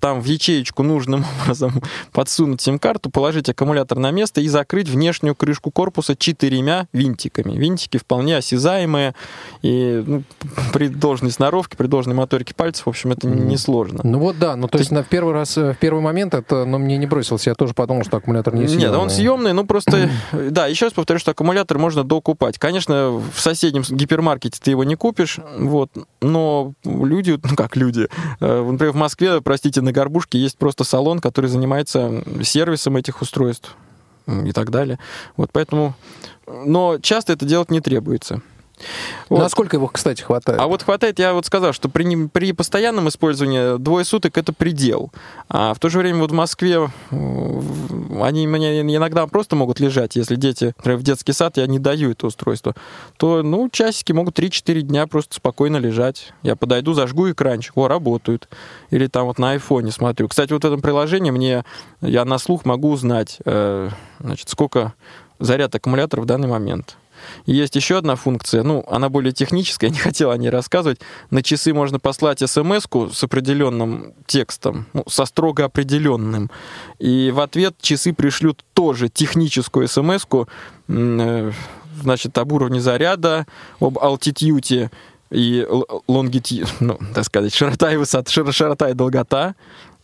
там 0.00 0.20
в 0.20 0.24
ячеечку 0.24 0.82
нужным 0.82 1.24
образом 1.42 1.82
подсунуть 2.12 2.60
сим-карту, 2.60 3.10
положить 3.10 3.48
аккумулятор 3.48 3.98
на 3.98 4.10
место 4.10 4.40
и 4.40 4.48
закрыть 4.48 4.88
внешнюю 4.88 5.34
крышку 5.34 5.70
корпуса 5.70 6.16
четырьмя 6.16 6.86
винтиками. 6.92 7.52
Винтики 7.52 7.98
вполне 7.98 8.36
осязаемые, 8.36 9.14
и 9.62 10.02
ну, 10.06 10.22
при 10.72 10.88
должной 10.88 11.30
сноровке, 11.30 11.76
при 11.76 11.86
должной 11.86 12.14
моторике 12.14 12.54
пальцев, 12.54 12.86
в 12.86 12.88
общем, 12.88 13.12
это 13.12 13.26
несложно. 13.26 14.00
Ну 14.02 14.18
вот 14.18 14.38
да, 14.38 14.56
ну 14.56 14.68
то 14.68 14.72
То 14.72 14.78
есть 14.78 14.90
на 14.90 15.02
первый 15.02 15.34
раз, 15.34 15.56
э, 15.56 15.72
в 15.72 15.78
первый 15.78 16.02
момент 16.02 16.34
это, 16.34 16.64
ну, 16.64 16.78
мне 16.78 16.96
не 16.96 17.06
бросился, 17.06 17.50
я 17.50 17.54
тоже 17.54 17.74
подумал, 17.74 18.04
что 18.04 18.16
аккумулятор 18.16 18.54
не 18.54 18.62
Нет, 18.62 18.72
он 18.72 19.10
съемный. 19.10 19.10
съемный, 19.10 19.52
ну 19.52 19.66
просто, 19.66 20.10
да, 20.32 20.66
еще 20.66 20.86
раз 20.86 20.94
повторю, 20.94 21.18
что 21.18 21.30
аккумулятор 21.32 21.78
можно 21.78 22.04
докупать. 22.04 22.58
Конечно, 22.58 23.10
в 23.10 23.40
соседнем 23.40 23.82
гипермаркете 23.88 24.60
ты 24.62 24.70
его 24.70 24.84
не 24.84 24.96
купишь, 24.96 25.38
вот, 25.58 25.90
но 26.20 26.72
люди, 26.84 27.38
ну 27.42 27.56
как 27.56 27.76
люди, 27.76 28.08
э, 28.40 28.62
например, 28.70 28.92
в 28.92 28.96
Москве, 28.96 29.40
простите, 29.56 29.80
на 29.80 29.90
Горбушке 29.90 30.38
есть 30.38 30.58
просто 30.58 30.84
салон, 30.84 31.18
который 31.18 31.46
занимается 31.46 32.22
сервисом 32.42 32.98
этих 32.98 33.22
устройств 33.22 33.74
и 34.26 34.52
так 34.52 34.70
далее. 34.70 34.98
Вот 35.38 35.48
поэтому, 35.50 35.94
но 36.46 36.98
часто 36.98 37.32
это 37.32 37.46
делать 37.46 37.70
не 37.70 37.80
требуется. 37.80 38.42
Вот. 39.28 39.40
Насколько 39.40 39.76
его, 39.76 39.88
кстати, 39.88 40.22
хватает? 40.22 40.60
А 40.60 40.66
вот 40.66 40.82
хватает, 40.82 41.18
я 41.18 41.32
вот 41.32 41.46
сказал, 41.46 41.72
что 41.72 41.88
при, 41.88 42.26
при 42.26 42.52
постоянном 42.52 43.08
использовании 43.08 43.78
двое 43.78 44.04
суток 44.04 44.38
это 44.38 44.52
предел. 44.52 45.10
А 45.48 45.74
в 45.74 45.78
то 45.78 45.88
же 45.88 45.98
время 45.98 46.20
вот 46.20 46.30
в 46.30 46.34
Москве 46.34 46.88
они 47.10 48.46
мне 48.46 48.80
иногда 48.80 49.26
просто 49.26 49.56
могут 49.56 49.80
лежать, 49.80 50.16
если 50.16 50.36
дети, 50.36 50.74
например, 50.76 50.98
в 50.98 51.02
детский 51.02 51.32
сад, 51.32 51.56
я 51.56 51.66
не 51.66 51.78
даю 51.78 52.12
это 52.12 52.26
устройство, 52.26 52.74
то, 53.16 53.42
ну, 53.42 53.68
часики 53.70 54.12
могут 54.12 54.38
3-4 54.38 54.82
дня 54.82 55.06
просто 55.06 55.36
спокойно 55.36 55.78
лежать. 55.78 56.32
Я 56.42 56.56
подойду, 56.56 56.92
зажгу 56.92 57.30
экранчик, 57.30 57.76
о, 57.76 57.88
работают. 57.88 58.48
Или 58.90 59.06
там 59.06 59.26
вот 59.26 59.38
на 59.38 59.52
айфоне 59.52 59.90
смотрю. 59.90 60.28
Кстати, 60.28 60.52
вот 60.52 60.62
в 60.62 60.66
этом 60.66 60.80
приложении 60.80 61.30
мне, 61.30 61.64
я 62.00 62.24
на 62.24 62.38
слух 62.38 62.64
могу 62.64 62.90
узнать, 62.90 63.38
э, 63.44 63.90
значит, 64.20 64.48
сколько 64.48 64.94
заряд 65.38 65.74
аккумулятора 65.74 66.22
в 66.22 66.26
данный 66.26 66.48
момент. 66.48 66.96
Есть 67.46 67.76
еще 67.76 67.98
одна 67.98 68.16
функция, 68.16 68.62
ну, 68.62 68.84
она 68.88 69.08
более 69.08 69.32
техническая, 69.32 69.90
я 69.90 69.94
не 69.94 70.00
хотел 70.00 70.30
о 70.30 70.36
ней 70.36 70.50
рассказывать. 70.50 71.00
На 71.30 71.42
часы 71.42 71.72
можно 71.72 71.98
послать 71.98 72.38
смс 72.38 72.86
с 73.12 73.24
определенным 73.24 74.14
текстом, 74.26 74.86
ну, 74.92 75.04
со 75.08 75.24
строго 75.26 75.64
определенным. 75.64 76.50
И 76.98 77.30
в 77.30 77.40
ответ 77.40 77.76
часы 77.80 78.12
пришлют 78.12 78.64
тоже 78.74 79.08
техническую 79.08 79.88
смс 79.88 80.26
значит, 82.02 82.36
об 82.38 82.52
уровне 82.52 82.80
заряда, 82.80 83.46
об 83.80 83.98
altitude 83.98 84.90
и 85.30 85.66
longitude, 86.08 86.68
ну, 86.80 86.98
так 87.14 87.24
сказать, 87.24 87.54
широта 87.54 87.92
и 87.92 87.96
высота, 87.96 88.30
шир- 88.30 88.52
широта 88.52 88.90
и 88.90 88.94
долгота, 88.94 89.54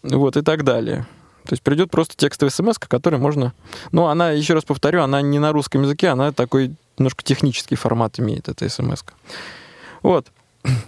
вот, 0.02 0.36
и 0.36 0.42
так 0.42 0.64
далее. 0.64 1.06
То 1.44 1.54
есть 1.54 1.62
придет 1.62 1.90
просто 1.90 2.14
текстовая 2.16 2.50
смс, 2.50 2.78
которую 2.78 3.20
можно... 3.20 3.52
Ну, 3.90 4.06
она, 4.06 4.30
еще 4.30 4.54
раз 4.54 4.64
повторю, 4.64 5.02
она 5.02 5.20
не 5.22 5.40
на 5.40 5.52
русском 5.52 5.82
языке, 5.82 6.08
она 6.08 6.30
такой 6.30 6.72
немножко 6.98 7.22
технический 7.22 7.76
формат 7.76 8.18
имеет, 8.18 8.48
эта 8.48 8.68
смс. 8.68 9.02
Вот. 10.02 10.28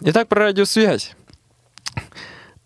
Итак, 0.00 0.28
про 0.28 0.44
радиосвязь. 0.44 1.14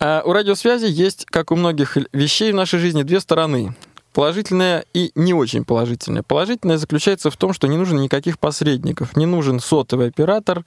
А 0.00 0.22
у 0.24 0.32
радиосвязи 0.32 0.86
есть, 0.86 1.24
как 1.24 1.50
у 1.50 1.56
многих 1.56 1.96
вещей 2.12 2.52
в 2.52 2.54
нашей 2.54 2.78
жизни, 2.78 3.02
две 3.02 3.20
стороны. 3.20 3.74
Положительная 4.12 4.84
и 4.94 5.12
не 5.14 5.34
очень 5.34 5.64
положительная. 5.64 6.22
Положительная 6.22 6.78
заключается 6.78 7.30
в 7.30 7.36
том, 7.36 7.52
что 7.52 7.66
не 7.66 7.76
нужно 7.76 7.98
никаких 7.98 8.38
посредников. 8.38 9.16
Не 9.16 9.26
нужен 9.26 9.60
сотовый 9.60 10.08
оператор, 10.08 10.64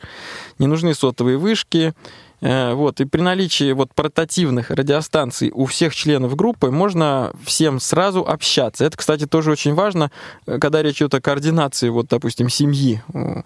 не 0.59 0.67
нужны 0.67 0.93
сотовые 0.93 1.37
вышки. 1.37 1.93
Э, 2.41 2.73
Вот. 2.73 2.99
И 3.01 3.05
при 3.05 3.21
наличии 3.21 3.71
вот 3.71 3.93
портативных 3.93 4.71
радиостанций 4.71 5.51
у 5.53 5.65
всех 5.65 5.95
членов 5.95 6.35
группы 6.35 6.71
можно 6.71 7.31
всем 7.45 7.79
сразу 7.79 8.21
общаться. 8.27 8.85
Это, 8.85 8.97
кстати, 8.97 9.25
тоже 9.25 9.51
очень 9.51 9.73
важно, 9.73 10.11
э, 10.47 10.57
когда 10.59 10.81
речь 10.81 10.97
идет 10.97 11.13
о 11.13 11.21
координации, 11.21 11.89
вот, 11.89 12.07
допустим, 12.07 12.49
семьи. 12.49 13.01
Э, 13.13 13.41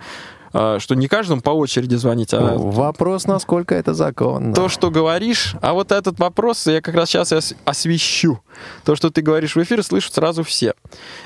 а, 0.57 0.79
Что 0.79 0.95
не 0.95 1.09
каждому 1.09 1.41
по 1.41 1.49
очереди 1.49 1.95
звонить, 1.95 2.33
а 2.33 2.57
Вопрос, 2.57 3.27
насколько 3.27 3.75
это 3.75 3.93
законно. 3.93 4.53
то, 4.53 4.69
что 4.69 4.89
говоришь, 4.89 5.55
а 5.61 5.73
вот 5.73 5.91
этот 5.91 6.17
вопрос 6.17 6.65
я 6.65 6.79
как 6.79 6.95
раз 6.95 7.09
сейчас 7.09 7.53
освещу. 7.65 8.39
То, 8.85 8.95
что 8.95 9.09
ты 9.09 9.21
говоришь 9.21 9.57
в 9.57 9.61
эфир, 9.61 9.83
слышат 9.83 10.13
сразу 10.13 10.43
все. 10.43 10.73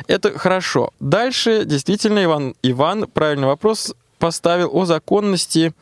Это 0.07 0.35
хорошо. 0.35 0.89
Дальше 0.99 1.63
действительно 1.65 2.23
Иван, 2.23 2.55
Иван 2.63 3.05
правильный 3.05 3.45
вопрос 3.45 3.93
поставил 4.17 4.71
о 4.73 4.85
законности 4.85 5.73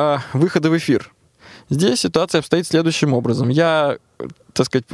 а, 0.00 0.22
выхода 0.32 0.70
в 0.70 0.76
эфир. 0.78 1.12
Здесь 1.68 2.00
ситуация 2.00 2.38
обстоит 2.38 2.66
следующим 2.66 3.12
образом. 3.12 3.50
Я, 3.50 3.98
э, 4.18 4.24
так 4.54 4.66
сказать, 4.66 4.86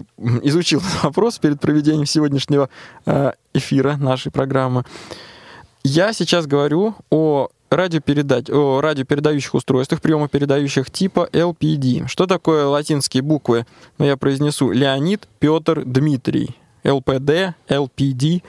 изучил 0.43 0.83
вопрос 1.03 1.39
перед 1.39 1.61
проведением 1.61 2.07
сегодняшнего 2.07 2.69
э, 3.07 3.33
эфира 3.55 3.97
нашей 3.97 4.33
программы. 4.33 4.85
Я 5.85 6.13
сейчас 6.13 6.49
говорю 6.49 6.97
о 7.11 7.49
радиопередач... 7.71 8.51
о 8.51 8.81
радиопередающих 8.81 9.55
устройствах, 9.55 10.01
приемопередающих 10.01 10.91
типа 10.91 11.29
LPD. 11.33 12.09
Что 12.09 12.27
такое 12.27 12.67
латинские 12.67 13.23
буквы? 13.23 13.65
Ну, 13.99 14.05
я 14.05 14.17
произнесу 14.17 14.73
Леонид, 14.73 15.29
Петр, 15.39 15.85
Дмитрий. 15.85 16.57
LPD, 16.83 17.55
LPD. 17.69 18.43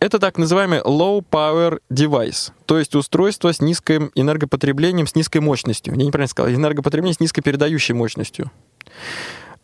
Это 0.00 0.18
так 0.18 0.38
называемый 0.38 0.80
low 0.80 1.22
power 1.30 1.80
device, 1.92 2.52
то 2.66 2.78
есть 2.78 2.94
устройство 2.94 3.52
с 3.52 3.60
низким 3.60 4.10
энергопотреблением, 4.14 5.06
с 5.06 5.14
низкой 5.14 5.38
мощностью. 5.38 5.94
Я 5.94 6.04
неправильно 6.06 6.28
сказал, 6.30 6.50
энергопотребление 6.52 7.14
с 7.14 7.20
низкой 7.20 7.42
передающей 7.42 7.94
мощностью. 7.94 8.50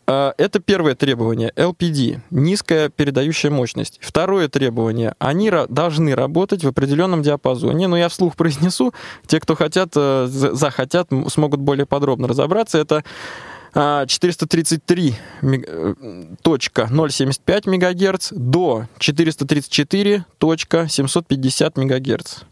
А, 0.05 0.33
Это 0.37 0.59
первое 0.59 0.95
требование, 0.95 1.51
LPD, 1.55 2.19
низкая 2.29 2.89
передающая 2.89 3.49
мощность. 3.51 3.99
Второе 4.01 4.47
требование, 4.47 5.15
они 5.19 5.51
должны 5.69 6.15
работать 6.15 6.63
в 6.63 6.67
определенном 6.67 7.23
диапазоне. 7.23 7.87
Но 7.87 7.97
я 7.97 8.07
вслух 8.07 8.35
произнесу, 8.37 8.93
те, 9.25 9.39
кто 9.39 9.55
хотят, 9.55 9.89
э, 9.95 10.27
за- 10.29 10.53
захотят, 10.53 11.09
смогут 11.27 11.59
более 11.59 11.85
подробно 11.85 12.27
разобраться. 12.27 12.77
Это 12.77 13.03
а, 13.73 14.05
433 14.05 15.15
мег- 15.41 15.65
э, 15.67 15.93
точка 16.41 16.87
0,75 16.89 17.67
МГц 17.67 18.31
до 18.31 18.87
434.750 18.99 21.77
МГц. 21.77 22.43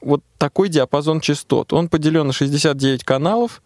Вот 0.00 0.22
такой 0.38 0.68
диапазон 0.68 1.20
частот. 1.20 1.72
Он 1.72 1.88
поделен 1.88 2.26
на 2.26 2.32
69 2.32 3.04
каналов. 3.04 3.62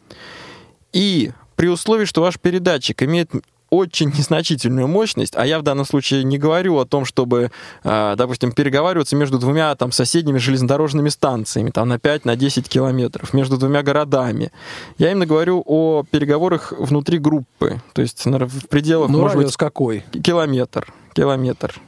И 0.92 1.32
при 1.56 1.68
условии, 1.68 2.04
что 2.04 2.22
ваш 2.22 2.38
передатчик 2.38 3.02
имеет 3.02 3.30
очень 3.76 4.08
незначительную 4.16 4.88
мощность, 4.88 5.34
а 5.36 5.46
я 5.46 5.58
в 5.58 5.62
данном 5.62 5.84
случае 5.84 6.24
не 6.24 6.38
говорю 6.38 6.78
о 6.78 6.84
том, 6.84 7.04
чтобы, 7.04 7.50
э, 7.84 8.14
допустим, 8.16 8.52
переговариваться 8.52 9.16
между 9.16 9.38
двумя 9.38 9.74
там 9.74 9.92
соседними 9.92 10.38
железнодорожными 10.38 11.08
станциями, 11.08 11.70
там 11.70 11.88
на 11.88 11.98
5-10 11.98 12.68
километров, 12.68 13.32
между 13.34 13.56
двумя 13.58 13.82
городами. 13.82 14.50
Я 14.98 15.10
именно 15.10 15.26
говорю 15.26 15.62
о 15.66 16.04
переговорах 16.10 16.72
внутри 16.78 17.18
группы, 17.18 17.80
то 17.92 18.02
есть 18.02 18.24
в 18.24 18.68
пределах, 18.68 19.10
Ну, 19.10 19.20
может 19.20 19.36
быть, 19.36 19.56
какой? 19.56 20.04
километр. 20.22 20.92
Километр. 21.14 21.80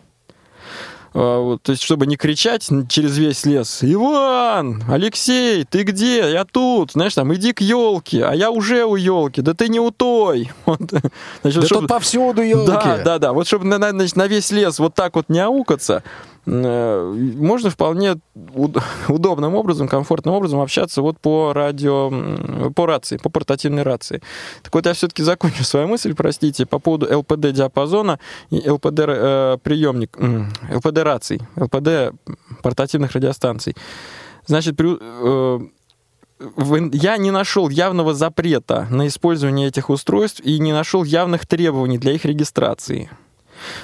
А, 1.15 1.57
то 1.63 1.73
есть, 1.73 1.83
чтобы 1.83 2.07
не 2.07 2.17
кричать 2.17 2.69
через 2.89 3.17
весь 3.19 3.45
лес, 3.47 3.79
Иван, 3.83 4.85
Алексей, 4.89 5.65
ты 5.65 5.83
где? 5.83 6.31
Я 6.31 6.45
тут. 6.45 6.93
Знаешь, 6.93 7.15
там, 7.15 7.35
иди 7.35 7.53
к 7.53 7.61
елке, 7.61 8.25
а 8.25 8.35
я 8.35 8.51
уже 8.51 8.85
у 8.85 8.97
елки. 8.97 9.41
Да 9.43 9.55
ты 9.55 9.69
не 9.69 9.81
у 9.81 9.91
той. 9.91 10.51
Вот. 10.67 10.81
Значит, 11.43 11.61
Да 11.61 11.67
чтобы- 11.67 11.81
тут 11.83 11.89
повсюду 11.89 12.43
елки. 12.43 12.67
да, 12.71 12.99
да, 13.05 13.19
да. 13.19 13.33
Вот 13.33 13.47
чтобы 13.47 13.65
на, 13.65 13.79
на- 13.79 14.27
весь 14.29 14.51
лес 14.51 14.79
вот 14.79 14.95
так 14.95 15.17
вот 15.17 15.29
не 15.29 15.39
аукаться, 15.41 16.03
можно 16.49 17.71
вполне 17.71 18.17
уд- 18.35 18.83
удобным 19.09 19.55
образом, 19.55 19.89
комфортным 19.89 20.35
образом 20.35 20.61
общаться 20.61 21.03
вот 21.03 21.19
по 21.19 21.53
радио, 21.53 22.71
по 22.73 22.87
рации, 22.87 23.19
по 23.19 23.29
портативной 23.29 23.83
рации. 23.83 24.23
Так 24.63 24.75
вот, 24.75 24.87
я 24.87 24.95
все-таки 24.95 25.23
закончу 25.23 25.65
свою 25.65 25.89
мысль, 25.89 26.15
простите, 26.15 26.65
по 26.65 26.79
поводу 26.79 27.07
ЛПД 27.19 27.53
диапазона 27.53 28.19
и 28.51 28.69
ЛПД 28.69 29.01
э, 29.07 29.59
приемник, 29.63 30.17
м, 30.19 30.51
ЛПД 30.73 30.99
раций, 30.99 31.41
ЛПД 31.57 32.15
портативных 32.63 33.13
радиостанций. 33.13 33.77
Значит, 34.47 34.77
при, 34.77 34.97
э, 34.99 35.61
я 36.93 37.17
не 37.19 37.31
нашел 37.31 37.69
явного 37.69 38.15
запрета 38.15 38.87
на 38.91 39.07
использование 39.07 39.69
этих 39.69 39.91
устройств 39.91 40.41
и 40.41 40.59
не 40.59 40.73
нашел 40.73 41.05
явных 41.05 41.47
требований 41.47 41.99
для 41.99 42.13
их 42.13 42.25
регистрации. 42.25 43.11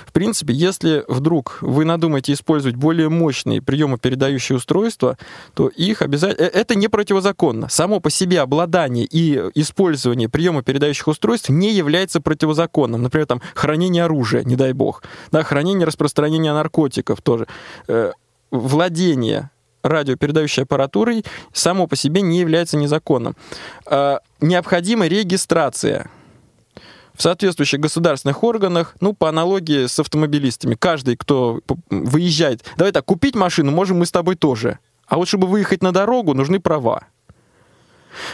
В 0.06 0.12
принципе, 0.12 0.52
если 0.52 1.04
вдруг 1.08 1.58
вы 1.60 1.84
надумаете 1.84 2.32
использовать 2.32 2.76
более 2.76 3.08
мощные 3.08 3.62
приемопередающие 3.62 4.56
устройства, 4.56 5.18
то 5.54 5.68
их 5.68 6.02
обязательно... 6.02 6.46
Это 6.46 6.74
не 6.74 6.88
противозаконно. 6.88 7.68
Само 7.68 8.00
по 8.00 8.10
себе 8.10 8.40
обладание 8.40 9.06
и 9.10 9.40
использование 9.54 10.28
приемопередающих 10.28 11.08
устройств 11.08 11.48
не 11.48 11.72
является 11.72 12.20
противозаконным. 12.20 13.02
Например, 13.02 13.26
там 13.26 13.42
хранение 13.54 14.04
оружия, 14.04 14.42
не 14.44 14.56
дай 14.56 14.72
бог. 14.72 15.02
Да, 15.30 15.42
хранение, 15.42 15.86
распространение 15.86 16.52
наркотиков 16.52 17.20
тоже. 17.22 17.46
Э, 17.88 18.12
Владение 18.50 19.50
радиопередающей 19.82 20.62
аппаратурой 20.62 21.24
само 21.52 21.86
по 21.86 21.96
себе 21.96 22.22
не 22.22 22.38
является 22.38 22.76
незаконным. 22.76 23.36
Э, 23.86 24.18
Необходима 24.40 25.06
регистрация. 25.06 26.10
В 27.14 27.22
соответствующих 27.22 27.80
государственных 27.80 28.42
органах, 28.42 28.96
ну, 29.00 29.12
по 29.12 29.28
аналогии 29.28 29.86
с 29.86 29.98
автомобилистами. 29.98 30.74
Каждый, 30.74 31.16
кто 31.16 31.60
выезжает, 31.90 32.64
давай 32.76 32.92
так, 32.92 33.04
купить 33.04 33.34
машину 33.34 33.70
можем 33.70 33.98
мы 33.98 34.06
с 34.06 34.12
тобой 34.12 34.36
тоже. 34.36 34.78
А 35.06 35.16
вот 35.16 35.28
чтобы 35.28 35.46
выехать 35.46 35.82
на 35.82 35.92
дорогу, 35.92 36.34
нужны 36.34 36.60
права. 36.60 37.06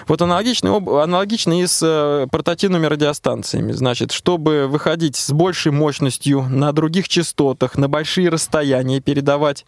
Вот 0.06 0.22
аналогично, 0.22 0.76
аналогично 0.76 1.60
и 1.60 1.66
с 1.66 1.80
э, 1.82 2.26
портативными 2.30 2.86
радиостанциями. 2.86 3.72
Значит, 3.72 4.12
чтобы 4.12 4.66
выходить 4.66 5.16
с 5.16 5.30
большей 5.30 5.72
мощностью 5.72 6.42
на 6.42 6.72
других 6.72 7.08
частотах, 7.08 7.76
на 7.76 7.88
большие 7.88 8.28
расстояния 8.28 9.00
передавать, 9.00 9.66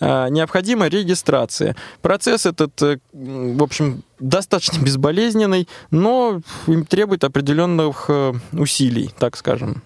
э, 0.00 0.28
необходима 0.30 0.88
регистрация. 0.88 1.76
Процесс 2.02 2.46
этот, 2.46 2.80
э, 2.82 2.98
в 3.12 3.62
общем, 3.62 4.02
достаточно 4.18 4.82
безболезненный, 4.82 5.68
но 5.90 6.40
требует 6.88 7.24
определенных 7.24 8.08
усилий, 8.52 9.10
так 9.18 9.36
скажем. 9.36 9.82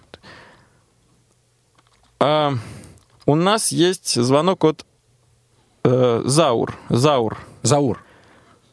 А, 2.19 2.53
у 3.25 3.35
нас 3.35 3.71
есть 3.71 4.21
звонок 4.21 4.63
от 4.65 4.85
э, 5.83 6.21
Заур. 6.25 6.77
Заур. 6.89 7.37
Заур. 7.61 8.03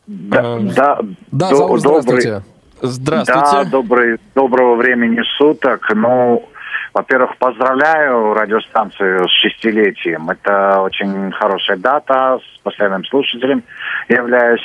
Да, 0.06 0.58
да, 0.58 0.98
Да, 1.32 1.48
до- 1.50 1.56
Заур, 1.56 1.78
здравствуйте. 1.80 2.42
Здравствуйте. 2.80 3.42
Да, 3.50 3.64
добрый, 3.64 4.18
доброго 4.34 4.76
времени 4.76 5.20
суток. 5.38 5.90
Ну, 5.94 6.46
во-первых, 6.94 7.36
поздравляю 7.38 8.34
радиостанцию 8.34 9.26
с 9.28 9.32
шестилетием. 9.40 10.28
Это 10.30 10.80
очень 10.80 11.32
хорошая 11.32 11.78
дата, 11.78 12.38
с 12.38 12.58
постоянным 12.62 13.04
слушателем 13.06 13.62
являюсь. 14.08 14.62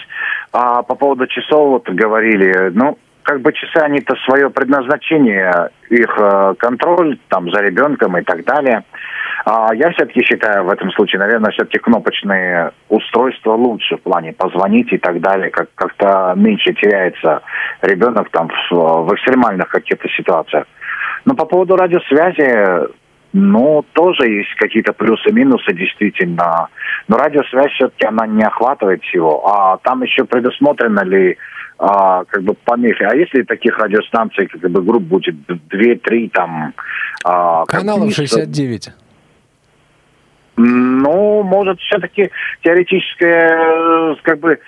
А 0.52 0.84
по 0.84 0.96
поводу 0.96 1.26
часов 1.28 1.70
вот 1.70 1.90
говорили, 1.90 2.70
ну, 2.74 2.98
как 3.24 3.42
бы 3.42 3.54
часы, 3.54 3.78
они-то 3.78 4.16
свое 4.26 4.50
предназначение, 4.50 5.70
их 5.90 6.10
э, 6.18 6.56
контроль 6.58 7.18
там 7.30 7.50
за 7.52 7.62
ребенком 7.62 8.18
и 8.18 8.24
так 8.24 8.44
далее. 8.44 8.84
А 9.46 9.74
я 9.74 9.90
все-таки 9.92 10.22
считаю 10.24 10.66
в 10.66 10.70
этом 10.70 10.92
случае, 10.92 11.20
наверное, 11.20 11.52
все-таки 11.52 11.80
кнопочные 11.80 12.72
устройства 12.90 13.54
лучше 13.54 13.98
в 13.98 14.02
плане 14.02 14.34
позвонить 14.34 14.92
и 14.94 14.98
так 14.98 15.20
далее, 15.20 15.50
как 15.50 15.70
как-то 15.76 16.34
меньше 16.36 16.74
теряется 16.74 17.42
ребенок 17.82 18.30
там 18.30 18.50
в, 18.50 18.72
в 18.72 19.14
экстремальных 19.16 19.70
каких-то 19.70 20.08
ситуациях. 20.10 20.66
Но 21.26 21.34
по 21.34 21.46
поводу 21.46 21.76
радиосвязи, 21.76 22.90
ну, 23.34 23.84
тоже 23.94 24.30
есть 24.30 24.54
какие-то 24.58 24.94
плюсы-минусы, 24.94 25.74
действительно. 25.74 26.68
Но 27.08 27.18
радиосвязь 27.18 27.72
все-таки 27.74 28.06
она 28.06 28.28
не 28.28 28.44
охватывает 28.44 29.02
всего. 29.04 29.48
А 29.48 29.78
там 29.78 30.04
еще 30.04 30.26
предусмотрено 30.26 31.02
ли 31.02 31.38
а, 31.78 32.26
как 32.26 32.44
бы 32.44 32.54
помехи. 32.54 33.04
А 33.04 33.16
если 33.16 33.42
таких 33.44 33.78
радиостанций, 33.80 34.48
как 34.48 34.70
бы 34.70 34.82
групп 34.84 35.04
будет 35.04 35.36
2-3 35.48 36.30
там... 36.32 36.74
а, 37.24 37.66
Каналов 37.66 38.06
не- 38.06 38.12
69. 38.12 38.92
Ну, 40.58 41.44
может, 41.44 41.80
все-таки 41.80 42.30
теоретическое, 42.64 44.14
э, 44.14 44.16
как 44.24 44.40
бы, 44.40 44.60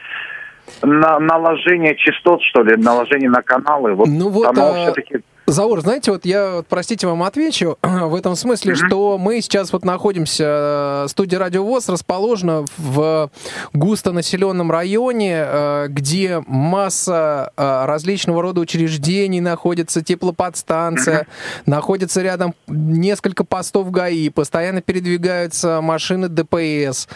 на- 0.82 1.20
наложение 1.20 1.96
частот, 1.96 2.42
что 2.44 2.64
ли, 2.64 2.76
наложение 2.78 3.30
на 3.30 3.42
каналы, 3.42 3.94
вот 3.94 4.08
Ну 4.08 4.30
вот, 4.30 4.58
а, 4.58 4.74
все-таки... 4.74 5.20
Заур, 5.46 5.82
знаете, 5.82 6.12
вот 6.12 6.26
я, 6.26 6.64
простите, 6.70 7.06
вам 7.06 7.22
отвечу 7.22 7.78
в 7.84 8.16
этом 8.16 8.36
смысле, 8.38 8.76
что 8.76 9.18
мы 9.18 9.42
сейчас 9.42 9.74
вот 9.74 9.84
находимся, 9.84 11.04
э, 11.04 11.08
студия 11.10 11.38
Радио 11.38 11.66
ВОЗ 11.66 11.90
расположена 11.90 12.64
в 12.78 13.30
густонаселенном 13.74 14.72
районе, 14.72 15.44
э, 15.46 15.88
где 15.90 16.42
масса 16.48 17.52
э, 17.58 17.86
различного 17.86 18.42
рода 18.42 18.62
учреждений 18.62 19.42
находится, 19.42 20.02
теплоподстанция, 20.02 21.28
находится 21.66 22.22
рядом 22.22 22.56
несколько 22.68 23.44
постов 23.44 23.92
ГАИ, 23.92 24.30
постоянно 24.30 24.82
передвигаются 24.82 25.82
машины 25.82 26.30
ДПС, 26.30 27.10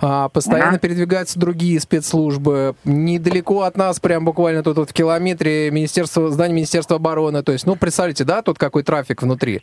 постоянно 0.00 0.78
передвигаются 0.78 1.38
другие 1.38 1.78
спецслужбы. 1.78 2.74
Недалеко 2.84 3.62
от 3.62 3.76
нас, 3.76 4.00
прям 4.00 4.24
буквально 4.24 4.64
тут 4.64 4.78
вот 4.78 4.90
в 4.90 4.92
километре 4.92 5.70
Министерство, 5.70 6.28
здание 6.30 6.56
Министерства 6.56 6.96
обороны. 6.96 7.44
То 7.44 7.52
есть, 7.52 7.67
ну, 7.68 7.76
представляете, 7.76 8.24
да, 8.24 8.40
тут 8.40 8.58
какой 8.58 8.82
трафик 8.82 9.20
внутри. 9.20 9.60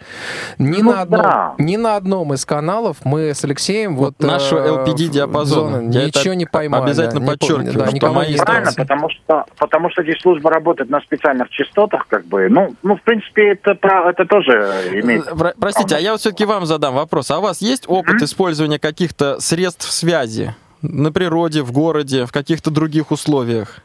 Ни, 0.60 0.84
Ну 0.84 0.92
на, 0.92 1.02
одном, 1.02 1.22
да. 1.22 1.56
ни 1.58 1.76
на 1.76 1.96
одном 1.96 2.36
из 2.36 2.46
каналов 2.46 2.98
мы 3.04 3.34
с 3.34 3.44
Алексеем 3.44 3.96
вот... 3.96 4.14
Вот 4.20 4.28
нашего 4.28 4.60
э, 4.60 4.86
LPD 4.86 5.08
диапазона. 5.08 5.78
зоны 5.78 5.92
Я 5.92 6.06
ничего 6.06 6.36
не 6.36 6.46
поймали. 6.46 6.84
обязательно 6.84 7.22
Не 7.22 7.26
помню, 7.26 7.40
подчеркиваю, 7.40 7.92
да, 7.92 7.96
что 7.98 8.14
мои 8.14 8.38
Правильно, 8.38 8.72
потому 8.78 9.10
что, 9.10 9.46
потому 9.58 9.90
что 9.90 10.04
здесь 10.04 10.22
служба 10.22 10.52
работает 10.52 10.92
на 10.92 11.02
специальных 11.02 11.50
частотах, 11.50 12.06
как 12.08 12.26
бы, 12.28 12.48
ну, 12.48 12.76
ну 12.84 12.96
в 12.96 13.02
принципе, 13.02 13.54
это, 13.54 13.72
это 13.72 14.26
тоже 14.26 14.52
имеет... 14.94 15.26
Про- 15.26 15.56
Простите, 15.60 15.96
а 15.96 16.00
я 16.00 16.12
вот 16.12 16.20
все-таки 16.20 16.46
вам 16.46 16.68
задам 16.68 16.94
вопрос. 16.94 17.32
А 17.32 17.40
у 17.40 17.42
вас 17.42 17.60
есть 17.64 17.86
опыт 17.88 18.22
использования 18.22 18.78
каких-то 18.78 19.40
средств 19.40 19.90
связи 19.92 20.54
на 20.84 21.12
природе, 21.12 21.64
в 21.64 21.72
городе, 21.72 22.28
в 22.28 22.32
каких-то 22.32 22.70
других 22.70 23.10
условиях? 23.10 23.80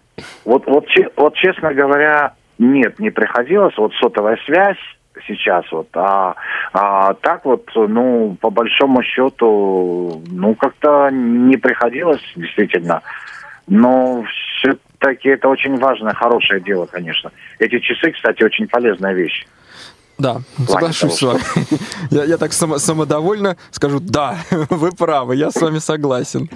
Вот, 0.45 0.67
вот, 0.67 0.85
вот, 1.17 1.35
честно 1.37 1.73
говоря, 1.73 2.35
нет, 2.61 2.99
не 2.99 3.11
приходилось. 3.11 3.77
Вот 3.79 3.93
сотовая 3.95 4.39
связь 4.45 4.77
сейчас 5.27 5.65
вот, 5.73 5.89
а, 5.95 6.35
а 6.73 7.15
так 7.15 7.45
вот, 7.45 7.69
ну, 7.75 8.37
по 8.41 8.51
большому 8.51 9.03
счету, 9.03 10.23
ну, 10.31 10.55
как-то 10.55 11.09
не 11.11 11.57
приходилось, 11.57 12.23
действительно. 12.37 13.03
Но 13.67 14.25
все-таки 14.25 15.31
это 15.31 15.49
очень 15.49 15.77
важное, 15.77 16.15
хорошее 16.15 16.61
дело, 16.61 16.87
конечно. 16.87 17.33
Эти 17.59 17.79
часы, 17.81 18.13
кстати, 18.13 18.43
очень 18.43 18.69
полезная 18.69 19.15
вещь. 19.15 19.47
Да, 20.21 20.43
соглашусь 20.69 21.15
с 21.15 21.19
того, 21.19 21.33
вами. 21.33 21.43
Я, 22.11 22.25
я 22.25 22.37
так 22.37 22.53
само- 22.53 22.79
самодовольно 22.79 23.57
скажу, 23.71 24.01
да, 24.01 24.37
вы 24.71 24.91
правы, 24.93 25.37
я 25.37 25.51
с 25.51 25.61
вами 25.61 25.79
согласен. 25.79 26.49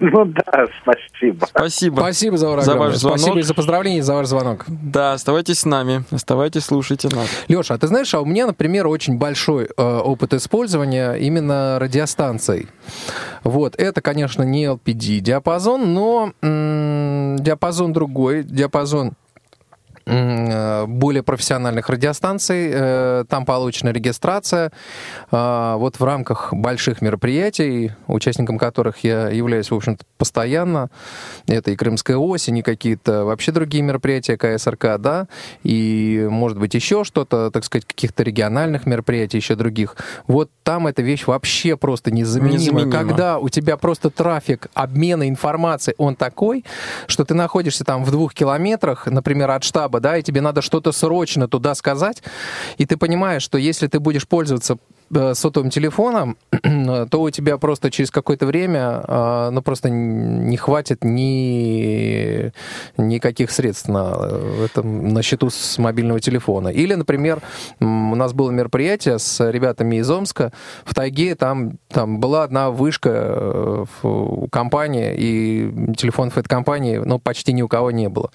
Ну 0.00 0.24
да, 0.26 0.66
спасибо. 0.82 1.46
Спасибо. 1.46 1.96
Спасибо, 2.00 2.36
За 2.36 2.48
огромное. 2.48 2.76
ваш 2.76 2.94
звонок. 2.96 3.18
Спасибо 3.18 3.38
и 3.40 3.42
за 3.42 3.54
поздравления, 3.54 3.98
и 3.98 4.02
за 4.02 4.14
ваш 4.14 4.26
звонок. 4.28 4.64
Да, 4.68 5.12
оставайтесь 5.14 5.58
с 5.60 5.64
нами, 5.64 6.04
оставайтесь, 6.10 6.64
слушайте 6.64 7.08
нас. 7.08 7.28
Леша, 7.48 7.74
а 7.74 7.78
ты 7.78 7.88
знаешь, 7.88 8.14
а 8.14 8.20
у 8.20 8.24
меня, 8.24 8.46
например, 8.46 8.86
очень 8.86 9.18
большой 9.18 9.64
э, 9.64 9.82
опыт 9.82 10.32
использования 10.34 11.14
именно 11.14 11.78
радиостанций. 11.80 12.68
Вот, 13.42 13.74
это, 13.76 14.00
конечно, 14.00 14.42
не 14.44 14.64
LPD 14.66 15.18
диапазон, 15.20 15.92
но 15.92 16.32
м, 16.40 17.36
диапазон 17.40 17.92
другой, 17.92 18.42
диапазон 18.44 19.12
более 20.06 21.22
профессиональных 21.22 21.88
радиостанций, 21.88 22.70
э, 22.72 23.24
там 23.28 23.44
получена 23.46 23.90
регистрация. 23.90 24.70
А, 25.30 25.76
Вот 25.76 25.98
в 25.98 26.04
рамках 26.04 26.52
больших 26.52 27.00
мероприятий, 27.02 27.92
участником 28.06 28.58
которых 28.58 29.02
я 29.02 29.28
являюсь, 29.28 29.70
в 29.70 29.74
общем-то, 29.74 30.04
постоянно, 30.18 30.90
это 31.46 31.70
и 31.70 31.76
Крымская 31.76 32.16
осень, 32.16 32.58
и 32.58 32.62
какие-то 32.62 33.24
вообще 33.24 33.52
другие 33.52 33.82
мероприятия 33.82 34.36
КСРК, 34.36 34.98
да, 34.98 35.26
и, 35.62 36.26
может 36.30 36.58
быть, 36.58 36.74
еще 36.74 37.04
что-то, 37.04 37.50
так 37.50 37.64
сказать, 37.64 37.86
каких-то 37.86 38.22
региональных 38.22 38.86
мероприятий, 38.86 39.38
еще 39.38 39.54
других. 39.54 39.96
Вот 40.26 40.50
там 40.62 40.86
эта 40.86 41.02
вещь 41.02 41.26
вообще 41.26 41.76
просто 41.76 42.10
незаменима. 42.10 42.80
Незаменима. 42.82 42.92
Когда 42.92 43.38
у 43.38 43.48
тебя 43.48 43.76
просто 43.76 44.10
трафик 44.10 44.68
обмена 44.74 45.28
информацией, 45.28 45.94
он 45.98 46.16
такой, 46.16 46.64
что 47.06 47.24
ты 47.24 47.34
находишься 47.34 47.84
там 47.84 48.04
в 48.04 48.10
двух 48.10 48.34
километрах, 48.34 49.06
например, 49.06 49.50
от 49.50 49.64
штаба, 49.64 49.93
да, 50.00 50.16
и 50.16 50.22
тебе 50.22 50.40
надо 50.40 50.62
что-то 50.62 50.92
срочно 50.92 51.48
туда 51.48 51.74
сказать, 51.74 52.22
и 52.78 52.86
ты 52.86 52.96
понимаешь, 52.96 53.42
что 53.42 53.58
если 53.58 53.86
ты 53.86 54.00
будешь 54.00 54.26
пользоваться 54.26 54.78
сотовым 55.34 55.70
телефоном, 55.70 56.36
то 57.10 57.20
у 57.20 57.30
тебя 57.30 57.58
просто 57.58 57.90
через 57.90 58.10
какое-то 58.10 58.46
время 58.46 59.02
э, 59.06 59.50
ну, 59.52 59.62
просто 59.62 59.90
не 59.90 60.56
хватит 60.56 61.04
ни 61.04 62.52
никаких 62.96 63.50
средств 63.50 63.88
на, 63.88 64.14
э, 64.18 64.66
этом, 64.66 65.08
на 65.08 65.22
счету 65.22 65.50
с 65.50 65.78
мобильного 65.78 66.20
телефона. 66.20 66.68
Или, 66.68 66.94
например, 66.94 67.40
у 67.80 68.14
нас 68.14 68.32
было 68.32 68.50
мероприятие 68.50 69.18
с 69.18 69.50
ребятами 69.50 69.96
из 69.96 70.10
Омска 70.10 70.52
в 70.84 70.94
тайге, 70.94 71.34
там, 71.34 71.78
там 71.88 72.20
была 72.20 72.44
одна 72.44 72.70
вышка 72.70 73.10
э, 73.10 73.84
в 74.02 74.48
компании, 74.48 75.14
и 75.16 75.94
телефонов 75.96 76.38
этой 76.38 76.48
компании 76.48 77.00
ну, 77.04 77.18
почти 77.18 77.52
ни 77.52 77.62
у 77.62 77.68
кого 77.68 77.90
не 77.90 78.08
было. 78.08 78.30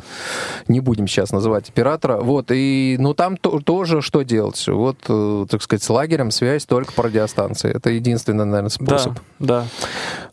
Не 0.67 0.79
будем 0.79 1.07
сейчас 1.07 1.31
называть 1.31 1.69
оператора. 1.69 2.17
Вот, 2.17 2.51
и, 2.51 2.97
ну, 2.99 3.13
там 3.13 3.37
то- 3.37 3.59
тоже 3.59 4.01
что 4.01 4.23
делать? 4.23 4.67
Вот, 4.67 4.97
э, 5.07 5.45
так 5.49 5.61
сказать, 5.61 5.83
с 5.83 5.89
лагерем 5.89 6.31
связь 6.31 6.65
только 6.69 6.93
по 6.93 7.03
радиостанции. 7.03 7.75
Это 7.75 7.89
единственный, 7.89 8.45
наверное, 8.45 8.69
способ. 8.69 9.13
Да, 9.39 9.65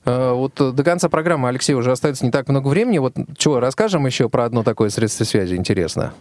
да. 0.05 0.12
Э, 0.12 0.32
Вот 0.32 0.61
э, 0.61 0.70
до 0.70 0.84
конца 0.84 1.09
программы, 1.09 1.49
Алексей, 1.49 1.74
уже 1.74 1.91
остается 1.91 2.24
не 2.24 2.30
так 2.30 2.49
много 2.49 2.68
времени. 2.68 2.99
Вот 2.99 3.14
чего, 3.37 3.59
расскажем 3.59 4.07
еще 4.07 4.28
про 4.28 4.45
одно 4.45 4.62
такое 4.62 4.91
средство 4.91 5.24
связи 5.24 5.57
интересное? 5.57 6.12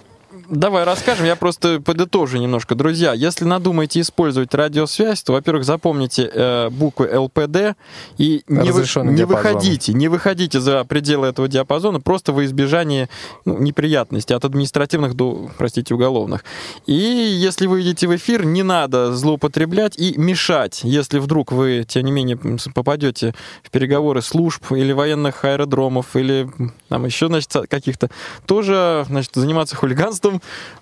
Давай 0.49 0.83
расскажем, 0.83 1.25
я 1.25 1.35
просто 1.35 1.81
подытожу 1.81 2.37
немножко. 2.37 2.75
Друзья, 2.75 3.13
если 3.13 3.45
надумаете 3.45 4.01
использовать 4.01 4.53
радиосвязь, 4.53 5.23
то, 5.23 5.33
во-первых, 5.33 5.65
запомните 5.65 6.29
э, 6.31 6.69
буквы 6.69 7.09
ЛПД 7.17 7.75
и 8.17 8.43
не, 8.47 8.71
вы- 8.71 8.81
не 8.81 9.15
диапазон. 9.15 9.25
выходите, 9.25 9.93
не 9.93 10.07
выходите 10.07 10.59
за 10.59 10.83
пределы 10.83 11.27
этого 11.27 11.47
диапазона, 11.47 11.99
просто 11.99 12.31
во 12.31 12.45
избежание 12.45 13.09
ну, 13.45 13.57
неприятностей 13.57 14.33
от 14.33 14.45
административных 14.45 15.15
до, 15.15 15.49
простите, 15.57 15.93
уголовных. 15.93 16.43
И 16.85 16.93
если 16.93 17.65
вы 17.65 17.81
идете 17.81 18.07
в 18.07 18.15
эфир, 18.15 18.45
не 18.45 18.63
надо 18.63 19.15
злоупотреблять 19.15 19.97
и 19.97 20.17
мешать, 20.17 20.81
если 20.83 21.19
вдруг 21.19 21.51
вы, 21.51 21.85
тем 21.87 22.05
не 22.05 22.11
менее, 22.11 22.37
попадете 22.73 23.33
в 23.63 23.71
переговоры 23.71 24.21
служб 24.21 24.71
или 24.71 24.91
военных 24.91 25.43
аэродромов, 25.43 26.15
или 26.15 26.47
там 26.89 27.05
еще, 27.05 27.27
значит, 27.27 27.51
каких-то, 27.69 28.09
тоже, 28.45 29.05
значит, 29.07 29.31
заниматься 29.33 29.75
хулиганством, 29.75 30.34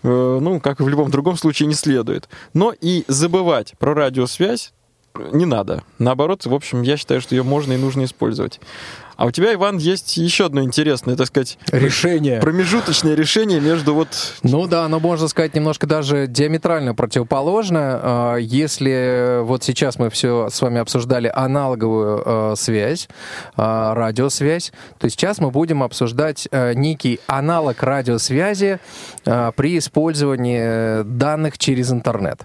э, 0.03 0.39
ну, 0.41 0.59
как 0.59 0.79
и 0.79 0.83
в 0.83 0.89
любом 0.89 1.11
другом 1.11 1.37
случае, 1.37 1.67
не 1.67 1.73
следует. 1.73 2.29
Но 2.53 2.73
и 2.79 3.03
забывать 3.07 3.73
про 3.79 3.93
радиосвязь 3.93 4.73
э, 5.15 5.29
не 5.33 5.45
надо. 5.45 5.83
Наоборот, 5.99 6.45
в 6.45 6.53
общем, 6.53 6.81
я 6.81 6.97
считаю, 6.97 7.21
что 7.21 7.35
ее 7.35 7.43
можно 7.43 7.73
и 7.73 7.77
нужно 7.77 8.03
использовать. 8.03 8.59
А 9.15 9.25
у 9.25 9.31
тебя, 9.31 9.53
Иван, 9.53 9.77
есть 9.77 10.17
еще 10.17 10.45
одно 10.45 10.63
интересное, 10.63 11.15
так 11.15 11.27
сказать, 11.27 11.57
Решение. 11.71 12.39
промежуточное 12.39 13.15
решение 13.15 13.59
между 13.59 13.93
вот... 13.93 14.07
Ну 14.43 14.67
да, 14.67 14.85
оно 14.85 14.99
можно 14.99 15.27
сказать 15.27 15.55
немножко 15.55 15.87
даже 15.87 16.27
диаметрально 16.27 16.95
противоположно. 16.95 17.99
А, 18.01 18.35
Если 18.37 19.41
вот 19.43 19.63
сейчас 19.63 19.99
мы 19.99 20.09
все 20.09 20.49
с 20.49 20.61
вами 20.61 20.79
обсуждали 20.79 21.31
аналоговую 21.33 22.23
э, 22.25 22.53
связь, 22.57 23.07
а, 23.55 23.93
радиосвязь, 23.93 24.71
то 24.99 25.09
сейчас 25.09 25.39
мы 25.39 25.51
будем 25.51 25.83
обсуждать 25.83 26.47
некий 26.51 27.19
аналог 27.27 27.81
радиосвязи 27.83 28.79
а, 29.25 29.51
при 29.51 29.77
использовании 29.77 31.03
данных 31.03 31.57
через 31.57 31.91
интернет. 31.91 32.41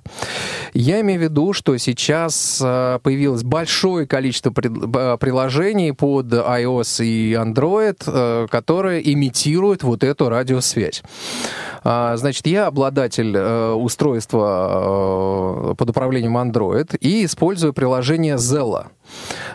Я 0.75 1.01
имею 1.01 1.21
в 1.21 1.23
виду, 1.23 1.53
что 1.53 1.77
сейчас 1.79 2.59
появилось 2.59 3.43
большое 3.43 4.07
количество 4.07 4.51
приложений 4.51 5.93
под 5.93 6.33
iOS 6.63 7.05
и 7.05 7.35
Android, 7.35 8.03
э, 8.07 8.47
которые 8.51 9.13
имитируют 9.13 9.83
вот 9.83 10.03
эту 10.05 10.29
радиосвязь. 10.29 11.03
А, 11.85 12.17
Значит, 12.17 12.47
я 12.47 12.67
обладатель 12.67 13.35
э, 13.37 13.73
устройства 13.73 15.71
э, 15.71 15.75
под 15.77 15.91
управлением 15.91 16.37
Android 16.37 16.97
и 16.99 17.25
использую 17.25 17.73
приложение 17.73 18.37
Zella. 18.37 18.87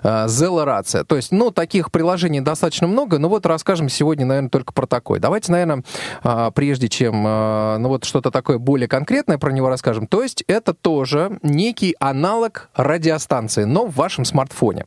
Э, 0.02 0.26
Zella 0.26 0.64
рация. 0.64 1.04
То 1.04 1.16
есть, 1.16 1.32
ну, 1.32 1.52
таких 1.52 1.92
приложений 1.92 2.42
достаточно 2.42 2.88
много, 2.88 3.20
но 3.20 3.30
вот 3.30 3.46
расскажем 3.46 3.90
сегодня, 3.90 4.26
наверное, 4.26 4.50
только 4.50 4.74
про 4.74 4.88
такое. 4.88 5.20
Давайте, 5.20 5.52
наверное, 5.52 5.84
а, 6.24 6.52
прежде 6.52 6.88
чем, 6.90 7.24
ну, 7.24 7.90
вот 7.90 8.06
что-то 8.06 8.32
такое 8.32 8.58
более 8.58 8.88
конкретное 8.88 9.38
про 9.38 9.52
него 9.52 9.70
расскажем. 9.70 10.08
То 10.08 10.24
есть, 10.24 10.44
это 10.48 10.74
тоже 10.74 11.40
некий 11.44 11.96
аналог 12.00 12.70
радиостанции, 12.76 13.64
но 13.64 13.86
в 13.86 13.96
вашем 13.96 14.26
смартфоне. 14.26 14.86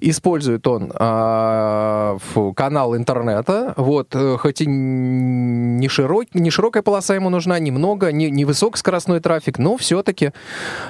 Использует 0.00 0.66
он 0.66 0.90
канал 2.54 2.96
интернета, 2.96 3.74
вот, 3.76 4.16
хоть 4.38 4.60
и 4.60 4.66
не, 4.66 5.88
широкий, 5.88 6.40
не 6.40 6.50
широкая 6.70 6.82
полоса 6.82 7.14
ему 7.16 7.30
нужна, 7.30 7.58
немного, 7.58 8.12
не, 8.12 8.30
не 8.30 8.44
высокоскоростной 8.44 9.18
трафик, 9.18 9.58
но 9.58 9.76
все-таки 9.76 10.32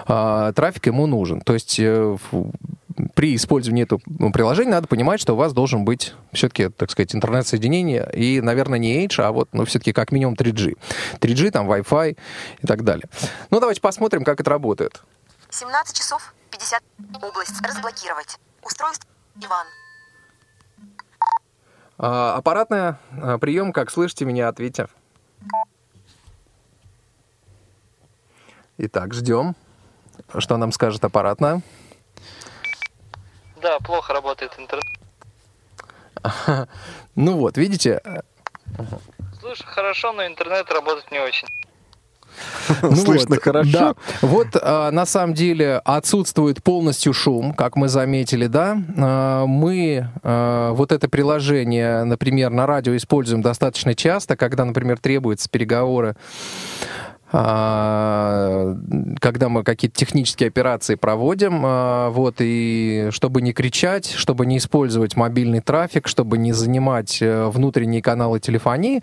трафик 0.06 0.86
ему 0.86 1.06
нужен. 1.06 1.40
То 1.40 1.54
есть 1.54 1.80
э, 1.80 2.18
при 3.14 3.34
использовании 3.34 3.84
этого 3.84 4.00
приложения 4.30 4.72
надо 4.72 4.88
понимать, 4.88 5.20
что 5.20 5.32
у 5.32 5.36
вас 5.36 5.54
должен 5.54 5.86
быть 5.86 6.14
все-таки, 6.32 6.68
так 6.68 6.90
сказать, 6.90 7.14
интернет-соединение, 7.14 8.10
и, 8.12 8.42
наверное, 8.42 8.78
не 8.78 9.06
H, 9.06 9.20
а 9.20 9.32
вот, 9.32 9.48
ну, 9.52 9.64
все-таки 9.64 9.94
как 9.94 10.12
минимум 10.12 10.34
3G. 10.34 10.76
3G, 11.18 11.50
там, 11.50 11.70
Wi-Fi 11.70 12.18
и 12.62 12.66
так 12.66 12.84
далее. 12.84 13.06
Ну, 13.50 13.58
давайте 13.58 13.80
посмотрим, 13.80 14.22
как 14.22 14.40
это 14.40 14.50
работает. 14.50 15.02
17 15.48 15.96
часов 15.96 16.34
50. 16.50 16.82
Область 17.22 17.58
разблокировать. 17.62 18.38
Устройство. 18.62 19.08
Иван. 19.40 19.66
А, 21.96 22.34
аппаратная 22.36 22.98
а, 23.12 23.38
прием, 23.38 23.72
как 23.72 23.90
слышите 23.90 24.26
меня, 24.26 24.48
ответьте. 24.48 24.88
Итак, 28.82 29.12
ждем. 29.12 29.54
Что 30.38 30.56
нам 30.56 30.72
скажет 30.72 31.04
аппаратная? 31.04 31.60
Да, 33.60 33.78
плохо 33.80 34.14
работает 34.14 34.52
интернет. 34.58 34.84
Ну 37.16 37.36
вот, 37.36 37.58
видите, 37.58 38.00
Слушай, 39.38 39.66
хорошо, 39.66 40.12
но 40.12 40.26
интернет 40.26 40.70
работает 40.70 41.10
не 41.10 41.18
очень. 41.18 41.46
Ну 42.82 42.96
Слышно 42.96 43.34
вот, 43.34 43.42
хорошо. 43.42 43.70
Да. 43.70 43.94
Вот 44.22 44.48
а, 44.54 44.90
на 44.90 45.04
самом 45.04 45.34
деле 45.34 45.82
отсутствует 45.84 46.62
полностью 46.62 47.12
шум, 47.12 47.52
как 47.52 47.76
мы 47.76 47.88
заметили, 47.88 48.46
да. 48.46 48.78
А, 48.96 49.46
мы 49.46 50.08
а, 50.22 50.72
вот 50.72 50.92
это 50.92 51.08
приложение, 51.08 52.04
например, 52.04 52.50
на 52.50 52.66
радио 52.66 52.96
используем 52.96 53.42
достаточно 53.42 53.94
часто, 53.94 54.36
когда, 54.36 54.64
например, 54.64 54.98
требуются 54.98 55.50
переговоры 55.50 56.16
когда 59.20 59.48
мы 59.48 59.62
какие-то 59.62 59.96
технические 59.96 60.48
операции 60.48 60.96
проводим, 60.96 61.62
а, 61.64 62.10
вот, 62.10 62.36
и 62.40 63.08
чтобы 63.10 63.42
не 63.42 63.52
кричать, 63.52 64.10
чтобы 64.10 64.46
не 64.46 64.58
использовать 64.58 65.16
мобильный 65.16 65.60
трафик, 65.60 66.08
чтобы 66.08 66.38
не 66.38 66.52
занимать 66.52 67.18
э, 67.20 67.46
внутренние 67.46 68.02
каналы 68.02 68.40
телефонии, 68.40 69.02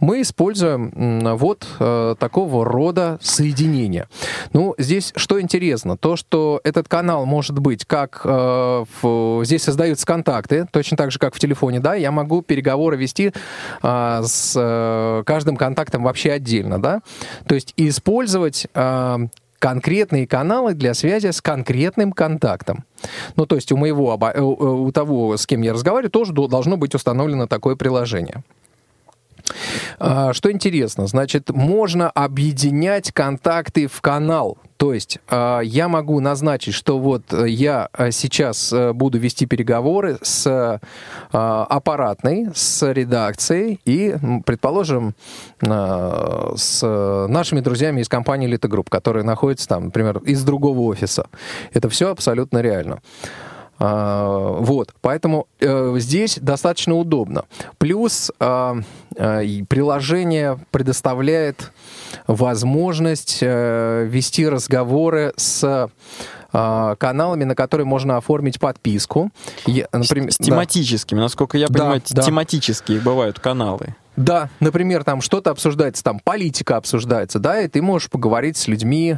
мы 0.00 0.22
используем 0.22 1.36
вот 1.36 1.66
э, 1.80 2.14
такого 2.18 2.64
рода 2.64 3.18
соединения. 3.20 4.08
Ну, 4.52 4.74
здесь 4.78 5.12
что 5.16 5.40
интересно, 5.40 5.96
то, 5.96 6.16
что 6.16 6.60
этот 6.64 6.88
канал 6.88 7.26
может 7.26 7.58
быть 7.58 7.84
как 7.84 8.20
э, 8.24 8.84
в- 9.02 9.44
здесь 9.44 9.62
создаются 9.62 10.06
контакты, 10.06 10.66
точно 10.70 10.96
так 10.96 11.10
же, 11.10 11.18
как 11.18 11.34
в 11.34 11.38
телефоне, 11.38 11.80
да, 11.80 11.94
я 11.94 12.10
могу 12.10 12.42
переговоры 12.42 12.96
вести 12.96 13.32
а, 13.82 14.22
с 14.22 15.22
каждым 15.26 15.56
контактом 15.56 16.02
вообще 16.04 16.32
отдельно, 16.32 16.80
да, 16.80 17.00
то 17.46 17.54
есть 17.54 17.63
использовать 17.76 18.66
а, 18.74 19.20
конкретные 19.58 20.26
каналы 20.26 20.74
для 20.74 20.92
связи 20.92 21.30
с 21.30 21.40
конкретным 21.40 22.12
контактом. 22.12 22.84
Ну, 23.36 23.46
то 23.46 23.56
есть 23.56 23.72
у 23.72 23.76
моего, 23.78 24.12
оба- 24.12 24.34
у, 24.38 24.84
у 24.84 24.92
того, 24.92 25.36
с 25.36 25.46
кем 25.46 25.62
я 25.62 25.72
разговариваю, 25.72 26.10
тоже 26.10 26.32
до- 26.32 26.48
должно 26.48 26.76
быть 26.76 26.94
установлено 26.94 27.46
такое 27.46 27.74
приложение. 27.76 28.42
А, 29.98 30.32
Что 30.32 30.50
интересно, 30.50 31.06
значит, 31.06 31.50
можно 31.50 32.10
объединять 32.10 33.12
контакты 33.12 33.86
в 33.86 34.00
канал. 34.00 34.58
То 34.76 34.92
есть 34.92 35.18
а, 35.28 35.60
я 35.60 35.88
могу 35.88 36.20
назначить, 36.20 36.74
что 36.74 36.98
вот 36.98 37.32
э, 37.32 37.48
я 37.48 37.88
а, 37.92 38.10
сейчас 38.10 38.72
э, 38.72 38.92
буду 38.92 39.18
вести 39.18 39.46
переговоры 39.46 40.18
с 40.22 40.80
аппаратной, 41.30 42.48
с 42.54 42.92
редакцией 42.92 43.80
и, 43.84 44.14
предположим, 44.44 45.14
с 45.60 47.26
нашими 47.28 47.60
друзьями 47.60 48.02
из 48.02 48.08
компании 48.08 48.48
Group, 48.48 48.88
которые 48.88 49.24
находятся 49.24 49.68
там, 49.68 49.86
например, 49.86 50.18
из 50.18 50.44
другого 50.44 50.80
офиса. 50.80 51.26
Это 51.72 51.88
все 51.88 52.10
абсолютно 52.10 52.58
реально. 52.58 53.00
А, 53.78 54.56
Вот, 54.60 54.92
поэтому 55.00 55.46
э, 55.60 55.94
здесь 55.98 56.38
достаточно 56.40 56.94
удобно. 56.94 57.44
Плюс 57.78 58.30
а, 58.38 58.76
а, 59.16 59.40
приложение 59.68 60.58
предоставляет 60.70 61.72
возможность 62.26 63.38
э, 63.40 64.06
вести 64.08 64.48
разговоры 64.48 65.32
с 65.36 65.88
каналами, 66.52 67.42
на 67.42 67.56
которые 67.56 67.84
можно 67.84 68.16
оформить 68.16 68.60
подписку. 68.60 69.32
Я, 69.66 69.88
например, 69.92 70.30
С 70.30 70.38
да. 70.38 70.44
тематическими, 70.44 71.18
насколько 71.18 71.58
я 71.58 71.66
Да, 71.66 71.72
понимаю, 71.80 72.02
да. 72.10 72.22
тематические 72.22 73.00
бывают 73.00 73.40
каналы. 73.40 73.96
Да, 74.16 74.48
например, 74.60 75.02
там 75.04 75.20
что-то 75.20 75.50
обсуждается, 75.50 76.02
там 76.04 76.20
политика 76.22 76.76
обсуждается, 76.76 77.38
да, 77.38 77.60
и 77.60 77.68
ты 77.68 77.82
можешь 77.82 78.08
поговорить 78.10 78.56
с 78.56 78.68
людьми 78.68 79.16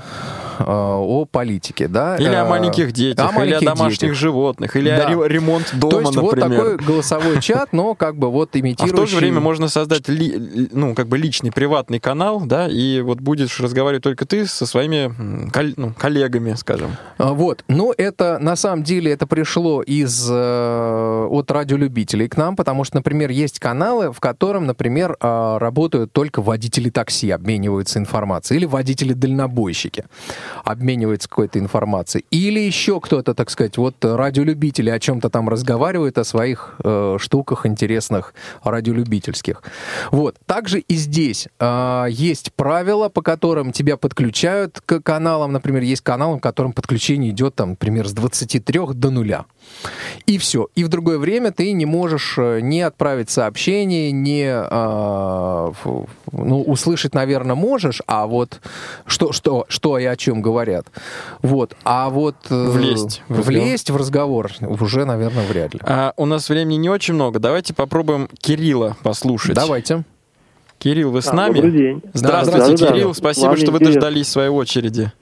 э, 0.58 0.64
о 0.66 1.26
политике, 1.30 1.86
да. 1.88 2.16
Или 2.16 2.28
о 2.34 2.44
э, 2.46 2.48
маленьких 2.48 2.92
детях, 2.92 3.26
о 3.26 3.30
или 3.30 3.36
маленьких 3.38 3.68
о 3.68 3.74
домашних 3.74 3.98
детях. 4.00 4.16
животных, 4.16 4.76
или 4.76 4.88
Да. 4.88 5.06
о 5.08 5.22
ре- 5.26 5.28
ремонт 5.34 5.70
дома, 5.74 5.90
То 5.90 6.00
есть 6.00 6.16
вот 6.16 6.36
например. 6.36 6.60
такой 6.62 6.76
голосовой 6.86 7.40
чат, 7.42 7.72
но 7.72 7.94
как 7.94 8.16
бы 8.16 8.30
вот 8.30 8.50
А 8.54 8.58
имитирующий... 8.58 8.96
в 8.96 8.98
то 8.98 9.06
же 9.06 9.16
время 9.18 9.40
можно 9.40 9.68
создать 9.68 10.08
ли- 10.08 10.68
ну, 10.72 10.94
как 10.94 11.08
бы 11.08 11.18
личный 11.18 11.52
приватный 11.52 12.00
канал, 12.00 12.40
да, 12.46 12.66
и 12.66 13.00
вот 13.02 13.20
будешь 13.20 13.60
разговаривать 13.60 14.02
только 14.02 14.24
ты 14.24 14.46
со 14.46 14.64
своими 14.66 15.12
кол- 15.50 15.74
ну, 15.76 15.92
коллегами, 15.92 16.54
скажем. 16.54 16.96
А, 17.18 17.32
Вот, 17.34 17.64
но 17.68 17.92
это 17.96 18.38
на 18.40 18.56
самом 18.56 18.82
деле 18.82 19.12
это 19.12 19.26
пришло 19.26 19.82
из 19.82 20.26
э, 20.30 21.26
от 21.30 21.50
радиолюбителей 21.50 22.28
к 22.28 22.36
нам, 22.38 22.56
потому 22.56 22.84
что, 22.84 22.96
например, 22.96 23.30
есть 23.30 23.58
каналы, 23.58 24.10
в 24.12 24.20
котором, 24.20 24.64
например, 24.66 24.85
например, 24.86 25.16
а, 25.20 25.58
работают 25.58 26.12
только 26.12 26.40
водители 26.40 26.90
такси, 26.90 27.30
обмениваются 27.30 27.98
информацией, 27.98 28.58
или 28.58 28.66
водители-дальнобойщики 28.66 30.04
обмениваются 30.64 31.28
какой-то 31.28 31.58
информацией, 31.58 32.24
или 32.30 32.60
еще 32.60 33.00
кто-то, 33.00 33.34
так 33.34 33.50
сказать, 33.50 33.76
вот 33.78 33.96
радиолюбители 34.04 34.90
о 34.90 34.98
чем-то 35.00 35.28
там 35.28 35.48
разговаривают, 35.48 36.18
о 36.18 36.24
своих 36.24 36.76
э, 36.84 37.16
штуках 37.18 37.66
интересных 37.66 38.32
радиолюбительских. 38.62 39.62
Вот. 40.12 40.36
Также 40.46 40.78
и 40.78 40.94
здесь 40.94 41.48
э, 41.58 42.06
есть 42.08 42.52
правила, 42.52 43.08
по 43.08 43.22
которым 43.22 43.72
тебя 43.72 43.96
подключают 43.96 44.80
к 44.86 45.00
каналам. 45.00 45.52
Например, 45.52 45.82
есть 45.82 46.02
канал, 46.02 46.36
в 46.36 46.40
котором 46.40 46.72
подключение 46.72 47.32
идет, 47.32 47.56
там, 47.56 47.70
например, 47.70 48.06
с 48.06 48.12
23 48.12 48.80
до 48.94 49.10
нуля. 49.10 49.46
И 50.26 50.38
все. 50.38 50.68
И 50.74 50.84
в 50.84 50.88
другое 50.88 51.18
время 51.18 51.50
ты 51.50 51.72
не 51.72 51.86
можешь 51.86 52.36
э, 52.38 52.60
не 52.60 52.82
отправить 52.82 53.30
сообщение, 53.30 54.12
не 54.12 54.44
э, 54.44 54.75
ну, 56.32 56.62
услышать, 56.62 57.14
наверное, 57.14 57.54
можешь, 57.56 58.02
а 58.06 58.26
вот 58.26 58.60
что, 59.06 59.32
что, 59.32 59.64
что 59.68 59.98
и 59.98 60.04
о 60.04 60.16
чем 60.16 60.42
говорят. 60.42 60.86
Вот. 61.42 61.76
А 61.84 62.08
вот 62.10 62.36
э, 62.50 62.68
Влезть 62.70 63.22
в 63.28 63.42
влезть 63.42 63.90
в 63.90 63.96
разговор 63.96 64.50
уже, 64.60 65.04
наверное, 65.04 65.46
вряд 65.46 65.74
ли. 65.74 65.80
А, 65.82 66.12
у 66.16 66.26
нас 66.26 66.48
времени 66.48 66.76
не 66.76 66.90
очень 66.90 67.14
много. 67.14 67.38
Давайте 67.38 67.74
попробуем 67.74 68.28
Кирилла 68.40 68.96
послушать. 69.02 69.54
Давайте. 69.54 70.04
Кирилл, 70.78 71.10
вы 71.10 71.22
с 71.22 71.28
А, 71.28 71.32
нами? 71.34 71.54
добрый 71.54 71.72
день. 71.72 72.02
Здравствуйте, 72.12 72.58
Да, 72.60 72.66
да, 72.68 72.76
да. 72.76 72.92
Кирилл. 72.92 73.14
Спасибо, 73.14 73.46
Вам 73.46 73.56
что 73.56 73.70
вы 73.70 73.78
интересно. 73.78 74.00
дождались 74.00 74.28
своей 74.28 74.50
очереди. 74.50 75.12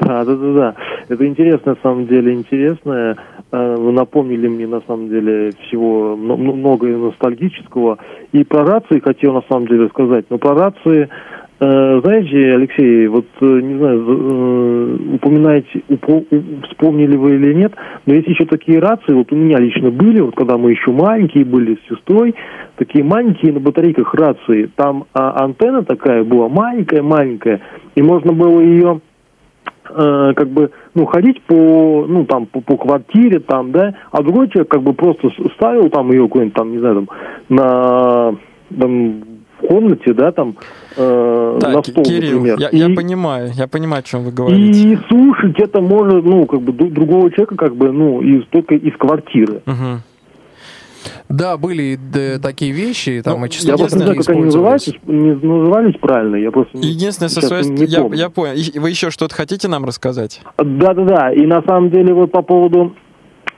Да, 0.00 0.24
да, 0.24 0.34
да, 0.34 0.52
да. 0.52 0.74
Это 1.08 1.26
интересно, 1.26 1.72
на 1.74 1.78
самом 1.82 2.06
деле, 2.06 2.32
интересное. 2.32 3.16
Э, 3.52 3.76
Вы 3.76 3.92
напомнили 3.92 4.48
мне, 4.48 4.66
на 4.66 4.80
самом 4.86 5.08
деле, 5.08 5.52
всего 5.62 6.16
мно- 6.16 6.36
мно- 6.36 6.54
много 6.54 6.88
ностальгического. 6.88 7.98
И 8.32 8.44
про 8.44 8.64
рации 8.64 9.00
хотел, 9.00 9.34
на 9.34 9.42
самом 9.48 9.68
деле, 9.68 9.88
сказать. 9.88 10.26
Но 10.30 10.38
про 10.38 10.54
рации, 10.54 11.08
э, 11.60 12.00
знаете, 12.02 12.54
Алексей, 12.54 13.06
вот, 13.06 13.26
э, 13.40 13.60
не 13.60 13.78
знаю, 13.78 15.14
упоминаете, 15.14 15.82
вспомнили 16.70 17.16
вы 17.16 17.36
или 17.36 17.54
нет, 17.54 17.72
но 18.06 18.14
есть 18.14 18.28
еще 18.28 18.44
такие 18.46 18.78
рации, 18.80 19.12
вот 19.12 19.32
у 19.32 19.36
меня 19.36 19.58
лично 19.58 19.90
были, 19.90 20.20
вот 20.20 20.34
когда 20.34 20.56
мы 20.56 20.70
еще 20.70 20.90
маленькие 20.92 21.44
были 21.44 21.76
с 21.76 21.88
сестрой, 21.88 22.34
такие 22.76 23.04
маленькие 23.04 23.52
на 23.52 23.60
батарейках 23.60 24.14
рации. 24.14 24.70
Там 24.76 25.04
а, 25.14 25.44
антенна 25.44 25.82
такая 25.84 26.24
была 26.24 26.48
маленькая-маленькая, 26.48 27.60
и 27.94 28.02
можно 28.02 28.32
было 28.32 28.60
ее 28.60 29.00
э, 29.90 30.32
как 30.34 30.48
бы, 30.48 30.70
ну, 30.94 31.06
ходить 31.06 31.42
по, 31.42 32.06
ну, 32.08 32.24
там, 32.24 32.46
по, 32.46 32.60
по 32.60 32.76
квартире, 32.76 33.40
там, 33.40 33.72
да, 33.72 33.94
а 34.10 34.22
другой 34.22 34.48
человек 34.48 34.70
как 34.70 34.82
бы 34.82 34.92
просто 34.92 35.28
ставил 35.56 35.88
там 35.90 36.10
ее 36.12 36.28
куда-нибудь 36.28 36.54
там, 36.54 36.72
не 36.72 36.78
знаю, 36.78 36.94
там, 37.06 37.08
на, 37.48 38.34
там, 38.78 39.20
в 39.60 39.66
комнате, 39.66 40.12
да, 40.14 40.30
там, 40.30 40.54
э, 40.96 41.58
Так, 41.60 41.74
на 41.74 41.82
стол, 41.82 42.04
Кирилл, 42.04 42.36
например. 42.40 42.58
я, 42.60 42.68
И- 42.68 42.76
я 42.76 42.94
понимаю, 42.94 43.50
я 43.54 43.66
понимаю, 43.66 44.00
о 44.00 44.02
чем 44.04 44.22
вы 44.22 44.30
говорите. 44.30 44.78
и 44.92 44.96
слушать 45.08 45.58
это 45.58 45.80
может, 45.80 46.24
ну, 46.24 46.46
как 46.46 46.60
бы, 46.60 46.72
дру- 46.72 46.90
другого 46.90 47.28
человека, 47.30 47.56
как 47.56 47.74
бы, 47.76 47.90
ну, 47.92 48.20
из, 48.22 48.44
только 48.46 48.74
из 48.76 48.96
квартиры. 48.96 49.62
Мгм. 49.66 50.02
Да, 51.28 51.56
были 51.56 51.98
да, 52.12 52.38
такие 52.38 52.72
вещи, 52.72 53.20
там 53.24 53.40
Ну, 53.40 53.46
и 53.46 53.48
Я 53.48 53.52
частоты 53.52 53.78
просто 53.78 53.96
не 53.98 54.02
знаю, 54.04 54.16
как 54.18 54.28
они 54.30 54.44
назывались, 54.44 54.90
не 55.06 55.32
назывались 55.34 55.96
правильно, 56.00 56.36
я 56.36 56.50
просто 56.50 56.78
Единственное, 56.78 57.28
со 57.28 57.40
своей... 57.40 57.68
не 57.68 57.84
Я, 57.86 58.02
помню. 58.02 58.16
я 58.18 58.30
понял. 58.30 58.54
И 58.54 58.78
Вы 58.78 58.90
еще 58.90 59.10
что-то 59.10 59.34
хотите 59.34 59.68
нам 59.68 59.84
рассказать? 59.84 60.40
Да-да-да, 60.58 61.32
и 61.32 61.46
на 61.46 61.62
самом 61.62 61.90
деле 61.90 62.14
вот 62.14 62.32
по 62.32 62.42
поводу 62.42 62.94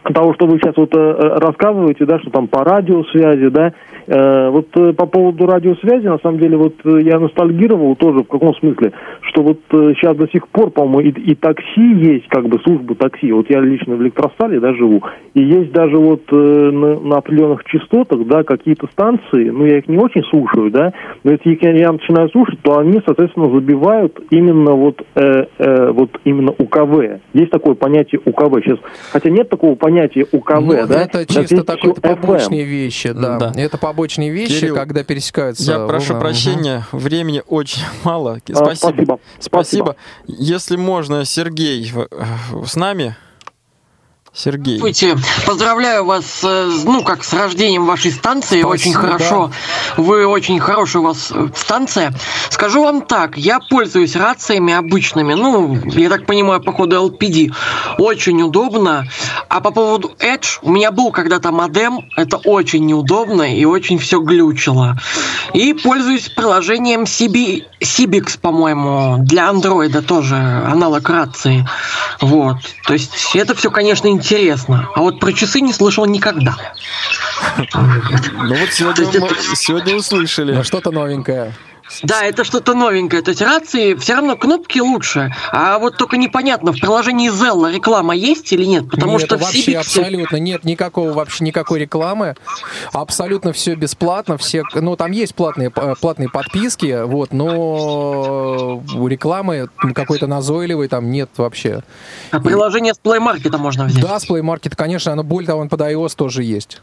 того, 0.03 0.35
что 0.35 0.47
вы 0.47 0.59
сейчас 0.59 0.77
вот 0.77 0.95
э, 0.95 0.99
рассказываете, 0.99 2.07
да, 2.07 2.19
что 2.21 2.31
там 2.31 2.49
по 2.49 2.65
радиосвязи, 2.65 3.49
да, 3.49 3.73
э, 4.07 4.49
вот 4.49 4.69
э, 4.77 4.93
по 4.95 5.07
поводу 5.07 5.47
радиосвязи, 5.47 6.07
на 6.07 6.19
самом 6.19 6.39
деле, 6.39 6.57
вот 6.57 6.75
э, 6.85 7.01
я 7.03 7.19
ностальгировал 7.19 7.95
тоже 7.97 8.21
в 8.21 8.29
каком 8.29 8.55
смысле, 8.55 8.93
что 9.21 9.43
вот 9.43 9.59
э, 9.73 9.93
сейчас 9.95 10.17
до 10.17 10.27
сих 10.29 10.49
пор, 10.49 10.71
по-моему, 10.71 11.01
и, 11.01 11.33
и 11.33 11.35
такси 11.35 11.95
есть, 11.95 12.29
как 12.29 12.49
бы 12.49 12.59
служба 12.61 12.95
такси, 12.95 13.31
вот 13.31 13.51
я 13.51 13.61
лично 13.61 13.95
в 13.95 14.03
электростале, 14.03 14.59
да, 14.59 14.73
живу, 14.73 15.03
и 15.35 15.43
есть 15.43 15.73
даже 15.73 15.97
вот 15.97 16.23
э, 16.33 16.35
на, 16.35 16.99
на 16.99 17.17
определенных 17.19 17.65
частотах, 17.65 18.27
да, 18.27 18.43
какие-то 18.43 18.87
станции, 18.87 19.51
ну, 19.51 19.67
я 19.67 19.79
их 19.79 19.89
не 19.89 19.99
очень 19.99 20.25
слушаю, 20.25 20.71
да, 20.71 20.95
но 21.25 21.33
если 21.33 21.53
их 21.53 21.63
я, 21.63 21.73
я 21.73 21.93
начинаю 21.93 22.31
слушать, 22.31 22.59
то 22.63 22.79
они, 22.79 23.01
соответственно, 23.05 23.51
забивают 23.51 24.19
именно 24.31 24.73
вот, 24.73 25.03
э, 25.15 25.45
э, 25.59 25.91
вот 25.93 26.11
именно 26.25 26.53
УКВ. 26.53 27.21
Есть 27.35 27.51
такое 27.51 27.75
понятие 27.75 28.21
УКВ 28.25 28.65
сейчас, 28.65 28.79
хотя 29.13 29.29
нет 29.29 29.51
такого 29.51 29.75
понятия 29.75 29.90
УКВ, 30.33 30.61
Ну, 30.61 30.87
да? 30.87 31.03
это 31.03 31.27
чисто 31.27 31.57
FM. 31.57 32.01
побочные 32.01 32.65
вещи, 32.65 33.13
да. 33.13 33.39
Да. 33.39 33.53
Это 33.57 33.77
побочные 33.79 34.31
вещи, 34.31 34.61
Кирилл, 34.61 34.75
когда 34.77 35.03
пересекаются. 35.05 35.71
Я 35.71 35.87
прошу 35.87 36.15
волны. 36.15 36.21
прощения, 36.21 36.85
времени 36.93 37.43
очень 37.47 37.83
мало. 38.05 38.39
А, 38.49 38.55
Спасибо. 38.55 38.75
спасибо. 38.77 39.19
Спасибо. 39.39 39.97
Если 40.27 40.77
можно, 40.77 41.25
Сергей 41.25 41.91
в- 41.93 42.67
с 42.67 42.77
нами. 42.77 43.17
Сергей. 44.33 44.79
Здравствуйте. 44.79 45.19
Поздравляю 45.45 46.05
вас, 46.05 46.41
э, 46.45 46.71
ну, 46.85 47.03
как 47.03 47.25
с 47.25 47.33
рождением 47.33 47.85
вашей 47.85 48.13
станции. 48.13 48.63
очень 48.63 48.95
хорошо. 48.95 49.51
Вы 49.97 50.25
очень 50.25 50.61
хорошая 50.61 51.03
у 51.03 51.07
вас 51.07 51.33
э, 51.35 51.49
станция. 51.57 52.15
Скажу 52.49 52.85
вам 52.85 53.03
так, 53.03 53.37
я 53.37 53.59
пользуюсь 53.59 54.15
рациями 54.15 54.73
обычными. 54.73 55.35
Ну, 55.35 55.77
я 55.85 56.09
так 56.09 56.27
понимаю, 56.27 56.63
походу 56.63 56.97
LPD. 57.09 57.53
Очень 57.99 58.43
удобно. 58.43 59.05
А 59.49 59.61
по 59.61 59.73
поводу 59.73 60.13
Edge, 60.21 60.61
у 60.63 60.71
меня 60.71 60.93
был 60.93 61.11
когда-то 61.11 61.51
модем. 61.51 62.09
Это 62.17 62.37
очень 62.37 62.87
неудобно 62.87 63.57
и 63.57 63.65
очень 63.65 63.99
все 63.99 64.21
глючило. 64.21 64.97
И 65.55 65.73
пользуюсь 65.73 66.29
приложением 66.29 67.03
CB, 67.03 67.65
Cibix, 67.81 68.39
по-моему, 68.41 69.17
для 69.19 69.49
андроида 69.49 70.03
тоже 70.03 70.37
аналог 70.37 71.09
рации. 71.09 71.67
Вот. 72.21 72.59
То 72.87 72.93
есть 72.93 73.35
это 73.35 73.57
все, 73.57 73.73
конечно, 73.73 74.07
интересно. 74.07 74.20
А 74.95 75.01
вот 75.01 75.21
про 75.21 75.33
часы 75.33 75.61
не 75.61 75.73
слышал 75.73 76.07
никогда. 76.07 76.57
Ну 77.73 78.55
вот 78.55 78.71
сегодня, 78.73 79.07
мы- 79.21 79.57
сегодня 79.57 79.97
услышали. 79.97 80.55
Ну, 80.55 80.65
что-то 80.65 80.91
новенькое. 80.91 81.55
Да, 82.03 82.25
это 82.25 82.45
что-то 82.45 82.75
новенькое. 82.75 83.23
То 83.23 83.31
есть 83.31 83.43
рации 83.43 83.95
все 83.95 84.15
равно 84.15 84.37
кнопки 84.37 84.79
лучше. 84.79 85.35
А 85.53 85.79
вот 85.79 85.97
только 85.97 86.17
непонятно, 86.17 86.73
в 86.73 86.81
приложении 86.81 87.31
Zelda 87.31 87.73
реклама 87.73 88.15
есть 88.15 88.53
или 88.53 88.65
нет? 88.65 88.89
Потому 88.91 89.13
нет, 89.13 89.23
что 89.23 89.37
в 89.37 89.41
вообще 89.43 89.73
Cibix... 89.73 89.79
абсолютно 89.79 90.37
нет 90.37 90.65
никакого 90.65 91.13
вообще 91.13 91.45
никакой 91.45 91.81
рекламы. 91.81 92.37
Абсолютно 92.93 93.53
все 93.53 93.75
бесплатно. 93.75 94.39
Все, 94.39 94.63
ну 94.75 94.97
там 94.97 95.13
есть 95.13 95.35
платные 95.35 95.71
платные 95.71 96.29
подписки, 96.29 97.05
вот, 97.05 97.33
но 97.33 98.83
рекламы 99.07 99.69
какой-то 99.95 100.27
назойливой 100.27 100.89
там 100.89 101.11
нет 101.11 101.31
вообще. 101.37 101.83
А 102.31 102.41
приложение 102.41 102.95
с 102.95 103.01
Play 103.03 103.19
Market 103.19 103.57
можно 103.59 103.85
взять. 103.85 104.03
Да, 104.03 104.19
с 104.19 104.29
Play 104.29 104.41
Market, 104.41 104.75
конечно, 104.77 105.13
оно 105.13 105.23
более 105.23 105.49
того, 105.49 105.61
он 105.61 105.69
под 105.69 105.81
iOS 105.81 106.15
тоже 106.17 106.43
есть. 106.45 106.81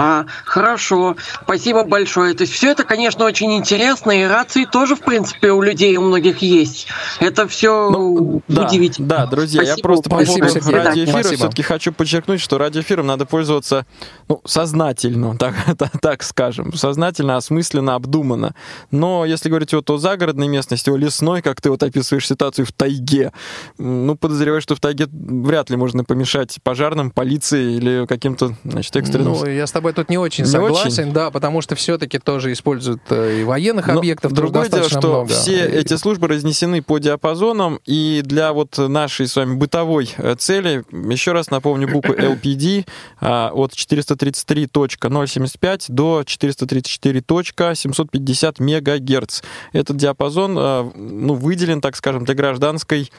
А, 0.00 0.26
хорошо. 0.44 1.16
Спасибо 1.42 1.82
большое. 1.82 2.32
То 2.34 2.42
есть 2.42 2.52
все 2.52 2.70
это, 2.70 2.84
конечно, 2.84 3.24
очень 3.24 3.52
интересно, 3.54 4.12
и 4.12 4.22
рации 4.22 4.64
тоже, 4.64 4.94
в 4.94 5.00
принципе, 5.00 5.50
у 5.50 5.60
людей 5.60 5.96
у 5.96 6.02
многих 6.02 6.38
есть. 6.38 6.86
Это 7.18 7.48
все 7.48 7.90
Ну, 7.90 8.40
Да, 8.46 8.66
удивительно. 8.66 9.08
да, 9.08 9.26
друзья, 9.26 9.62
я 9.62 9.72
Спасибо 9.72 9.88
просто 9.88 10.08
по 10.08 10.24
поводу 10.24 10.70
радиоэфира 10.70 11.22
все-таки 11.34 11.62
хочу 11.62 11.92
подчеркнуть, 11.92 12.40
что 12.40 12.58
радиоэфиром 12.58 13.08
надо 13.08 13.26
пользоваться 13.26 13.86
ну, 14.28 14.40
сознательно, 14.44 15.36
так, 15.36 15.54
так, 15.78 15.90
так 16.00 16.22
скажем, 16.22 16.72
сознательно, 16.74 17.36
осмысленно, 17.36 17.96
обдуманно. 17.96 18.54
Но 18.92 19.24
если 19.24 19.48
говорить 19.48 19.72
вот 19.72 19.90
о 19.90 19.98
загородной 19.98 20.46
местности, 20.46 20.90
о 20.90 20.96
лесной, 20.96 21.42
как 21.42 21.60
ты 21.60 21.70
вот 21.70 21.82
описываешь 21.82 22.28
ситуацию 22.28 22.66
в 22.66 22.72
тайге, 22.72 23.32
ну, 23.78 24.14
подозреваю, 24.14 24.60
что 24.60 24.76
в 24.76 24.80
тайге 24.80 25.08
вряд 25.10 25.70
ли 25.70 25.76
можно 25.76 26.04
помешать 26.04 26.58
пожарным, 26.62 27.10
полиции 27.10 27.74
или 27.76 28.06
каким-то, 28.06 28.54
значит, 28.64 28.94
экстренным... 28.94 29.32
Ну, 29.32 29.46
я 29.46 29.66
с 29.66 29.72
тобой 29.72 29.87
тут 29.92 30.08
не 30.10 30.18
очень 30.18 30.44
Не 30.44 30.50
согласен, 30.50 31.04
очень? 31.04 31.12
да, 31.12 31.30
потому 31.30 31.60
что 31.62 31.74
все-таки 31.74 32.18
тоже 32.18 32.52
используют 32.52 33.00
э, 33.10 33.40
и 33.40 33.44
военных 33.44 33.86
Но 33.88 33.98
объектов, 33.98 34.32
другое 34.32 34.68
дело, 34.68 34.88
что 34.88 34.98
много. 35.00 35.28
все 35.28 35.66
И- 35.66 35.78
эти 35.78 35.96
службы 35.96 36.28
разнесены 36.28 36.82
по 36.82 36.98
диапазонам, 36.98 37.80
и 37.86 38.20
для 38.24 38.52
вот 38.52 38.76
нашей 38.78 39.26
с 39.28 39.36
вами 39.36 39.54
бытовой 39.54 40.10
э, 40.16 40.34
цели, 40.38 40.84
еще 40.92 41.32
раз 41.32 41.50
напомню, 41.50 41.88
буквы 41.88 42.14
LPD 42.14 42.86
а, 43.20 43.50
от 43.52 43.72
433.075 43.72 45.84
до 45.88 46.20
434.750 46.22 48.62
мегагерц. 48.62 49.42
Этот 49.72 49.96
диапазон 49.96 50.56
а, 50.58 50.90
ну, 50.94 51.34
выделен, 51.34 51.80
так 51.80 51.96
скажем, 51.96 52.24
для 52.24 52.34
гражданской 52.34 53.10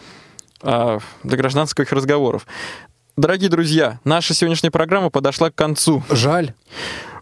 для 0.61 0.99
гражданских 1.23 1.89
разговоров. 1.93 2.45
Дорогие 3.19 3.49
друзья, 3.49 3.99
наша 4.05 4.33
сегодняшняя 4.33 4.71
программа 4.71 5.09
подошла 5.09 5.49
к 5.51 5.55
концу. 5.55 6.01
Жаль. 6.09 6.53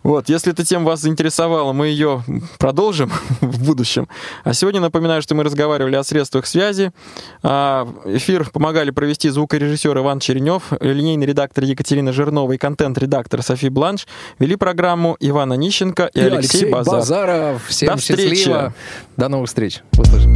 Вот, 0.04 0.30
если 0.30 0.54
эта 0.54 0.64
тема 0.64 0.86
вас 0.86 1.02
заинтересовала, 1.02 1.74
мы 1.74 1.88
ее 1.88 2.24
продолжим 2.60 3.12
в 3.42 3.66
будущем. 3.66 4.08
А 4.44 4.54
сегодня 4.54 4.80
напоминаю, 4.80 5.24
что 5.24 5.34
мы 5.34 5.44
разговаривали 5.44 5.96
о 5.96 6.04
средствах 6.04 6.46
связи. 6.46 6.92
А, 7.42 7.92
Эфир 8.06 8.48
помогали 8.52 8.92
провести 8.92 9.30
звукорежиссер 9.30 9.98
Иван 9.98 10.20
Черенев, 10.20 10.66
линейный 10.82 11.26
редактор 11.26 11.64
Екатерина 11.64 12.14
Жирнова 12.14 12.52
и 12.52 12.60
контент-редактор 12.60 13.42
Софи 13.42 13.70
Бланш. 13.70 14.06
Вели 14.38 14.56
программу 14.56 15.18
Ивана 15.20 15.56
Нищенко 15.56 16.12
и, 16.14 16.20
И 16.20 16.22
Алексей, 16.22 16.38
Алексей 16.38 16.72
Базар. 16.72 16.94
Базаров. 17.00 17.66
Всем 17.66 17.96
До 17.96 17.98
встречи. 18.00 18.36
счастливо. 18.36 18.74
До 19.18 19.30
новых 19.30 19.48
встреч. 19.48 19.82
Услышим. 19.98 20.36